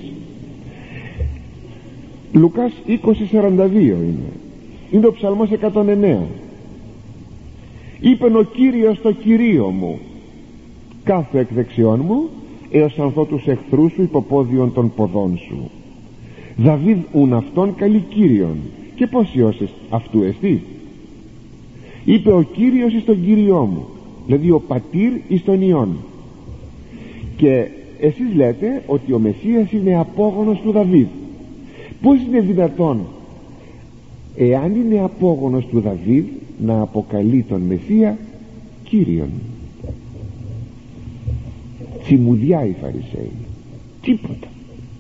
Λουκάς 2.34 2.72
20.42 2.88 3.72
είναι. 3.82 4.32
Είναι 4.92 5.08
ο 5.08 5.12
ψαλμός 5.12 5.50
109 5.50 6.18
είπεν 8.00 8.36
ο 8.36 8.44
Κύριος 8.44 9.02
το 9.02 9.12
Κυρίο 9.12 9.68
μου 9.68 10.00
κάθε 11.04 11.40
εκ 11.40 11.54
δεξιών 11.54 12.02
μου 12.06 12.30
έως 12.72 13.00
ανθώ 13.00 13.26
τους 13.26 13.48
εχθρούς 13.48 13.92
σου 13.92 14.02
υποπόδιον 14.02 14.74
των 14.74 14.92
ποδών 14.96 15.38
σου. 15.38 15.70
Δαβίδ 16.58 16.98
ουν 17.14 17.34
αυτόν 17.34 17.76
καλή 17.76 18.04
Κύριον 18.10 18.58
και 18.96 19.08
πως 19.08 19.36
ιώσες 19.36 19.70
αυτού 19.90 20.24
εστί. 20.24 20.64
Είπε 22.06 22.32
ο 22.32 22.42
Κύριος 22.42 22.94
εις 22.94 23.06
τον 23.06 23.26
Κύριό 23.26 23.66
μου 23.66 23.86
δηλαδή 24.28 24.52
ο 24.52 24.60
πατήρ 24.60 25.12
εις 25.28 25.44
τον 25.44 25.62
Υιόν. 25.62 25.98
Και 27.38 27.68
εσείς 28.00 28.36
λέτε 28.36 28.84
ότι 28.88 29.14
ο 29.14 29.20
Μεσσίας 29.20 29.72
είναι 29.72 30.00
απόγονος 30.00 30.60
του 30.60 30.72
Δαβίδ. 30.72 31.08
Πως 32.02 32.22
είναι 32.22 32.42
δυνατόν 32.42 33.00
εάν 34.36 34.76
είναι 34.76 35.02
απόγονος 35.04 35.66
του 35.66 35.80
Δαβίδ 35.80 36.26
να 36.66 36.82
αποκαλεί 36.82 37.46
τον 37.50 37.62
Μεσσία 37.62 38.18
Κύριον; 38.84 39.30
Τσιμουδιά 42.04 42.66
οι 42.66 42.76
Φαρισαίοι. 42.82 43.32
Τίποτα. 44.02 44.48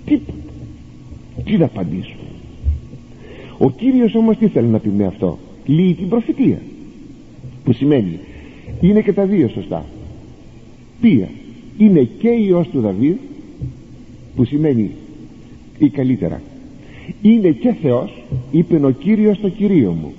Τίποτα. 0.05 0.37
Τι 1.43 1.57
να 1.57 1.65
απαντήσουν. 1.65 2.17
Ο 3.57 3.69
Κύριος 3.69 4.15
όμως 4.15 4.37
τι 4.37 4.47
θέλει 4.47 4.67
να 4.67 4.79
πει 4.79 4.89
με 4.89 5.05
αυτό. 5.05 5.37
Λύει 5.65 5.93
την 5.93 6.09
προφητεία. 6.09 6.61
Που 7.63 7.73
σημαίνει 7.73 8.19
είναι 8.81 9.01
και 9.01 9.13
τα 9.13 9.25
δύο 9.25 9.47
σωστά. 9.47 9.85
Ποια 11.01 11.29
είναι 11.77 12.01
και 12.19 12.29
Υιός 12.29 12.67
του 12.67 12.79
Δαβίδ 12.79 13.15
που 14.35 14.43
σημαίνει 14.43 14.91
ή 15.77 15.89
καλύτερα. 15.89 16.41
Είναι 17.21 17.51
και 17.51 17.73
Θεός 17.81 18.23
είπε 18.51 18.85
ο 18.85 18.89
Κύριος 18.89 19.39
το 19.39 19.49
Κυρίο 19.49 19.91
μου. 19.91 20.13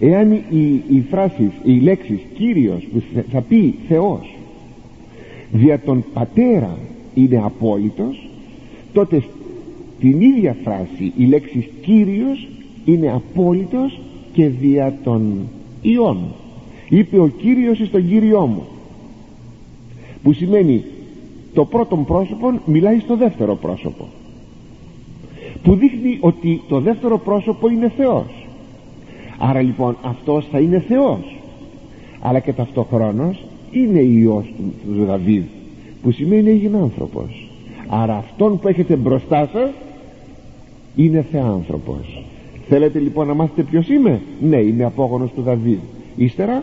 Εάν 0.00 0.32
οι, 0.32 0.82
οι 0.88 1.04
φράσεις, 1.10 1.50
οι 1.64 1.80
λέξεις 1.80 2.18
Κύριος 2.34 2.88
που 2.92 3.02
θα 3.30 3.40
πει 3.40 3.74
Θεός 3.88 4.34
δια 5.52 5.80
τον 5.80 6.04
Πατέρα 6.12 6.78
είναι 7.14 7.40
απόλυτος 7.44 8.28
τότε 8.92 9.22
την 10.00 10.20
ίδια 10.20 10.56
φράση 10.64 11.12
η 11.16 11.24
λέξη 11.24 11.70
Κύριος 11.82 12.48
είναι 12.84 13.12
απόλυτος 13.12 14.00
και 14.32 14.48
δια 14.48 14.98
τον 15.04 15.48
Υιόν 15.82 16.18
είπε 16.90 17.18
ο 17.18 17.26
Κύριος 17.26 17.78
εις 17.78 17.90
τον 17.90 18.08
Κύριό 18.08 18.46
μου. 18.46 18.62
Που 20.22 20.32
σημαίνει 20.32 20.84
το 21.54 21.64
πρώτο 21.64 21.96
πρόσωπο 21.96 22.60
μιλάει 22.64 22.98
στο 22.98 23.16
δεύτερο 23.16 23.54
πρόσωπο. 23.56 24.08
Που 25.62 25.74
δείχνει 25.74 26.18
ότι 26.20 26.62
το 26.68 26.80
δεύτερο 26.80 27.18
πρόσωπο 27.18 27.68
είναι 27.68 27.92
Θεός. 27.96 28.46
Άρα 29.38 29.60
λοιπόν 29.60 29.96
αυτός 30.02 30.46
θα 30.50 30.58
είναι 30.58 30.84
Θεός. 30.88 31.36
Αλλά 32.20 32.38
και 32.38 32.52
ταυτοχρόνως 32.52 33.44
είναι 33.70 34.00
Υιός 34.00 34.44
του, 34.56 34.72
του 34.86 35.04
Δαβίδ 35.04 35.42
που 36.02 36.10
σημαίνει 36.10 36.50
έγινε 36.50 36.78
άνθρωπος. 36.78 37.48
Άρα 37.88 38.16
αυτόν 38.16 38.58
που 38.58 38.68
έχετε 38.68 38.96
μπροστά 38.96 39.48
σας 39.52 39.70
είναι 40.96 41.26
Θεάνθρωπος. 41.32 42.24
Θέλετε 42.68 42.98
λοιπόν 42.98 43.26
να 43.26 43.34
μάθετε 43.34 43.62
ποιος 43.62 43.88
είμαι; 43.88 44.20
Ναι 44.40 44.56
είμαι 44.56 44.84
απόγονος 44.84 45.30
του 45.32 45.42
Δαβίδ. 45.42 45.78
Ύστερα 46.16 46.62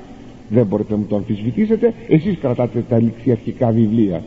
δεν 0.49 0.65
μπορείτε 0.65 0.91
να 0.91 0.97
μου 0.97 1.05
το 1.09 1.15
αμφισβητήσετε. 1.15 1.93
Εσείς 2.07 2.37
κρατάτε 2.37 2.83
τα 2.89 2.99
ληξιαρχικά 2.99 3.71
βιβλία 3.71 4.23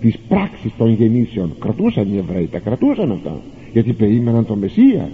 της 0.00 0.18
πράξης 0.28 0.70
των 0.78 0.92
γεννήσεων. 0.92 1.54
Κρατούσαν 1.58 2.14
οι 2.14 2.16
Εβραίοι 2.16 2.46
τα 2.46 2.58
κρατούσαν 2.58 3.12
αυτά 3.12 3.40
γιατί 3.72 3.92
περίμεναν 3.92 4.46
τον 4.46 4.58
Μεσσία. 4.58 5.10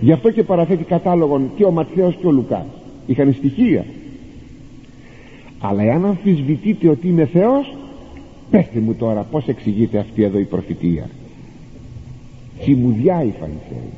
Γι' 0.00 0.12
αυτό 0.12 0.30
και 0.30 0.42
παραθέτει 0.42 0.84
κατάλογον 0.84 1.50
και 1.56 1.64
ο 1.64 1.70
Ματθαίος 1.70 2.16
και 2.20 2.26
ο 2.26 2.30
Λουκάς. 2.30 2.66
Είχαν 3.06 3.32
στοιχεία. 3.32 3.84
Αλλά 5.58 5.82
εάν 5.82 6.04
αμφισβητείτε 6.04 6.88
ότι 6.88 7.08
είμαι 7.08 7.26
Θεός 7.26 7.76
πέστε 8.50 8.80
μου 8.80 8.94
τώρα 8.94 9.22
πως 9.30 9.48
εξηγείται 9.48 9.98
αυτή 9.98 10.22
εδώ 10.22 10.38
η 10.38 10.44
προφητεία. 10.44 11.08
Τσιμουδιά 12.60 13.22
η 13.22 13.32
Φαρισαίοι. 13.40 13.90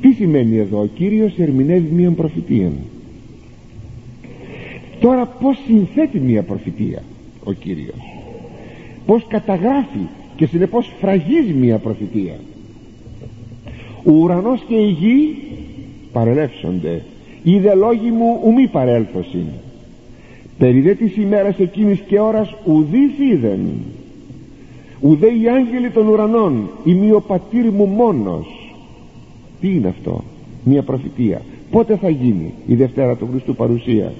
Τι 0.00 0.12
σημαίνει 0.12 0.56
εδώ; 0.56 0.80
Ο 0.80 0.86
Κύριος 0.86 1.38
ερμηνεύει 1.38 1.94
μια 1.94 2.10
προφητεία 2.10 2.70
τώρα 5.02 5.26
πως 5.26 5.58
συνθέτει 5.66 6.18
μια 6.18 6.42
προφητεία 6.42 7.02
ο 7.44 7.52
Κύριος; 7.52 8.18
Πως 9.06 9.26
καταγράφει 9.28 10.06
και 10.36 10.46
συνεπώς 10.46 10.92
φραγίζει 11.00 11.52
μια 11.52 11.78
προφητεία; 11.78 12.34
Ο 14.04 14.10
ουρανός 14.12 14.64
και 14.68 14.74
η 14.74 14.88
γη 14.88 15.36
παρελεύσονται. 16.12 17.02
Οι 17.42 17.58
δε 17.58 17.74
λόγοι 17.74 18.10
μου 18.10 18.40
ουμή 18.44 18.68
παρέλθωσιν. 18.68 19.46
Περί 20.58 20.80
δε 20.80 20.94
της 20.94 21.16
ημέρας 21.16 21.58
εκείνης 21.58 21.98
και 22.06 22.20
ώρας 22.20 22.54
ουδής 22.64 23.18
είδεν. 23.32 23.60
Ουδέ 25.00 25.26
οι 25.26 25.48
άγγελοι 25.48 25.90
των 25.90 26.08
ουρανών 26.08 26.68
η 26.84 27.12
ο 27.12 27.20
πατήρ 27.20 27.70
μου 27.70 27.86
μόνος. 27.86 28.74
Τι 29.60 29.74
είναι 29.74 29.88
αυτό; 29.88 30.24
Μια 30.64 30.82
προφητεία. 30.82 31.42
Πότε 31.70 31.96
θα 31.96 32.08
γίνει 32.08 32.52
η 32.66 32.74
Δευτέρα 32.74 33.16
του 33.16 33.28
Χριστού 33.30 33.54
παρουσία; 33.54 34.12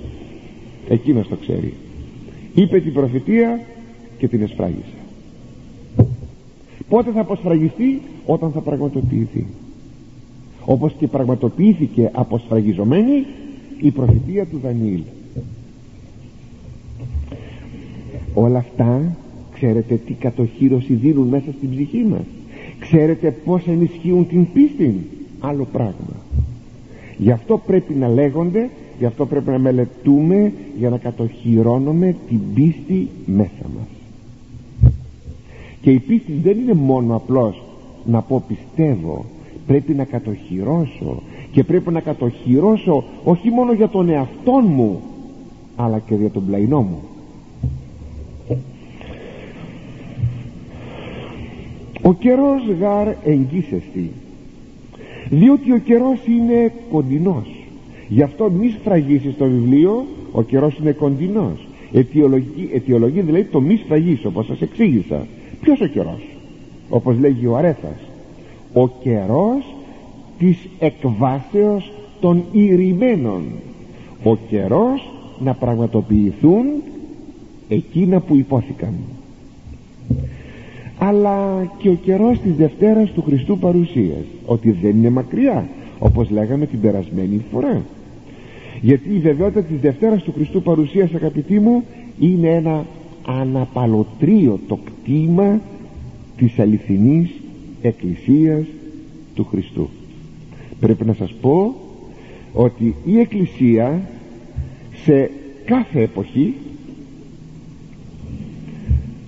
Εκείνος 0.88 1.28
το 1.28 1.36
ξέρει. 1.36 1.74
Είπε 2.54 2.80
την 2.80 2.92
προφητεία 2.92 3.60
και 4.18 4.28
την 4.28 4.42
εσφράγισε. 4.42 4.96
Πότε 6.88 7.10
θα 7.10 7.20
αποσφραγιστεί; 7.20 8.00
Όταν 8.26 8.50
θα 8.50 8.60
πραγματοποιηθεί. 8.60 9.46
Όπως 10.64 10.92
και 10.98 11.06
πραγματοποιήθηκε 11.06 12.10
αποσφραγιζομένη 12.12 13.26
η 13.80 13.90
προφητεία 13.90 14.46
του 14.46 14.60
Δανιήλ 14.62 15.02
όλα 18.34 18.58
αυτά 18.58 19.16
ξέρετε 19.54 19.94
τι 20.06 20.12
κατοχύρωση 20.12 20.94
δίνουν 20.94 21.28
μέσα 21.28 21.52
στην 21.56 21.70
ψυχή 21.70 22.06
μας. 22.10 22.24
Ξέρετε 22.78 23.30
πως 23.44 23.66
ενισχύουν 23.66 24.28
την 24.28 24.52
πίστη. 24.52 24.94
Άλλο 25.40 25.66
πράγμα. 25.72 26.16
Γι' 27.18 27.30
αυτό 27.30 27.62
πρέπει 27.66 27.94
να 27.94 28.08
λέγονται 28.08 28.70
γι' 29.02 29.08
αυτό 29.08 29.26
πρέπει 29.26 29.50
να 29.50 29.58
μελετούμε 29.58 30.52
για 30.78 30.90
να 30.90 30.98
κατοχυρώνουμε 30.98 32.16
την 32.28 32.40
πίστη 32.54 33.08
μέσα 33.26 33.66
μας. 33.76 33.88
Και 35.80 35.90
η 35.90 35.98
πίστη 35.98 36.32
δεν 36.32 36.58
είναι 36.58 36.74
μόνο 36.74 37.16
απλώς 37.16 37.62
να 38.04 38.20
πω 38.20 38.44
πιστεύω. 38.48 39.24
Πρέπει 39.66 39.94
να 39.94 40.04
κατοχυρώσω. 40.04 41.22
Και 41.52 41.64
πρέπει 41.64 41.90
να 41.92 42.00
κατοχυρώσω 42.00 43.04
όχι 43.24 43.50
μόνο 43.50 43.72
για 43.72 43.88
τον 43.88 44.08
εαυτό 44.08 44.52
μου 44.52 45.00
αλλά 45.76 45.98
και 45.98 46.14
για 46.14 46.30
τον 46.30 46.46
πλαϊνό 46.46 46.80
μου. 46.80 47.00
Ο 52.02 52.12
καιρός 52.12 52.62
γάρ 52.80 53.08
εγγύσεστη 53.24 54.10
διότι 55.30 55.72
ο 55.72 55.78
καιρός 55.78 56.26
είναι 56.26 56.72
κοντινός 56.90 57.61
γι' 58.14 58.22
αυτό 58.22 58.50
μη 58.50 58.68
σφραγίσεις 58.68 59.36
το 59.36 59.44
βιβλίο 59.44 60.06
ο 60.32 60.42
καιρός 60.42 60.78
είναι 60.78 60.92
κοντινός. 60.92 61.66
Αιτιολογεί, 61.92 62.70
αιτιολογεί 62.74 63.20
δηλαδή 63.20 63.44
το 63.44 63.60
μη 63.60 63.76
σφραγίσεις 63.76 64.24
όπως 64.24 64.46
σας 64.46 64.60
εξήγησα. 64.60 65.26
Ποιος 65.60 65.80
ο 65.80 65.86
καιρός; 65.86 66.20
Όπως 66.88 67.18
λέγει 67.18 67.46
ο 67.46 67.56
Αρέθας. 67.56 67.98
Ο 68.72 68.88
καιρός 68.88 69.74
της 70.38 70.68
εκβάσεως 70.78 71.92
των 72.20 72.44
ηρημένων. 72.52 73.42
Ο 74.24 74.36
καιρός 74.36 75.10
να 75.38 75.54
πραγματοποιηθούν 75.54 76.64
εκείνα 77.68 78.20
που 78.20 78.36
υπόθηκαν. 78.36 78.94
Αλλά 80.98 81.66
και 81.78 81.88
ο 81.88 81.98
καιρός 82.04 82.38
της 82.38 82.54
Δευτέρας 82.54 83.10
του 83.10 83.22
Χριστού 83.22 83.58
παρουσίας 83.58 84.24
ότι 84.46 84.70
δεν 84.70 84.90
είναι 84.90 85.10
μακριά 85.10 85.68
όπως 85.98 86.30
λέγαμε 86.30 86.66
την 86.66 86.80
περασμένη 86.80 87.44
φορά 87.52 87.82
γιατί 88.82 89.14
η 89.14 89.18
βεβαιότητα 89.18 89.62
της 89.62 89.80
Δευτέρας 89.80 90.22
του 90.22 90.32
Χριστού 90.32 90.62
παρουσίας 90.62 91.14
αγαπητοί 91.14 91.60
μου 91.60 91.84
είναι 92.20 92.48
ένα 92.48 92.86
αναπαλωτρίο 93.26 94.60
το 94.68 94.78
κτήμα 94.84 95.60
της 96.36 96.58
αληθινής 96.58 97.30
Εκκλησίας 97.82 98.64
του 99.34 99.44
Χριστού. 99.44 99.88
Πρέπει 100.80 101.04
να 101.04 101.14
σας 101.14 101.34
πω 101.40 101.74
ότι 102.52 102.94
η 103.04 103.18
Εκκλησία 103.18 104.02
σε 105.04 105.30
κάθε 105.64 106.00
εποχή 106.00 106.54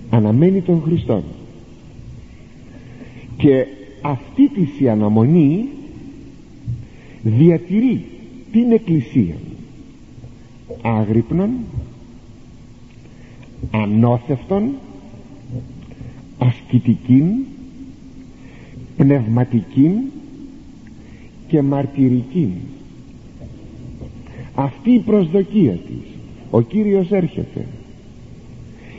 αναμένει 0.09 0.61
τον 0.61 0.81
Χριστόν. 0.81 1.23
Και 3.37 3.65
αυτή 4.01 4.49
τη 4.49 4.83
η 4.83 4.89
αναμονή 4.89 5.65
διατηρεί 7.23 8.05
την 8.55 8.71
Εκκλησία. 8.71 9.35
Άγρυπνον 10.81 11.49
ανώθευτον 13.71 14.71
ασκητικήν 16.37 17.25
πνευματικήν 18.97 19.91
και 21.47 21.61
μαρτυρικήν. 21.61 22.49
Αυτή 24.55 24.91
η 24.91 24.99
προσδοκία 24.99 25.73
της 25.73 26.13
ο 26.51 26.61
Κύριος 26.61 27.11
έρχεται. 27.11 27.65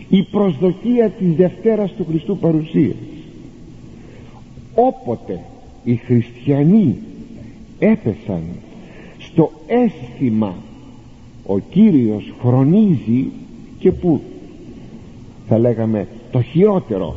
Η 0.08 0.22
προσδοκία 0.22 1.10
της 1.10 1.34
Δευτέρας 1.34 1.92
του 1.92 2.06
Χριστού 2.08 2.38
παρουσίας. 2.38 2.96
Όποτε 4.74 5.40
οι 5.84 5.94
χριστιανοί 5.94 6.96
έπεσαν 7.78 8.42
στο 9.36 9.50
αίσθημα 9.66 10.54
ο 11.46 11.58
Κύριος 11.58 12.32
χρονίζει 12.40 13.30
και 13.78 13.92
που 13.92 14.20
θα 15.48 15.58
λέγαμε 15.58 16.08
το 16.30 16.42
χειρότερο 16.42 17.14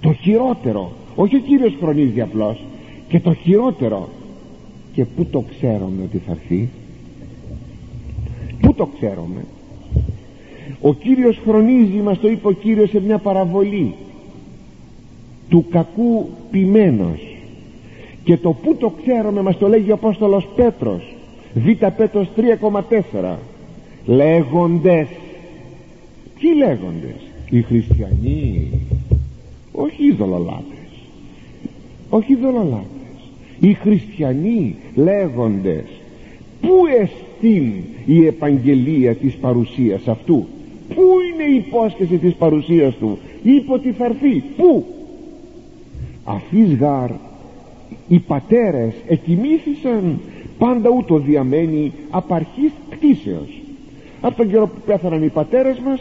το 0.00 0.12
χειρότερο 0.12 0.92
όχι 1.14 1.36
ο 1.36 1.38
Κύριος 1.38 1.76
χρονίζει 1.80 2.20
απλώς 2.20 2.64
και 3.08 3.20
το 3.20 3.34
χειρότερο 3.34 4.08
και 4.92 5.04
πού 5.04 5.24
το 5.24 5.44
ξέρουμε 5.56 6.02
ότι 6.04 6.18
θα 6.18 6.32
έρθει 6.32 6.68
πού 8.60 8.74
το 8.74 8.86
ξέρουμε 8.86 9.44
ο 10.80 10.94
Κύριος 10.94 11.40
χρονίζει 11.44 12.00
μας 12.02 12.18
το 12.18 12.28
είπε 12.28 12.48
ο 12.48 12.52
Κύριος 12.52 12.90
σε 12.90 13.00
μια 13.00 13.18
παραβολή 13.18 13.94
του 15.48 15.64
κακού 15.70 16.28
ποιμένος 16.50 17.20
και 18.24 18.36
το 18.36 18.52
που 18.52 18.76
το 18.76 18.92
ξέρουμε 19.02 19.42
μας 19.42 19.58
το 19.58 19.68
λέγει 19.68 19.90
ο 19.90 19.94
Απόστολος 19.94 20.48
Πέτρος 20.56 21.11
Β' 21.54 21.86
Πέτρος 21.96 22.28
3,4 22.36 23.38
λέγοντες. 24.06 25.06
Τι 26.40 26.54
λέγοντες; 26.56 27.20
Οι 27.50 27.62
χριστιανοί. 27.62 28.68
Όχι 29.72 30.04
οι 30.06 30.12
δολολάτρες 30.12 30.82
όχι 32.14 32.32
οι 32.32 32.36
δολολάτρες 32.36 32.82
οι 33.60 33.72
χριστιανοί 33.72 34.76
λέγοντες. 34.94 35.84
Πού 36.60 36.74
εστίν 37.00 37.72
η 38.06 38.26
επαγγελία 38.26 39.14
της 39.14 39.34
παρουσίας 39.34 40.08
αυτού; 40.08 40.46
Πού 40.94 41.02
είναι 41.02 41.52
η 41.52 41.64
υπόσχεση 41.66 42.16
της 42.16 42.34
παρουσίας 42.34 42.94
του; 42.94 43.18
Είπε 43.42 43.72
ότι 43.72 43.92
θα 43.92 44.04
έρθει 44.04 44.42
πού; 44.56 44.84
Αφής 46.24 46.74
γάρ 46.74 47.10
οι 48.08 48.18
πατέρες 48.18 48.94
εκοιμήθησαν 49.06 50.20
πάντα 50.58 50.88
ούτως 50.88 51.22
διαμένει 51.22 51.92
απαρχής 52.10 52.72
κτίσεως. 52.90 53.60
Από 54.20 54.36
τον 54.36 54.50
καιρό 54.50 54.66
που 54.66 54.80
πέθαναν 54.86 55.22
οι 55.22 55.28
πατέρες 55.28 55.78
μας 55.78 56.00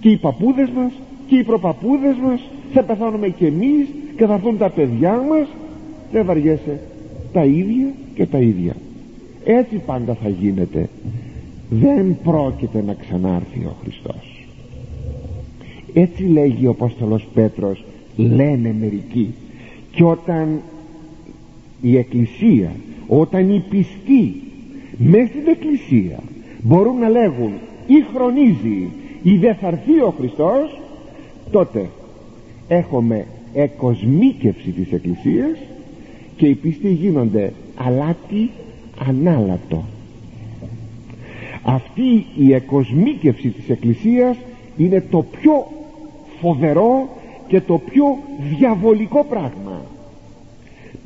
και 0.00 0.08
οι 0.08 0.16
παππούδες 0.16 0.68
μας 0.70 0.92
και 1.26 1.36
οι 1.36 1.42
προπαππούδες 1.42 2.16
μας 2.22 2.40
θα 2.72 2.82
πεθάνουμε 2.82 3.28
και 3.28 3.46
εμείς 3.46 3.86
και 4.16 4.26
θα 4.26 4.34
έρθουν 4.34 4.58
τα 4.58 4.70
παιδιά 4.70 5.22
μας. 5.30 5.48
Δεν 6.12 6.24
βαριέσαι. 6.24 6.80
Τα 7.32 7.44
ίδια 7.44 7.92
και 8.14 8.26
τα 8.26 8.38
ίδια. 8.38 8.72
Έτσι 9.44 9.76
πάντα 9.86 10.14
θα 10.22 10.28
γίνεται. 10.28 10.88
Δεν 11.70 12.16
πρόκειται 12.24 12.82
να 12.86 12.94
ξανάρθει 12.94 13.58
ο 13.58 13.76
Χριστός. 13.82 14.46
Έτσι 15.92 16.22
λέγει 16.22 16.66
ο 16.66 16.70
Απόστολος 16.70 17.26
Πέτρος 17.34 17.84
λένε 18.16 18.74
μερικοί 18.80 19.34
και 19.90 20.04
όταν 20.04 20.60
η 21.82 21.96
Εκκλησία 21.96 22.72
όταν 23.08 23.50
οι 23.50 23.64
πιστοί 23.70 24.34
μέσα 24.96 25.26
στην 25.26 25.48
Εκκλησία 25.48 26.18
μπορούν 26.62 26.98
να 26.98 27.08
λέγουν 27.08 27.52
ή 27.86 28.04
χρονίζει 28.14 28.88
ή 29.22 29.36
δεν 29.36 29.54
θα 29.54 29.66
έρθει 29.66 30.00
ο 30.00 30.14
Χριστός 30.18 30.80
τότε 31.50 31.88
έχουμε 32.68 33.26
εκοσμίκευση 33.54 34.70
της 34.70 34.92
Εκκλησίας 34.92 35.58
και 36.36 36.46
οι 36.46 36.54
πιστοί 36.54 36.88
γίνονται 36.88 37.52
αλάτι 37.76 38.50
ανάλατο. 39.08 39.84
Αυτή 41.62 42.26
η 42.36 42.52
εκοσμίκευση 42.54 43.48
της 43.48 43.68
Εκκλησίας 43.68 44.36
είναι 44.76 45.04
το 45.10 45.22
πιο 45.22 45.66
φοβερό 46.40 47.08
και 47.48 47.60
το 47.60 47.78
πιο 47.78 48.18
διαβολικό 48.56 49.24
πράγμα 49.24 49.65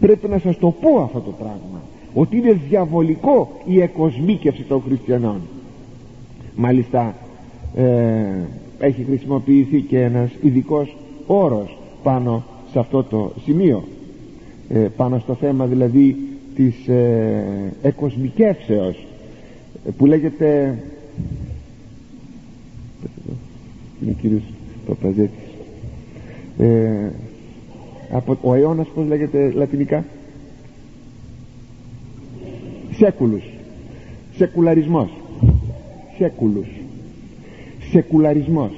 πρέπει 0.01 0.29
να 0.29 0.39
σας 0.39 0.59
το 0.59 0.71
πω 0.71 1.03
αυτό 1.03 1.21
το 1.21 1.31
πράγμα 1.31 1.83
ότι 2.15 2.37
είναι 2.37 2.61
διαβολικό 2.69 3.51
η 3.65 3.81
εκοσμίκευση 3.81 4.63
των 4.63 4.83
χριστιανών. 4.87 5.41
Μάλιστα 6.57 7.15
ε, 7.75 8.25
έχει 8.79 9.03
χρησιμοποιηθεί 9.03 9.81
και 9.81 10.03
ένας 10.03 10.31
ειδικός 10.43 10.97
όρος 11.27 11.79
πάνω 12.03 12.45
σε 12.73 12.79
αυτό 12.79 13.03
το 13.03 13.33
σημείο. 13.45 13.85
Ε, 14.69 14.79
πάνω 14.79 15.19
στο 15.19 15.35
θέμα 15.35 15.67
δηλαδή 15.67 16.17
της 16.55 16.89
ε, 16.89 17.45
εκοσμικεύσεως 17.83 19.07
ε, 19.87 19.91
που 19.97 20.07
λέγεται 20.07 20.79
είναι 24.03 24.11
ο 24.11 24.21
κύριος 24.21 24.43
Παπαζέτης 24.87 25.51
ε, 26.59 27.13
από, 28.11 28.37
ο 28.43 28.55
αιώνας 28.55 28.89
πως 28.95 29.07
λέγεται 29.07 29.53
λατινικά; 29.55 30.05
Σέκουλους. 32.97 33.43
Σεκουλαρισμός. 34.37 35.11
Σέκουλους. 36.19 36.67
Σεκουλαρισμός. 37.91 38.71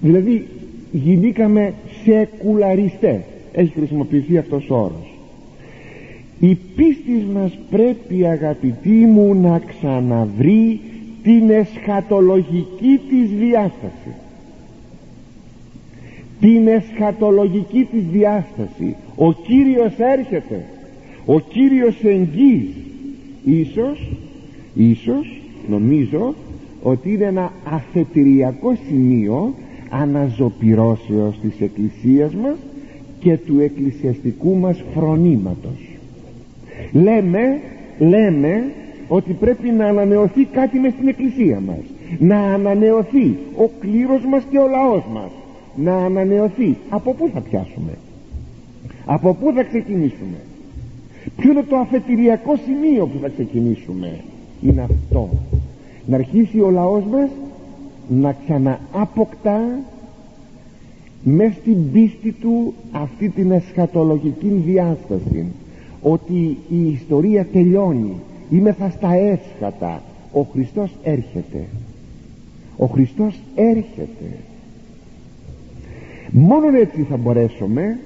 Δηλαδή 0.00 0.46
γινήκαμε 0.92 1.74
σεκουλαριστές. 2.04 3.20
Έχει 3.52 3.72
χρησιμοποιηθεί 3.72 4.38
αυτός 4.38 4.70
ο 4.70 4.74
όρος. 4.74 5.18
Η 6.40 6.54
πίστη 6.76 7.26
μας 7.32 7.58
πρέπει 7.70 8.26
αγαπητοί 8.26 8.88
μου 8.88 9.34
να 9.34 9.58
ξαναβρει 9.58 10.80
την 11.22 11.50
εσχατολογική 11.50 13.00
της 13.08 13.30
διάσταση 13.38 14.14
την 16.40 16.68
εσχατολογική 16.68 17.88
της 17.92 18.02
διάσταση. 18.12 18.96
Ο 19.16 19.32
Κύριος 19.32 19.94
έρχεται. 19.98 20.64
Ο 21.26 21.40
Κύριος 21.40 22.04
εγγύς 22.04 22.68
ίσως 23.44 24.10
ίσως 24.74 25.40
νομίζω 25.68 26.34
ότι 26.82 27.12
είναι 27.12 27.24
ένα 27.24 27.52
αφετηριακό 27.64 28.76
σημείο 28.88 29.54
αναζωπυρώσεως 29.90 31.38
της 31.42 31.60
Εκκλησίας 31.60 32.34
μας 32.34 32.56
και 33.20 33.36
του 33.36 33.60
εκκλησιαστικού 33.60 34.56
μας 34.56 34.84
φρονήματος. 34.94 35.88
Λέμε 36.92 37.60
λέμε 37.98 38.72
ότι 39.08 39.32
πρέπει 39.32 39.68
να 39.70 39.86
ανανεωθεί 39.86 40.44
κάτι 40.44 40.78
μες 40.78 40.92
στην 40.92 41.08
εκκλησία 41.08 41.60
μας. 41.66 41.84
Να 42.18 42.38
ανανεωθεί 42.38 43.36
ο 43.56 43.70
κλήρος 43.80 44.24
μας 44.24 44.42
και 44.50 44.58
ο 44.58 44.66
λαός 44.68 45.04
μας 45.12 45.30
να 45.76 45.96
ανανεωθεί. 45.96 46.76
Από 46.88 47.12
πού 47.12 47.30
θα 47.34 47.40
πιάσουμε; 47.40 47.92
Από 49.04 49.34
πού 49.34 49.52
θα 49.54 49.62
ξεκινήσουμε; 49.62 50.36
Ποιο 51.36 51.50
είναι 51.50 51.62
το 51.62 51.76
αφετηριακό 51.76 52.56
σημείο 52.56 53.06
που 53.06 53.18
θα 53.20 53.28
ξεκινήσουμε; 53.28 54.20
Είναι 54.62 54.80
αυτό. 54.80 55.28
Να 56.06 56.16
αρχίσει 56.16 56.60
ο 56.60 56.70
λαός 56.70 57.04
μας 57.04 57.28
να 58.08 58.36
ξαναάποκτά 58.44 59.60
μες 61.24 61.52
στην 61.52 61.92
πίστη 61.92 62.32
του 62.32 62.74
αυτή 62.92 63.28
την 63.28 63.50
εσχατολογική 63.50 64.62
διάσταση 64.66 65.44
ότι 66.02 66.56
η 66.68 66.90
ιστορία 66.90 67.46
τελειώνει. 67.52 68.14
Θα 68.78 68.90
στα 68.90 69.14
έσχατα. 69.14 70.02
Ο 70.32 70.42
Χριστός 70.42 70.90
έρχεται. 71.02 71.64
Ο 72.76 72.86
Χριστός 72.86 73.40
έρχεται 73.54 74.38
μόνον 76.38 76.74
έτσι 76.74 77.02
θα 77.02 77.16
μπορέσουμε 77.16 77.98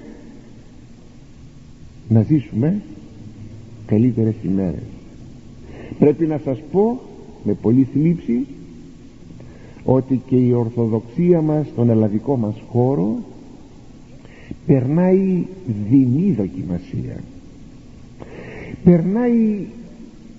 να 2.09 2.23
ζήσουμε 2.23 2.81
καλύτερες 3.87 4.35
ημέρες. 4.45 4.83
Πρέπει 5.99 6.27
να 6.27 6.41
σας 6.45 6.59
πω 6.73 7.01
με 7.45 7.53
πολύ 7.53 7.89
θλίψη 7.93 8.47
ότι 9.85 10.23
και 10.27 10.37
η 10.37 10.53
Ορθοδοξία 10.53 11.41
μας 11.41 11.67
στον 11.67 11.91
ελλαδικό 11.91 12.37
μας 12.37 12.55
χώρο 12.69 13.19
περνάει 14.67 15.47
δεινή 15.91 16.33
δοκιμασία. 16.33 17.17
Περνάει 18.85 19.67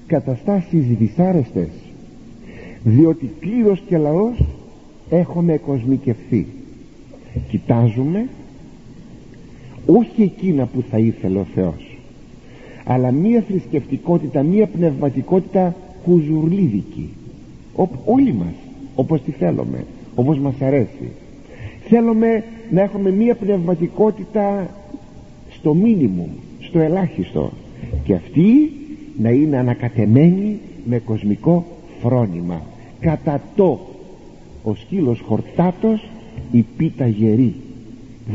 καταστάσεις 0.08 0.86
δυσάρεστες 1.00 1.70
διότι 2.84 3.32
κλήρος 3.40 3.84
και 3.88 3.98
λαός 3.98 4.46
έχουμε 5.10 5.58
κοσμικευθεί 5.58 6.46
κοιτάζουμε 7.50 8.28
όχι 9.86 10.22
εκείνα 10.22 10.66
που 10.66 10.84
θα 10.90 10.98
ήθελε 10.98 11.40
ο 11.40 11.46
Θεός 11.56 11.98
αλλά 12.84 13.12
μία 13.12 13.44
θρησκευτικότητα 13.48 14.44
μία 14.44 14.68
πνευματικότητα 14.68 15.76
κουζουρλίδικη 16.04 17.10
όλοι 18.06 18.34
μας 18.34 18.54
όπως 18.96 19.22
τη 19.22 19.32
θέλουμε 19.32 19.86
όπως 20.16 20.40
μας 20.40 20.62
αρέσει. 20.62 21.12
Θέλουμε 21.88 22.44
να 22.72 22.82
έχουμε 22.82 23.12
μία 23.12 23.36
πνευματικότητα 23.36 24.70
στο 25.50 25.74
μίνιμουμ 25.74 26.30
στο 26.60 26.80
ελάχιστο 26.80 27.52
και 28.04 28.14
αυτή 28.14 28.72
να 29.18 29.30
είναι 29.30 29.58
ανακατεμένη 29.58 30.60
με 30.86 31.00
κοσμικό 31.00 31.66
φρόνημα. 32.02 32.62
Κατά 33.00 33.42
το 33.56 33.80
ο 34.64 34.76
σκύλος 34.76 35.20
χορτάτος 35.20 36.10
η 36.52 36.66
πίτα 36.78 37.08
γερή. 37.08 37.56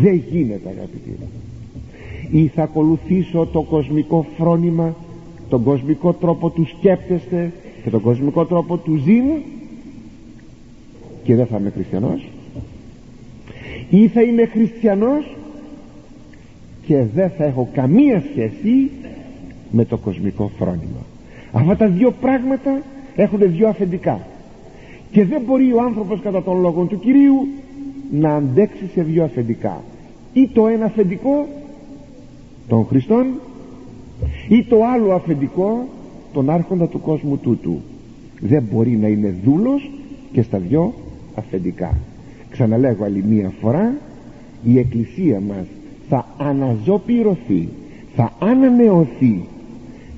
Δεν 0.00 0.22
γίνεται 0.30 0.68
αγαπητοί 0.68 1.16
μου. 1.20 1.28
Ή 2.30 2.46
θα 2.46 2.62
ακολουθήσω 2.62 3.46
το 3.52 3.62
κοσμικό 3.62 4.26
φρόνημα 4.36 4.94
τον 5.48 5.62
κοσμικό 5.62 6.12
τρόπο 6.12 6.50
του 6.50 6.66
σκέπτεστε 6.66 7.52
και 7.84 7.90
τον 7.90 8.00
κοσμικό 8.00 8.44
τρόπο 8.44 8.76
του 8.76 8.96
ζήν 8.96 9.24
και 11.22 11.34
δεν 11.34 11.46
θα 11.46 11.58
είμαι 11.58 11.70
χριστιανός. 11.70 12.28
Ή 13.90 14.08
θα 14.08 14.22
είμαι 14.22 14.46
χριστιανός 14.46 15.36
και 16.86 17.04
δεν 17.14 17.30
θα 17.30 17.44
έχω 17.44 17.68
καμία 17.72 18.22
σχέση 18.30 18.90
με 19.70 19.84
το 19.84 19.96
κοσμικό 19.96 20.50
φρόνημα. 20.58 21.04
Αυτά 21.52 21.76
τα 21.76 21.88
δύο 21.88 22.10
πράγματα 22.20 22.82
έχουν 23.16 23.38
δύο 23.40 23.68
αφεντικά. 23.68 24.20
Και 25.10 25.24
δεν 25.24 25.42
μπορεί 25.46 25.72
ο 25.72 25.82
άνθρωπος 25.82 26.20
κατά 26.20 26.42
τον 26.42 26.60
λόγο 26.60 26.84
του 26.84 26.98
Κυρίου 26.98 27.48
να 28.10 28.34
αντέξει 28.34 28.90
σε 28.94 29.02
δύο 29.02 29.24
αφεντικά. 29.24 29.82
Ή 30.32 30.48
το 30.48 30.66
ένα 30.66 30.84
αφεντικό 30.84 31.46
των 32.68 32.84
Χριστών 32.84 33.26
ή 34.48 34.62
το 34.62 34.84
άλλο 34.84 35.12
αφεντικό 35.12 35.88
τον 36.32 36.50
άρχοντα 36.50 36.86
του 36.86 37.00
κόσμου 37.00 37.38
τούτου. 37.38 37.80
Δεν 38.40 38.62
μπορεί 38.72 38.90
να 38.90 39.06
είναι 39.08 39.34
δούλος 39.44 39.90
και 40.32 40.42
στα 40.42 40.58
δυο 40.58 40.94
αφεντικά. 41.34 41.96
Ξαναλέγω 42.50 43.04
άλλη 43.04 43.24
μία 43.28 43.52
φορά 43.60 43.94
η 44.64 44.78
εκκλησία 44.78 45.40
μας 45.40 45.66
θα 46.08 46.26
αναζωπηρωθεί 46.38 47.68
θα 48.16 48.32
ανανεωθεί 48.38 49.44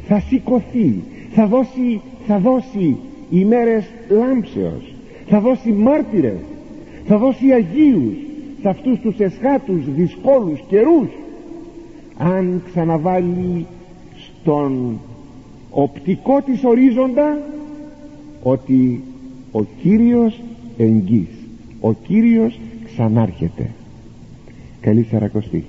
θα 0.08 0.20
σηκωθεί 0.20 0.94
θα 1.34 1.46
δώσει, 1.46 2.00
θα 2.26 2.38
δώσει 2.38 2.96
ημέρες 3.30 3.84
λάμψεως 4.08 4.94
θα 5.26 5.40
δώσει 5.40 5.70
μάρτυρες 5.72 6.38
θα 7.08 7.18
δώσει 7.18 7.52
Αγίους 7.52 8.16
σε 8.60 8.68
αυτούς 8.68 9.00
τους 9.00 9.18
εσχάτους 9.18 9.84
δυσκόλους 9.94 10.60
καιρούς 10.68 11.08
αν 12.18 12.62
ξαναβάλει 12.70 13.66
στον 14.16 14.98
οπτικό 15.70 16.42
της 16.42 16.64
ορίζοντα 16.64 17.38
ότι 18.42 19.02
ο 19.52 19.64
Κύριος 19.82 20.40
εγγύς 20.78 21.28
ο 21.80 21.92
Κύριος 21.92 22.60
ξανάρχεται. 22.84 23.70
Καλή 24.80 25.06
Σαρακοστή 25.10 25.64